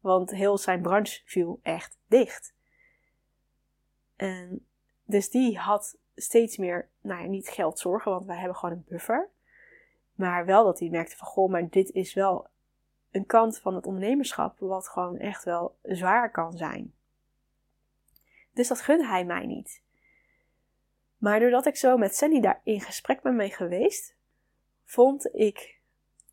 Want 0.00 0.30
heel 0.30 0.58
zijn 0.58 0.82
branche 0.82 1.20
viel 1.24 1.60
echt 1.62 1.98
dicht. 2.06 2.54
En 4.16 4.66
dus 5.04 5.30
die 5.30 5.58
had 5.58 5.98
steeds 6.14 6.56
meer, 6.56 6.88
nou 7.00 7.22
ja, 7.22 7.28
niet 7.28 7.48
geld 7.48 7.78
zorgen, 7.78 8.10
want 8.10 8.26
wij 8.26 8.36
hebben 8.36 8.56
gewoon 8.56 8.74
een 8.74 8.84
buffer. 8.88 9.30
Maar 10.18 10.44
wel 10.44 10.64
dat 10.64 10.78
hij 10.78 10.88
merkte 10.88 11.16
van, 11.16 11.26
goh, 11.26 11.50
maar 11.50 11.68
dit 11.68 11.90
is 11.90 12.14
wel 12.14 12.46
een 13.10 13.26
kant 13.26 13.58
van 13.58 13.74
het 13.74 13.86
ondernemerschap 13.86 14.58
wat 14.58 14.88
gewoon 14.88 15.18
echt 15.18 15.44
wel 15.44 15.78
zwaar 15.82 16.30
kan 16.30 16.56
zijn. 16.56 16.94
Dus 18.52 18.68
dat 18.68 18.80
gunde 18.80 19.06
hij 19.06 19.24
mij 19.24 19.46
niet. 19.46 19.82
Maar 21.18 21.40
doordat 21.40 21.66
ik 21.66 21.76
zo 21.76 21.96
met 21.96 22.16
Sandy 22.16 22.40
daar 22.40 22.60
in 22.64 22.80
gesprek 22.80 23.22
ben 23.22 23.36
mee 23.36 23.50
geweest, 23.50 24.16
vond 24.84 25.34
ik, 25.34 25.80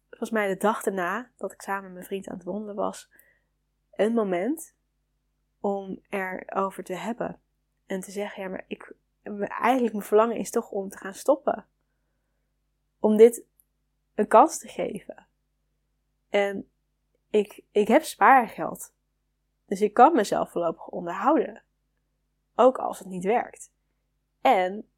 volgens 0.10 0.30
mij 0.30 0.48
de 0.48 0.58
dag 0.58 0.84
daarna, 0.84 1.32
dat 1.38 1.52
ik 1.52 1.62
samen 1.62 1.84
met 1.84 1.94
mijn 1.94 2.06
vriend 2.06 2.28
aan 2.28 2.36
het 2.36 2.46
wandelen 2.46 2.76
was, 2.76 3.10
een 3.96 4.14
moment 4.14 4.76
om 5.60 6.00
erover 6.10 6.84
te 6.84 6.96
hebben. 6.96 7.40
En 7.86 8.00
te 8.00 8.12
zeggen, 8.12 8.44
ja, 8.44 8.50
maar 8.50 8.66
ik, 8.68 8.94
eigenlijk 9.48 9.94
mijn 9.94 10.06
verlangen 10.06 10.38
is 10.38 10.52
toch 10.52 10.72
om 10.72 10.90
te 10.90 10.98
gaan 10.98 11.14
stoppen. 11.14 11.66
Om 13.00 13.18
dit 13.18 13.44
een 14.16 14.28
kans 14.28 14.58
te 14.58 14.68
geven. 14.68 15.28
En 16.30 16.70
ik, 17.30 17.64
ik 17.72 17.88
heb 17.88 18.04
spaargeld. 18.04 18.94
Dus 19.66 19.82
ik 19.82 19.94
kan 19.94 20.16
mezelf 20.16 20.52
voorlopig 20.52 20.88
onderhouden. 20.88 21.64
Ook 22.56 22.78
als 22.78 23.00
het 23.00 23.08
niet 23.08 23.24
werkt. 23.24 23.72
En 24.42 24.90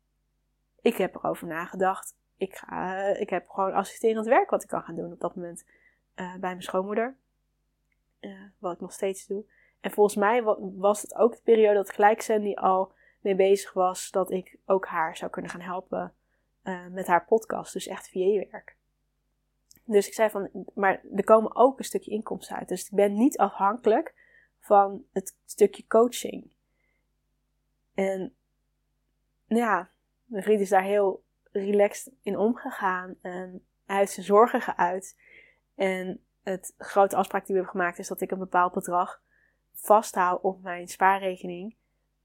ik 0.81 0.97
heb 0.97 1.15
erover 1.15 1.47
nagedacht. 1.47 2.15
Ik, 2.37 2.55
ga, 2.55 3.03
ik 3.03 3.29
heb 3.29 3.49
gewoon 3.49 3.73
assisterend 3.73 4.25
werk 4.25 4.49
wat 4.49 4.63
ik 4.63 4.69
kan 4.69 4.81
gaan 4.81 4.95
doen 4.95 5.11
op 5.11 5.19
dat 5.19 5.35
moment 5.35 5.65
uh, 6.15 6.31
bij 6.31 6.39
mijn 6.39 6.61
schoonmoeder. 6.61 7.15
Uh, 8.19 8.41
wat 8.57 8.73
ik 8.73 8.79
nog 8.79 8.93
steeds 8.93 9.27
doe. 9.27 9.45
En 9.79 9.91
volgens 9.91 10.15
mij 10.15 10.43
was 10.59 11.01
het 11.01 11.15
ook 11.15 11.35
de 11.35 11.41
periode 11.43 11.75
dat 11.75 11.91
gelijk 11.91 12.21
Sandy 12.21 12.53
al 12.53 12.91
mee 13.21 13.35
bezig 13.35 13.73
was. 13.73 14.11
Dat 14.11 14.31
ik 14.31 14.57
ook 14.65 14.85
haar 14.85 15.17
zou 15.17 15.31
kunnen 15.31 15.51
gaan 15.51 15.61
helpen 15.61 16.13
uh, 16.63 16.87
met 16.87 17.07
haar 17.07 17.25
podcast. 17.25 17.73
Dus 17.73 17.87
echt 17.87 18.09
VA-werk. 18.09 18.76
Dus 19.89 20.07
ik 20.07 20.13
zei 20.13 20.29
van, 20.29 20.49
maar 20.73 21.01
er 21.15 21.23
komen 21.23 21.55
ook 21.55 21.79
een 21.79 21.85
stukje 21.85 22.11
inkomsten 22.11 22.55
uit. 22.55 22.67
Dus 22.67 22.85
ik 22.85 22.95
ben 22.95 23.13
niet 23.13 23.37
afhankelijk 23.37 24.13
van 24.59 25.03
het 25.11 25.37
stukje 25.45 25.87
coaching. 25.87 26.51
En 27.93 28.35
ja, 29.45 29.89
mijn 30.25 30.43
vriend 30.43 30.61
is 30.61 30.69
daar 30.69 30.83
heel 30.83 31.23
relaxed 31.51 32.13
in 32.21 32.37
omgegaan. 32.37 33.15
En 33.21 33.65
hij 33.85 33.97
heeft 33.97 34.11
zijn 34.11 34.25
zorgen 34.25 34.61
geuit. 34.61 35.17
En 35.75 36.23
het 36.43 36.73
grote 36.77 37.15
afspraak 37.15 37.45
die 37.45 37.55
we 37.55 37.61
hebben 37.61 37.79
gemaakt 37.79 37.99
is 37.99 38.07
dat 38.07 38.21
ik 38.21 38.31
een 38.31 38.39
bepaald 38.39 38.73
bedrag 38.73 39.21
vasthoud 39.73 40.41
op 40.41 40.61
mijn 40.61 40.87
spaarrekening, 40.87 41.75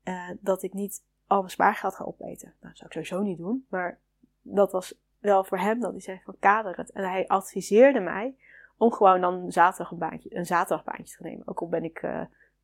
uh, 0.05 0.31
dat 0.41 0.63
ik 0.63 0.73
niet 0.73 1.05
al 1.27 1.39
mijn 1.39 1.51
spaargeld 1.51 1.95
ga 1.95 2.05
opeten. 2.05 2.55
Nou, 2.61 2.73
dat 2.73 2.77
zou 2.77 2.87
ik 2.87 2.93
sowieso 2.93 3.23
niet 3.23 3.39
doen, 3.39 3.67
maar 3.69 4.01
dat 4.43 4.73
was 4.73 4.95
wel 5.23 5.45
voor 5.45 5.59
hem 5.59 5.81
dat 5.81 5.91
hij 5.91 6.01
zei 6.01 6.21
van 6.25 6.37
kader 6.39 6.77
het. 6.77 6.91
En 6.91 7.05
hij 7.05 7.27
adviseerde 7.27 8.01
mij 8.01 8.35
om 8.77 8.93
gewoon 8.93 9.21
dan 9.21 9.53
zaterdag 9.53 9.91
een, 9.91 9.99
baantje, 9.99 10.37
een 10.37 10.47
zaterdagbaantje 10.47 11.17
te 11.17 11.23
nemen. 11.23 11.49
Ook 11.49 11.61
al 11.61 11.69
ben 11.69 11.85
ik, 11.85 12.01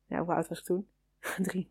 ja, 0.05 0.19
hoe 0.19 0.33
oud 0.33 0.47
was 0.47 0.59
ik 0.59 0.65
toen? 0.65 0.89
Drie. 1.47 1.69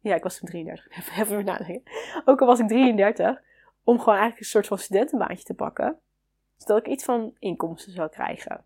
Ja, 0.00 0.14
ik 0.14 0.22
was 0.22 0.38
toen 0.38 0.48
33. 0.48 0.88
Even, 0.98 1.22
even 1.22 1.44
nadenken. 1.44 1.92
Ook 2.24 2.40
al 2.40 2.46
was 2.46 2.58
ik 2.58 2.68
33, 2.68 3.42
om 3.84 3.98
gewoon 3.98 4.14
eigenlijk 4.14 4.40
een 4.40 4.46
soort 4.46 4.66
van 4.66 4.78
studentenbaantje 4.78 5.44
te 5.44 5.54
pakken. 5.54 5.98
Zodat 6.56 6.78
ik 6.78 6.86
iets 6.86 7.04
van 7.04 7.34
inkomsten 7.38 7.92
zou 7.92 8.10
krijgen. 8.10 8.64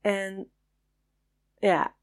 En 0.00 0.50
ja, 1.58 1.94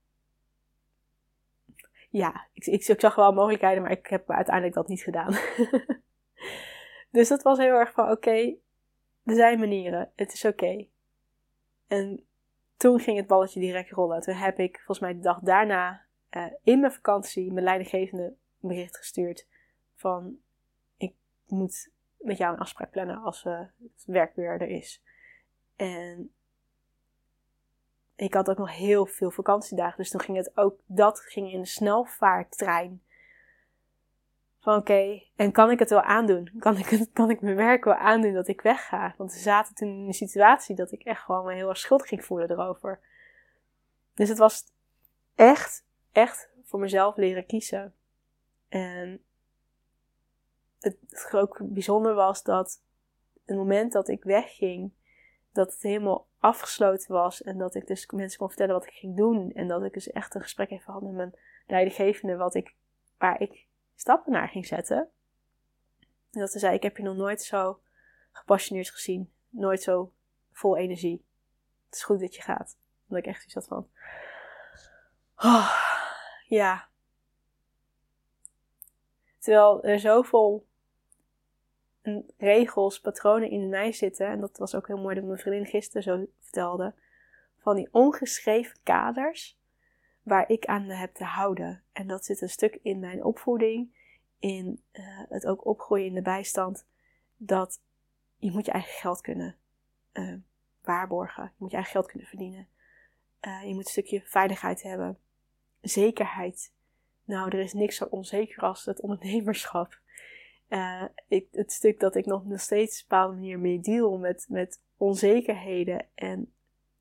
ja, 2.10 2.48
ik, 2.54 2.66
ik, 2.66 3.00
zag 3.00 3.16
wel 3.16 3.34
mogelijkheden, 3.34 3.82
maar 3.82 3.92
ik 3.92 4.08
heb 4.08 4.32
uiteindelijk 4.32 4.76
dat 4.76 4.88
niet 4.88 5.04
gedaan. 5.04 5.34
dus 7.14 7.28
dat 7.28 7.44
was 7.44 7.58
heel 7.58 7.74
erg 7.74 7.92
van: 7.92 8.12
oké, 8.12 8.56
er 9.24 9.36
zijn 9.36 9.60
manieren, 9.60 10.12
het 10.16 10.34
is 10.34 10.46
oké. 10.46 10.86
En 11.88 12.26
toen 12.78 13.00
ging 13.00 13.18
het 13.18 13.28
balletje 13.28 13.60
direct 13.60 13.92
rollen. 13.92 14.22
Toen 14.22 14.36
heb 14.36 14.60
ik 14.60 14.76
volgens 14.76 15.00
mij 15.00 15.14
de 15.14 15.20
dag 15.20 15.40
daarna 15.40 16.02
uh, 16.32 16.46
in 16.64 16.80
mijn 16.80 16.92
vakantie 16.92 17.52
mijn 17.52 17.66
leidinggevende 17.66 18.34
bericht 18.60 18.98
gestuurd 18.98 19.48
van: 19.96 20.38
ik 20.98 21.14
moet 21.48 21.92
met 22.18 22.38
jou 22.38 22.54
een 22.54 22.60
afspraak 22.60 22.92
plannen 22.92 23.22
als 23.22 23.46
uh, 23.46 23.60
het 23.60 24.04
werk 24.06 24.36
weer 24.36 24.62
er 24.62 24.70
is. 24.70 25.04
En 25.76 26.34
ik 28.16 28.34
had 28.34 28.50
ook 28.50 28.58
nog 28.58 28.76
heel 28.76 29.06
veel 29.06 29.32
vakantiedagen. 29.32 29.98
Dus 29.98 30.10
toen 30.10 30.22
ging 30.22 30.38
het 30.38 30.58
ook, 30.58 30.80
dat 30.86 31.20
ging 31.20 31.52
in 31.52 31.60
een 31.60 31.66
snelvaarttrein. 31.66 33.03
Van 34.64 34.78
oké, 34.78 35.24
en 35.36 35.52
kan 35.52 35.72
ik 35.72 35.80
het 35.80 35.90
wel 35.90 36.02
aandoen? 36.02 36.52
Kan 36.60 36.78
ik, 36.78 37.08
kan 37.14 37.30
ik 37.30 37.42
mijn 37.42 37.56
werk 37.56 37.84
wel 37.84 37.94
aandoen 37.94 38.34
dat 38.34 38.48
ik 38.48 38.62
wegga? 38.62 39.14
Want 39.18 39.34
we 39.34 39.40
zaten 39.40 39.76
toen 39.76 39.88
in 39.88 40.08
een 40.08 40.14
situatie 40.14 40.76
dat 40.76 40.92
ik 40.92 41.04
echt 41.04 41.22
gewoon 41.22 41.46
me 41.46 41.54
heel 41.54 41.70
erg 41.70 41.78
schuldig 41.78 42.08
ging 42.08 42.26
voelen 42.26 42.52
erover. 42.52 43.00
Dus 44.14 44.30
het 44.30 44.38
was 44.38 44.64
echt, 45.36 45.86
echt 46.12 46.50
voor 46.64 46.80
mezelf 46.80 47.16
leren 47.16 47.46
kiezen. 47.46 47.94
En 48.70 49.24
het, 50.80 50.98
het 51.10 51.34
ook 51.34 51.60
bijzonder 51.62 52.14
was 52.14 52.44
dat 52.44 52.82
het 53.46 53.58
moment 53.58 53.92
dat 53.92 54.08
ik 54.08 54.24
wegging, 54.24 54.92
dat 55.52 55.74
het 55.74 55.82
helemaal 55.82 56.28
afgesloten 56.40 57.14
was. 57.14 57.42
En 57.42 57.58
dat 57.58 57.76
ik 57.76 57.88
dus 57.88 58.12
mensen 58.12 58.40
kon 58.40 58.48
vertellen 58.48 58.74
wat 58.74 58.86
ik 58.86 58.94
ging 58.94 59.18
doen. 59.18 59.52
En 59.52 59.68
dat 59.68 59.84
ik 59.84 59.94
dus 59.94 60.12
echt 60.12 60.36
een 60.36 60.42
gesprek 60.42 60.70
even 60.70 60.94
had 60.94 61.02
met 61.02 61.14
mijn 61.14 61.36
leidinggevende 61.68 62.36
wat 62.36 62.56
ik, 62.56 62.76
waar 63.18 63.42
ik 63.42 63.72
stappen 63.96 64.32
naar 64.32 64.48
ging 64.48 64.66
zetten. 64.66 65.10
En 66.32 66.40
dat 66.40 66.52
ze 66.52 66.60
zei, 66.60 66.76
ik 66.76 66.84
heb 66.84 66.98
je 66.98 67.04
nog 67.04 67.16
nooit 67.16 67.42
zo 67.42 67.82
gepassioneerd 68.32 68.90
gezien. 68.90 69.34
Nooit 69.50 69.82
zo 69.82 70.12
vol 70.52 70.78
energie. 70.78 71.26
Het 71.86 71.96
is 71.96 72.04
goed 72.04 72.20
dat 72.20 72.36
je 72.36 72.42
gaat. 72.42 72.78
Dat 73.08 73.18
ik 73.18 73.26
echt 73.26 73.44
iets 73.44 73.54
had 73.54 73.68
van... 73.68 73.90
Oh, 75.36 75.72
ja. 76.48 76.88
Terwijl 79.40 79.84
er 79.84 80.00
zoveel 80.00 80.66
regels, 82.38 83.00
patronen 83.00 83.50
in 83.50 83.70
mij 83.70 83.92
zitten. 83.92 84.28
En 84.28 84.40
dat 84.40 84.58
was 84.58 84.76
ook 84.76 84.88
heel 84.88 84.98
mooi 84.98 85.16
dat 85.16 85.24
mijn 85.24 85.40
vriendin 85.40 85.66
gisteren 85.66 86.04
zo 86.04 86.26
vertelde. 86.40 86.94
Van 87.58 87.76
die 87.76 87.90
ongeschreven 87.92 88.78
kaders 88.84 89.60
waar 90.24 90.50
ik 90.50 90.66
aan 90.66 90.84
heb 90.84 91.14
te 91.14 91.24
houden. 91.24 91.84
En 91.92 92.08
dat 92.08 92.26
zit 92.26 92.42
een 92.42 92.50
stuk 92.50 92.80
in 92.82 93.00
mijn 93.00 93.24
opvoeding. 93.24 94.02
In 94.40 94.84
uh, 94.94 95.22
het 95.30 95.46
ook 95.46 95.66
opgroeien 95.66 96.06
in 96.06 96.14
de 96.14 96.22
bijstand. 96.22 96.86
Dat 97.38 97.82
je 98.38 98.52
moet 98.52 98.66
je 98.66 98.72
eigen 98.72 98.94
geld 98.94 99.22
kunnen 99.22 99.56
uh, 100.14 100.36
waarborgen. 100.82 101.44
Je 101.44 101.56
moet 101.58 101.70
je 101.70 101.76
eigen 101.76 101.94
geld 101.94 102.08
kunnen 102.08 102.28
verdienen. 102.28 102.68
Uh, 103.42 103.64
je 103.64 103.74
moet 103.74 103.86
een 103.86 103.92
stukje 103.92 104.22
veiligheid 104.26 104.84
hebben. 104.84 105.18
Zekerheid. 105.82 106.74
Nou, 107.26 107.50
er 107.50 107.60
is 107.60 107.74
niks 107.74 107.96
zo 107.96 108.06
onzeker 108.06 108.64
als 108.64 108.86
het 108.86 109.02
ondernemerschap. 109.02 110.02
Ik, 111.28 111.48
het 111.52 111.72
stuk 111.72 112.00
dat 112.00 112.16
ik 112.16 112.26
nog, 112.26 112.46
nog 112.46 112.60
steeds 112.60 112.96
op 112.96 113.02
een 113.02 113.08
bepaalde 113.10 113.34
manier 113.34 113.60
mee 113.60 113.80
deal 113.80 114.18
met, 114.18 114.46
met 114.50 114.82
onzekerheden 114.98 116.06
en 116.16 116.54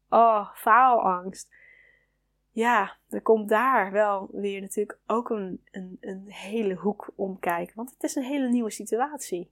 oh, 0.09 0.55
faalangst. 0.55 1.55
Ja, 2.55 2.97
er 3.09 3.23
komt 3.23 3.49
daar 3.49 3.93
wel 3.93 4.29
weer 4.33 4.61
natuurlijk 4.61 4.99
ook 5.07 5.31
een, 5.31 5.65
een, 5.71 5.97
een 6.01 6.25
hele 6.27 6.75
hoek 6.75 7.13
om 7.15 7.39
kijken. 7.39 7.77
Want 7.77 7.91
het 7.91 8.03
is 8.03 8.15
een 8.15 8.23
hele 8.23 8.49
nieuwe 8.49 8.71
situatie. 8.71 9.51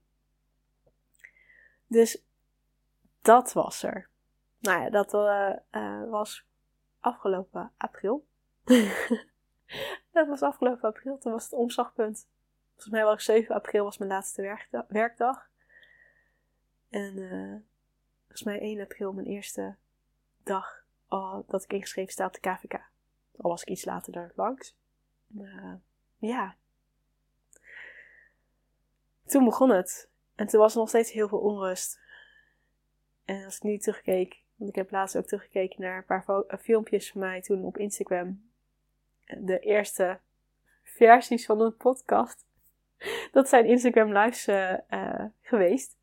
Dus 1.87 2.23
dat 3.21 3.53
was 3.53 3.83
er. 3.83 4.09
Nou 4.59 4.81
ja, 4.81 4.89
dat 4.89 5.13
uh, 5.13 5.55
uh, 5.71 6.09
was 6.09 6.45
afgelopen 6.99 7.71
april. 7.77 8.25
dat 10.11 10.27
was 10.27 10.41
afgelopen 10.41 10.89
april. 10.89 11.17
Toen 11.17 11.31
was 11.31 11.43
het 11.43 11.53
omslagpunt 11.53 12.27
Volgens 12.81 13.01
mij 13.01 13.03
was 13.03 13.25
7 13.25 13.55
april 13.55 13.83
was 13.83 13.97
mijn 13.97 14.11
laatste 14.11 14.57
werkdag. 14.87 15.49
En 16.89 17.17
uh, 17.17 17.55
volgens 18.19 18.43
mij 18.43 18.59
1 18.59 18.81
april 18.81 19.13
mijn 19.13 19.27
eerste 19.27 19.75
dag 20.43 20.83
dat 21.47 21.63
ik 21.63 21.73
ingeschreven 21.73 22.11
sta 22.11 22.25
op 22.25 22.33
de 22.33 22.39
KVK. 22.39 22.90
Al 23.41 23.49
was 23.49 23.61
ik 23.61 23.69
iets 23.69 23.85
later 23.85 24.13
daar 24.13 24.31
langs. 24.35 24.75
Uh, 25.37 25.73
ja. 26.17 26.55
Toen 29.25 29.45
begon 29.45 29.69
het. 29.69 30.09
En 30.35 30.47
toen 30.47 30.59
was 30.59 30.73
er 30.73 30.79
nog 30.79 30.89
steeds 30.89 31.11
heel 31.11 31.27
veel 31.27 31.39
onrust. 31.39 31.99
En 33.25 33.45
als 33.45 33.55
ik 33.55 33.63
nu 33.63 33.77
terugkeek, 33.77 34.41
want 34.55 34.69
ik 34.69 34.75
heb 34.75 34.91
laatst 34.91 35.17
ook 35.17 35.25
teruggekeken 35.25 35.81
naar 35.81 35.97
een 35.97 36.05
paar 36.05 36.57
filmpjes 36.59 37.11
van 37.11 37.21
mij 37.21 37.41
toen 37.41 37.65
op 37.65 37.77
Instagram. 37.77 38.49
De 39.25 39.59
eerste 39.59 40.19
versies 40.83 41.45
van 41.45 41.61
een 41.61 41.77
podcast 41.77 42.45
dat 43.31 43.49
zijn 43.49 43.65
Instagram 43.65 44.17
lives 44.17 44.47
uh, 44.47 45.25
geweest. 45.41 45.97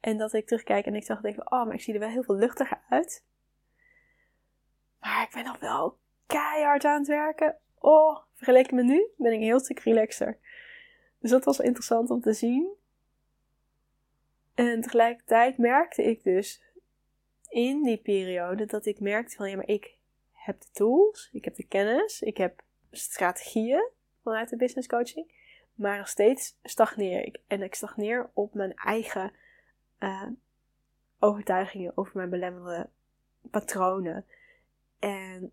En 0.00 0.18
dat 0.18 0.32
ik 0.32 0.46
terugkijk 0.46 0.86
en 0.86 0.94
ik 0.94 1.04
zag 1.04 1.20
denk 1.20 1.52
oh, 1.52 1.64
maar 1.64 1.74
ik 1.74 1.80
zie 1.80 1.94
er 1.94 2.00
wel 2.00 2.08
heel 2.08 2.22
veel 2.22 2.34
luchtiger 2.34 2.80
uit. 2.88 3.24
Maar 5.02 5.22
ik 5.22 5.30
ben 5.34 5.44
nog 5.44 5.58
wel 5.58 5.98
keihard 6.26 6.84
aan 6.84 6.98
het 6.98 7.08
werken. 7.08 7.56
Oh, 7.78 8.18
vergeleken 8.34 8.74
met 8.74 8.84
nu 8.84 9.06
ben 9.16 9.32
ik 9.32 9.40
heel 9.40 9.60
stuk 9.60 9.78
relaxer. 9.78 10.38
Dus 11.18 11.30
dat 11.30 11.44
was 11.44 11.58
interessant 11.58 12.10
om 12.10 12.20
te 12.20 12.32
zien. 12.32 12.72
En 14.54 14.80
tegelijkertijd 14.80 15.58
merkte 15.58 16.02
ik 16.02 16.22
dus 16.22 16.62
in 17.48 17.82
die 17.82 17.96
periode 17.96 18.66
dat 18.66 18.86
ik 18.86 19.00
merkte 19.00 19.36
van 19.36 19.50
ja, 19.50 19.56
maar 19.56 19.68
ik 19.68 19.96
heb 20.32 20.60
de 20.60 20.68
tools, 20.72 21.28
ik 21.32 21.44
heb 21.44 21.54
de 21.54 21.66
kennis, 21.66 22.22
ik 22.22 22.36
heb 22.36 22.62
strategieën 22.90 23.90
vanuit 24.22 24.48
de 24.48 24.56
business 24.56 24.88
coaching. 24.88 25.32
Maar 25.74 25.98
nog 25.98 26.08
steeds 26.08 26.58
stagneer 26.62 27.24
ik. 27.24 27.40
En 27.46 27.62
ik 27.62 27.74
stagneer 27.74 28.30
op 28.32 28.54
mijn 28.54 28.74
eigen 28.74 29.32
uh, 29.98 30.28
overtuigingen 31.18 31.92
over 31.94 32.12
mijn 32.14 32.30
belemmerende 32.30 32.88
patronen. 33.50 34.26
En 35.02 35.52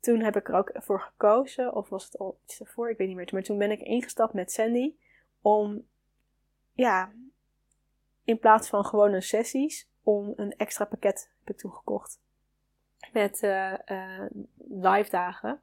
toen 0.00 0.20
heb 0.20 0.36
ik 0.36 0.48
er 0.48 0.54
ook 0.54 0.70
voor 0.74 1.00
gekozen, 1.00 1.74
of 1.74 1.88
was 1.88 2.04
het 2.04 2.18
al 2.18 2.38
iets 2.44 2.60
ervoor, 2.60 2.90
ik 2.90 2.96
weet 2.96 3.06
niet 3.08 3.16
meer. 3.16 3.28
Maar 3.32 3.42
toen 3.42 3.58
ben 3.58 3.70
ik 3.70 3.80
ingestapt 3.80 4.32
met 4.32 4.52
Sandy 4.52 4.94
om, 5.40 5.86
ja, 6.72 7.12
in 8.24 8.38
plaats 8.38 8.68
van 8.68 8.84
gewone 8.84 9.20
sessies, 9.20 9.88
om 10.02 10.32
een 10.36 10.56
extra 10.56 10.84
pakket 10.84 11.30
heb 11.38 11.54
ik 11.54 11.60
toegekocht. 11.60 12.20
Met 13.12 13.42
uh, 13.42 13.74
uh, 13.86 14.24
live 14.68 15.10
dagen. 15.10 15.60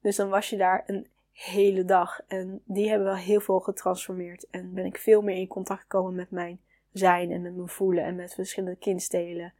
Dus 0.00 0.16
dan 0.16 0.28
was 0.28 0.50
je 0.50 0.56
daar 0.56 0.82
een 0.86 1.08
hele 1.32 1.84
dag. 1.84 2.20
En 2.26 2.62
die 2.64 2.88
hebben 2.88 3.06
wel 3.06 3.16
heel 3.16 3.40
veel 3.40 3.60
getransformeerd. 3.60 4.46
En 4.50 4.74
ben 4.74 4.84
ik 4.84 4.98
veel 4.98 5.22
meer 5.22 5.36
in 5.36 5.46
contact 5.46 5.80
gekomen 5.80 6.14
met 6.14 6.30
mijn 6.30 6.60
zijn 6.92 7.30
en 7.30 7.42
met 7.42 7.56
mijn 7.56 7.68
voelen 7.68 8.04
en 8.04 8.16
met 8.16 8.34
verschillende 8.34 8.76
kindstelen. 8.76 9.52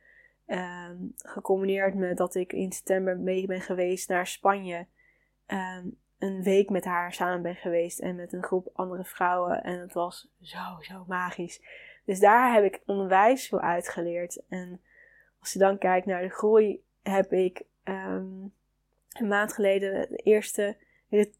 Um, 0.46 1.12
gecombineerd 1.16 1.94
met 1.94 2.16
dat 2.16 2.34
ik 2.34 2.52
in 2.52 2.72
september 2.72 3.18
mee 3.18 3.46
ben 3.46 3.60
geweest 3.60 4.08
naar 4.08 4.26
Spanje. 4.26 4.86
Um, 5.46 5.98
een 6.18 6.42
week 6.42 6.70
met 6.70 6.84
haar 6.84 7.12
samen 7.12 7.42
ben 7.42 7.56
geweest 7.56 7.98
en 7.98 8.16
met 8.16 8.32
een 8.32 8.42
groep 8.42 8.68
andere 8.72 9.04
vrouwen. 9.04 9.62
En 9.62 9.80
het 9.80 9.92
was 9.92 10.28
zo, 10.40 10.58
zo 10.80 11.04
magisch. 11.06 11.60
Dus 12.04 12.20
daar 12.20 12.52
heb 12.52 12.64
ik 12.64 12.82
onwijs 12.86 13.48
veel 13.48 13.60
uitgeleerd. 13.60 14.42
En 14.48 14.80
als 15.40 15.52
je 15.52 15.58
dan 15.58 15.78
kijkt 15.78 16.06
naar 16.06 16.22
de 16.22 16.30
groei, 16.30 16.82
heb 17.02 17.32
ik 17.32 17.62
um, 17.84 18.52
een 19.12 19.28
maand 19.28 19.52
geleden 19.52 20.08
de 20.08 20.16
eerste 20.16 20.76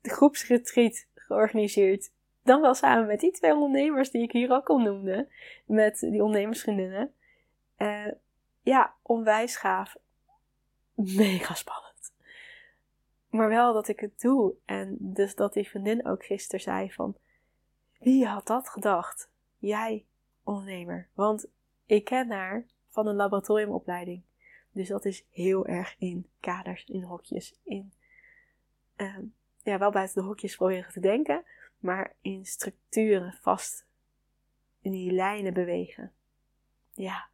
groepsretreat 0.03 1.07
georganiseerd. 1.15 2.11
Dan 2.43 2.61
wel 2.61 2.75
samen 2.75 3.07
met 3.07 3.21
die 3.21 3.33
twee 3.33 3.55
ondernemers 3.55 4.11
die 4.11 4.23
ik 4.23 4.33
hier 4.33 4.51
ook 4.51 4.69
al 4.69 4.79
noemde. 4.79 5.29
Met 5.65 5.99
die 5.99 6.23
ondernemersvriendinnen. 6.23 7.13
Uh, 7.79 8.07
ja, 8.67 8.95
onwijs 9.03 9.57
gaaf. 9.57 9.97
mega 10.95 11.55
spannend. 11.55 12.13
Maar 13.31 13.49
wel 13.49 13.73
dat 13.73 13.89
ik 13.89 14.01
het 14.01 14.21
doe. 14.21 14.55
En 14.65 14.97
dus 15.01 15.35
dat 15.35 15.53
die 15.53 15.69
vriendin 15.69 16.07
ook 16.07 16.25
gisteren 16.25 16.61
zei 16.61 16.93
van, 16.93 17.17
wie 17.99 18.27
had 18.27 18.47
dat 18.47 18.69
gedacht? 18.69 19.31
Jij, 19.59 20.07
ondernemer. 20.45 21.09
Want 21.15 21.47
ik 21.87 22.05
ken 22.05 22.31
haar 22.31 22.67
van 22.89 23.07
een 23.07 23.15
laboratoriumopleiding. 23.15 24.23
Dus 24.71 24.89
dat 24.89 25.05
is 25.05 25.27
heel 25.31 25.67
erg 25.67 25.95
in 25.99 26.31
kaders, 26.41 26.85
in 26.85 27.03
hokjes, 27.03 27.59
in 27.63 27.93
ehm, 28.97 29.25
ja, 29.63 29.79
wel 29.79 29.91
buiten 29.91 30.23
de 30.23 30.29
hokjes 30.29 30.57
proberen 30.57 30.93
te 30.93 31.01
denken, 31.01 31.45
maar 31.79 32.17
in 32.21 32.45
structuren 32.45 33.33
vast 33.33 33.87
in 34.81 34.91
die 34.91 35.13
lijnen 35.13 35.55
bewegen. 35.55 36.13
Ja. 36.93 37.29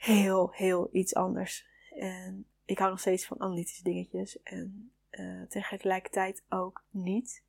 Heel, 0.00 0.50
heel 0.52 0.88
iets 0.92 1.14
anders. 1.14 1.66
En 1.94 2.46
ik 2.64 2.78
hou 2.78 2.90
nog 2.90 3.00
steeds 3.00 3.26
van 3.26 3.40
analytische 3.40 3.82
dingetjes. 3.82 4.42
En 4.42 4.92
uh, 5.10 5.42
tegelijkertijd 5.48 6.44
ook 6.48 6.84
niet. 6.90 7.42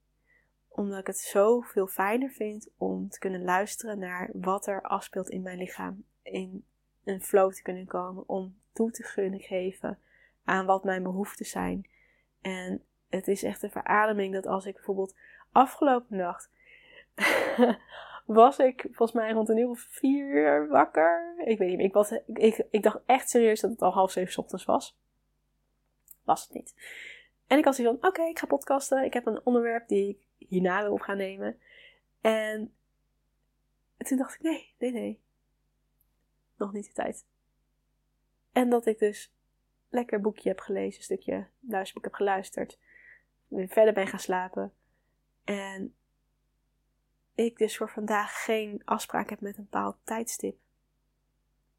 Omdat 0.67 0.99
ik 0.99 1.07
het 1.07 1.17
zo 1.17 1.61
veel 1.61 1.87
fijner 1.87 2.29
vind 2.29 2.69
om 2.77 3.09
te 3.09 3.19
kunnen 3.19 3.43
luisteren 3.43 3.99
naar 3.99 4.29
wat 4.33 4.67
er 4.67 4.81
afspeelt 4.81 5.29
in 5.29 5.41
mijn 5.41 5.57
lichaam. 5.57 6.03
In 6.21 6.65
een 7.03 7.21
flow 7.21 7.53
te 7.53 7.61
kunnen 7.61 7.85
komen. 7.85 8.29
Om 8.29 8.55
toe 8.73 8.91
te 8.91 9.11
kunnen 9.13 9.39
geven 9.39 9.99
aan 10.43 10.65
wat 10.65 10.83
mijn 10.83 11.03
behoeften 11.03 11.45
zijn. 11.45 11.87
En 12.41 12.83
het 13.09 13.27
is 13.27 13.43
echt 13.43 13.63
een 13.63 13.71
verademing 13.71 14.33
dat 14.33 14.45
als 14.45 14.65
ik 14.65 14.73
bijvoorbeeld 14.73 15.15
afgelopen 15.51 16.17
nacht 16.17 16.49
was 18.33 18.57
ik 18.57 18.81
volgens 18.81 19.11
mij 19.11 19.31
rond 19.31 19.49
een 19.49 19.57
uur 19.57 19.69
of 19.69 19.79
vier 19.89 20.67
wakker. 20.67 21.33
Ik 21.37 21.57
weet 21.57 21.67
niet 21.67 21.77
meer. 21.77 21.85
Ik, 21.85 21.93
was, 21.93 22.11
ik, 22.33 22.65
ik 22.69 22.83
dacht 22.83 22.99
echt 23.05 23.29
serieus 23.29 23.59
dat 23.59 23.71
het 23.71 23.81
al 23.81 23.91
half 23.91 24.11
zeven 24.11 24.43
ochtends 24.43 24.65
was. 24.65 24.97
Was 26.23 26.43
het 26.43 26.53
niet. 26.53 26.75
En 27.47 27.57
ik 27.57 27.65
had 27.65 27.75
zoiets 27.75 27.99
van, 27.99 28.09
oké, 28.09 28.21
ik 28.21 28.39
ga 28.39 28.47
podcasten. 28.47 29.03
Ik 29.03 29.13
heb 29.13 29.25
een 29.25 29.41
onderwerp 29.43 29.87
die 29.87 30.09
ik 30.37 30.47
hierna 30.47 30.81
wil 30.81 30.91
op 30.91 31.01
gaan 31.01 31.17
nemen. 31.17 31.59
En 32.21 32.73
toen 33.97 34.17
dacht 34.17 34.35
ik, 34.35 34.41
nee, 34.41 34.73
nee, 34.77 34.91
nee. 34.91 35.21
Nog 36.57 36.73
niet 36.73 36.85
de 36.85 36.93
tijd. 36.93 37.25
En 38.51 38.69
dat 38.69 38.85
ik 38.85 38.99
dus 38.99 39.33
lekker 39.89 40.21
boekje 40.21 40.49
heb 40.49 40.59
gelezen, 40.59 40.97
een 40.97 41.03
stukje 41.03 41.47
luisterboek 41.59 42.03
heb 42.03 42.13
geluisterd. 42.13 42.79
Weer 43.47 43.67
verder 43.67 43.93
ben 43.93 44.07
gaan 44.07 44.19
slapen. 44.19 44.73
En 45.43 45.95
ik 47.35 47.57
dus 47.57 47.77
voor 47.77 47.89
vandaag 47.89 48.43
geen 48.43 48.81
afspraak 48.85 49.29
heb 49.29 49.41
met 49.41 49.57
een 49.57 49.63
bepaald 49.63 49.97
tijdstip. 50.03 50.57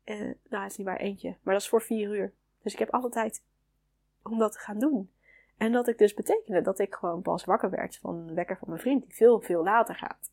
En, 0.04 0.38
nou, 0.48 0.62
het 0.62 0.70
is 0.72 0.78
niet 0.78 0.86
waar 0.86 0.96
eentje, 0.96 1.36
maar 1.42 1.54
dat 1.54 1.62
is 1.62 1.68
voor 1.68 1.82
vier 1.82 2.14
uur. 2.14 2.32
Dus 2.62 2.72
ik 2.72 2.78
heb 2.78 2.90
alle 2.90 3.10
tijd 3.10 3.44
om 4.22 4.38
dat 4.38 4.52
te 4.52 4.58
gaan 4.58 4.78
doen. 4.78 5.10
En 5.56 5.72
dat 5.72 5.88
ik 5.88 5.98
dus 5.98 6.14
betekende 6.14 6.60
dat 6.60 6.78
ik 6.78 6.94
gewoon 6.94 7.22
pas 7.22 7.44
wakker 7.44 7.70
werd 7.70 7.96
van 7.96 8.14
een 8.14 8.34
wekker 8.34 8.56
van 8.56 8.68
mijn 8.68 8.80
vriend, 8.80 9.02
die 9.02 9.14
veel, 9.14 9.40
veel 9.40 9.62
later 9.62 9.94
gaat. 9.94 10.30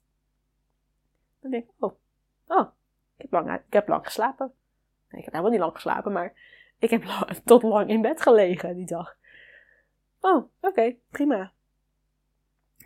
Dan 1.39 1.51
denk 1.51 1.63
ik, 1.63 1.71
oh, 1.79 1.95
oh 2.47 2.67
ik, 3.15 3.21
heb 3.21 3.31
lang, 3.31 3.53
ik 3.53 3.73
heb 3.73 3.87
lang 3.87 4.05
geslapen. 4.05 4.53
Nee, 5.09 5.19
ik 5.19 5.25
heb 5.25 5.33
helemaal 5.33 5.51
niet 5.51 5.59
lang 5.59 5.73
geslapen, 5.73 6.11
maar 6.11 6.33
ik 6.77 6.89
heb 6.89 7.03
tot 7.45 7.63
lang 7.63 7.89
in 7.89 8.01
bed 8.01 8.21
gelegen 8.21 8.75
die 8.75 8.85
dag. 8.85 9.17
Oh, 10.19 10.49
oké, 10.61 10.95
prima. 11.09 11.51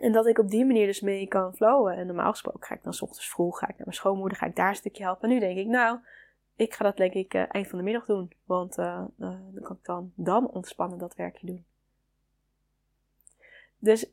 En 0.00 0.12
dat 0.12 0.26
ik 0.26 0.38
op 0.38 0.48
die 0.48 0.64
manier 0.64 0.86
dus 0.86 1.00
mee 1.00 1.26
kan 1.26 1.54
flowen. 1.54 1.96
En 1.96 2.06
normaal 2.06 2.30
gesproken 2.30 2.62
ga 2.62 2.74
ik 2.74 2.82
dan 2.82 2.94
s 2.94 3.02
ochtends 3.02 3.28
vroeg, 3.28 3.58
ga 3.58 3.68
ik 3.68 3.76
naar 3.76 3.86
mijn 3.86 3.96
schoonmoeder, 3.96 4.38
ga 4.38 4.46
ik 4.46 4.56
daar 4.56 4.68
een 4.68 4.76
stukje 4.76 5.02
helpen. 5.02 5.28
En 5.28 5.34
nu 5.34 5.40
denk 5.40 5.58
ik, 5.58 5.66
nou, 5.66 5.98
ik 6.56 6.74
ga 6.74 6.84
dat 6.84 6.96
denk 6.96 7.12
ik 7.12 7.34
uh, 7.34 7.44
eind 7.48 7.68
van 7.68 7.78
de 7.78 7.84
middag 7.84 8.06
doen. 8.06 8.32
Want 8.44 8.78
uh, 8.78 9.04
uh, 9.18 9.38
dan 9.52 9.62
kan 9.62 9.76
ik 9.76 9.84
dan, 9.84 10.12
dan 10.14 10.50
ontspannen 10.50 10.98
dat 10.98 11.14
werkje 11.14 11.46
doen. 11.46 11.64
Dus 13.78 14.12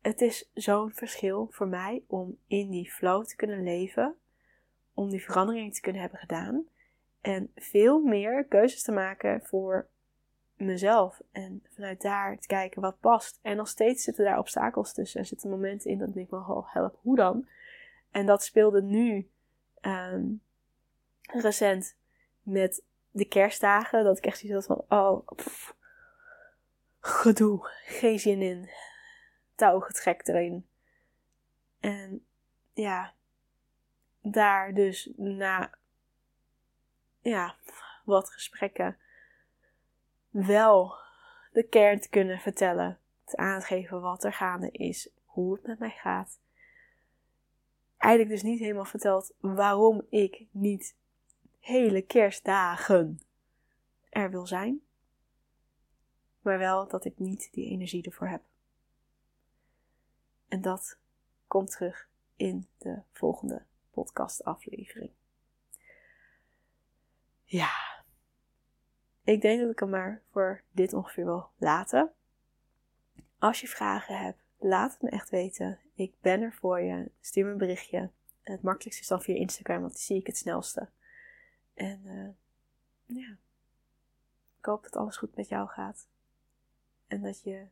het 0.00 0.20
is 0.20 0.50
zo'n 0.54 0.92
verschil 0.92 1.48
voor 1.50 1.68
mij 1.68 2.02
om 2.06 2.38
in 2.46 2.70
die 2.70 2.90
flow 2.90 3.24
te 3.24 3.36
kunnen 3.36 3.62
leven. 3.62 4.14
Om 4.94 5.10
die 5.10 5.24
verandering 5.24 5.74
te 5.74 5.80
kunnen 5.80 6.00
hebben 6.00 6.20
gedaan. 6.20 6.66
En 7.20 7.50
veel 7.54 8.00
meer 8.00 8.44
keuzes 8.44 8.82
te 8.82 8.92
maken 8.92 9.42
voor 9.42 9.88
mezelf. 10.56 11.20
En 11.32 11.62
vanuit 11.74 12.00
daar 12.00 12.38
te 12.38 12.46
kijken 12.46 12.80
wat 12.80 13.00
past. 13.00 13.38
En 13.42 13.56
nog 13.56 13.68
steeds 13.68 14.04
zitten 14.04 14.24
daar 14.24 14.38
obstakels 14.38 14.92
tussen. 14.92 15.20
Er 15.20 15.26
zitten 15.26 15.50
momenten 15.50 15.90
in 15.90 15.98
dat 15.98 16.08
ik 16.08 16.14
denk, 16.14 16.32
oh, 16.32 16.72
help, 16.72 16.98
hoe 17.02 17.16
dan? 17.16 17.48
En 18.10 18.26
dat 18.26 18.44
speelde 18.44 18.82
nu 18.82 19.30
um, 19.80 20.42
recent 21.22 21.96
met 22.42 22.82
de 23.10 23.24
kerstdagen. 23.24 24.04
Dat 24.04 24.18
ik 24.18 24.26
echt 24.26 24.38
zoiets 24.38 24.66
had 24.66 24.76
van, 24.76 24.98
oh, 24.98 25.26
gedoe, 27.00 27.68
geen 27.84 28.18
zin 28.18 28.42
in. 28.42 28.70
Touwgetrek 29.54 30.26
erin. 30.26 30.66
En 31.80 32.24
ja, 32.72 33.14
daar 34.20 34.74
dus 34.74 35.10
na 35.16 35.70
ja, 37.20 37.54
wat 38.04 38.30
gesprekken 38.30 38.96
wel 40.44 40.94
de 41.52 41.62
kern 41.62 42.00
te 42.00 42.08
kunnen 42.08 42.38
vertellen. 42.38 42.98
Te 43.24 43.36
aangeven 43.36 44.00
wat 44.00 44.24
er 44.24 44.32
gaande 44.32 44.70
is, 44.70 45.08
hoe 45.24 45.54
het 45.54 45.66
met 45.66 45.78
mij 45.78 45.90
gaat. 45.90 46.38
Eigenlijk 47.96 48.34
dus 48.34 48.50
niet 48.50 48.60
helemaal 48.60 48.84
verteld 48.84 49.34
waarom 49.40 50.06
ik 50.10 50.46
niet 50.50 50.96
hele 51.60 52.02
kerstdagen 52.02 53.20
er 54.08 54.30
wil 54.30 54.46
zijn. 54.46 54.80
Maar 56.40 56.58
wel 56.58 56.88
dat 56.88 57.04
ik 57.04 57.18
niet 57.18 57.48
die 57.52 57.70
energie 57.70 58.04
ervoor 58.04 58.28
heb. 58.28 58.42
En 60.48 60.60
dat 60.60 60.98
komt 61.46 61.70
terug 61.70 62.08
in 62.36 62.68
de 62.78 63.02
volgende 63.12 63.62
podcastaflevering. 63.90 65.10
Ja, 67.44 67.85
ik 69.26 69.40
denk 69.40 69.60
dat 69.60 69.70
ik 69.70 69.78
hem 69.78 69.90
maar 69.90 70.22
voor 70.30 70.62
dit 70.70 70.92
ongeveer 70.92 71.24
wil 71.24 71.50
laten. 71.56 72.12
Als 73.38 73.60
je 73.60 73.68
vragen 73.68 74.18
hebt, 74.18 74.42
laat 74.58 74.92
het 74.92 75.02
me 75.02 75.10
echt 75.10 75.30
weten. 75.30 75.78
Ik 75.94 76.14
ben 76.20 76.42
er 76.42 76.52
voor 76.52 76.80
je. 76.80 77.10
Stuur 77.20 77.44
me 77.44 77.50
een 77.50 77.58
berichtje. 77.58 78.10
Het 78.40 78.62
makkelijkste 78.62 79.02
is 79.02 79.08
dan 79.08 79.22
via 79.22 79.34
Instagram, 79.34 79.80
want 79.80 79.92
die 79.92 80.02
zie 80.02 80.16
ik 80.16 80.26
het 80.26 80.36
snelste. 80.36 80.88
En 81.74 82.00
uh, 82.04 82.28
ja, 83.18 83.36
ik 84.58 84.64
hoop 84.64 84.82
dat 84.82 84.96
alles 84.96 85.16
goed 85.16 85.36
met 85.36 85.48
jou 85.48 85.68
gaat. 85.68 86.08
En 87.06 87.22
dat 87.22 87.42
je 87.42 87.66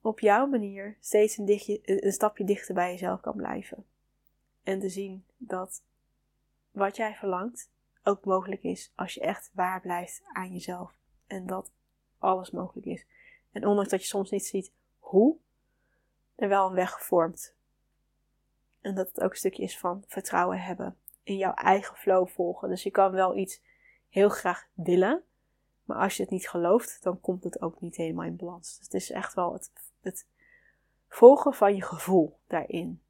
op 0.00 0.20
jouw 0.20 0.46
manier 0.46 0.96
steeds 1.00 1.36
een, 1.36 1.70
een 2.04 2.12
stapje 2.12 2.44
dichter 2.44 2.74
bij 2.74 2.90
jezelf 2.90 3.20
kan 3.20 3.36
blijven. 3.36 3.86
En 4.62 4.80
te 4.80 4.88
zien 4.88 5.24
dat 5.36 5.82
wat 6.70 6.96
jij 6.96 7.14
verlangt, 7.14 7.70
ook 8.02 8.24
mogelijk 8.24 8.62
is 8.62 8.92
als 8.94 9.14
je 9.14 9.20
echt 9.20 9.50
waar 9.52 9.80
blijft 9.80 10.22
aan 10.32 10.52
jezelf. 10.52 10.98
En 11.26 11.46
dat 11.46 11.72
alles 12.18 12.50
mogelijk 12.50 12.86
is. 12.86 13.06
En 13.52 13.66
ondanks 13.66 13.90
dat 13.90 14.00
je 14.00 14.06
soms 14.06 14.30
niet 14.30 14.46
ziet 14.46 14.72
hoe, 14.98 15.36
er 16.34 16.48
wel 16.48 16.68
een 16.68 16.74
weg 16.74 16.92
gevormd. 16.92 17.54
En 18.80 18.94
dat 18.94 19.08
het 19.08 19.20
ook 19.20 19.30
een 19.30 19.36
stukje 19.36 19.62
is 19.62 19.78
van 19.78 20.04
vertrouwen 20.06 20.60
hebben. 20.60 20.96
In 21.22 21.36
jouw 21.36 21.54
eigen 21.54 21.96
flow 21.96 22.28
volgen. 22.28 22.68
Dus 22.68 22.82
je 22.82 22.90
kan 22.90 23.12
wel 23.12 23.36
iets 23.36 23.62
heel 24.08 24.28
graag 24.28 24.68
willen. 24.72 25.22
Maar 25.84 25.98
als 25.98 26.16
je 26.16 26.22
het 26.22 26.32
niet 26.32 26.48
gelooft, 26.48 27.02
dan 27.02 27.20
komt 27.20 27.44
het 27.44 27.62
ook 27.62 27.80
niet 27.80 27.96
helemaal 27.96 28.24
in 28.24 28.36
balans. 28.36 28.76
Dus 28.76 28.84
het 28.84 28.94
is 28.94 29.10
echt 29.10 29.34
wel 29.34 29.52
het, 29.52 29.70
het 30.00 30.26
volgen 31.08 31.54
van 31.54 31.74
je 31.74 31.82
gevoel 31.82 32.38
daarin. 32.46 33.02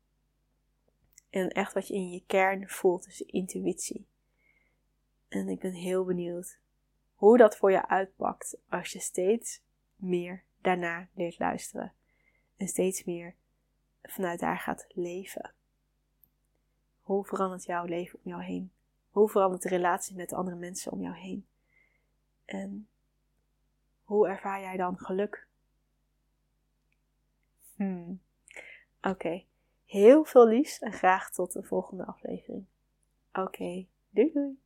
En 1.30 1.48
echt 1.48 1.72
wat 1.72 1.88
je 1.88 1.94
in 1.94 2.10
je 2.10 2.22
kern 2.26 2.68
voelt, 2.68 3.04
dus 3.04 3.20
intuïtie. 3.20 4.06
En 5.28 5.48
ik 5.48 5.60
ben 5.60 5.72
heel 5.72 6.04
benieuwd 6.04 6.58
hoe 7.14 7.38
dat 7.38 7.56
voor 7.56 7.70
je 7.70 7.88
uitpakt 7.88 8.56
als 8.68 8.92
je 8.92 9.00
steeds 9.00 9.62
meer 9.96 10.44
daarna 10.60 11.08
leert 11.14 11.38
luisteren. 11.38 11.92
En 12.56 12.68
steeds 12.68 13.04
meer 13.04 13.34
vanuit 14.02 14.40
daar 14.40 14.58
gaat 14.58 14.86
leven. 14.88 15.54
Hoe 17.00 17.24
verandert 17.24 17.64
jouw 17.64 17.84
leven 17.84 18.18
om 18.22 18.30
jou 18.30 18.42
heen? 18.42 18.72
Hoe 19.10 19.28
verandert 19.28 19.62
de 19.62 19.68
relatie 19.68 20.16
met 20.16 20.28
de 20.28 20.36
andere 20.36 20.56
mensen 20.56 20.92
om 20.92 21.02
jou 21.02 21.14
heen? 21.16 21.46
En 22.44 22.88
hoe 24.04 24.28
ervaar 24.28 24.60
jij 24.60 24.76
dan 24.76 24.98
geluk? 24.98 25.46
Hmm. 27.74 28.20
Oké, 29.02 29.44
heel 29.84 30.24
veel 30.24 30.46
liefs 30.46 30.78
en 30.78 30.92
graag 30.92 31.30
tot 31.30 31.52
de 31.52 31.62
volgende 31.62 32.04
aflevering. 32.04 32.66
Oké, 33.32 33.86
doei 34.10 34.32
doei! 34.32 34.58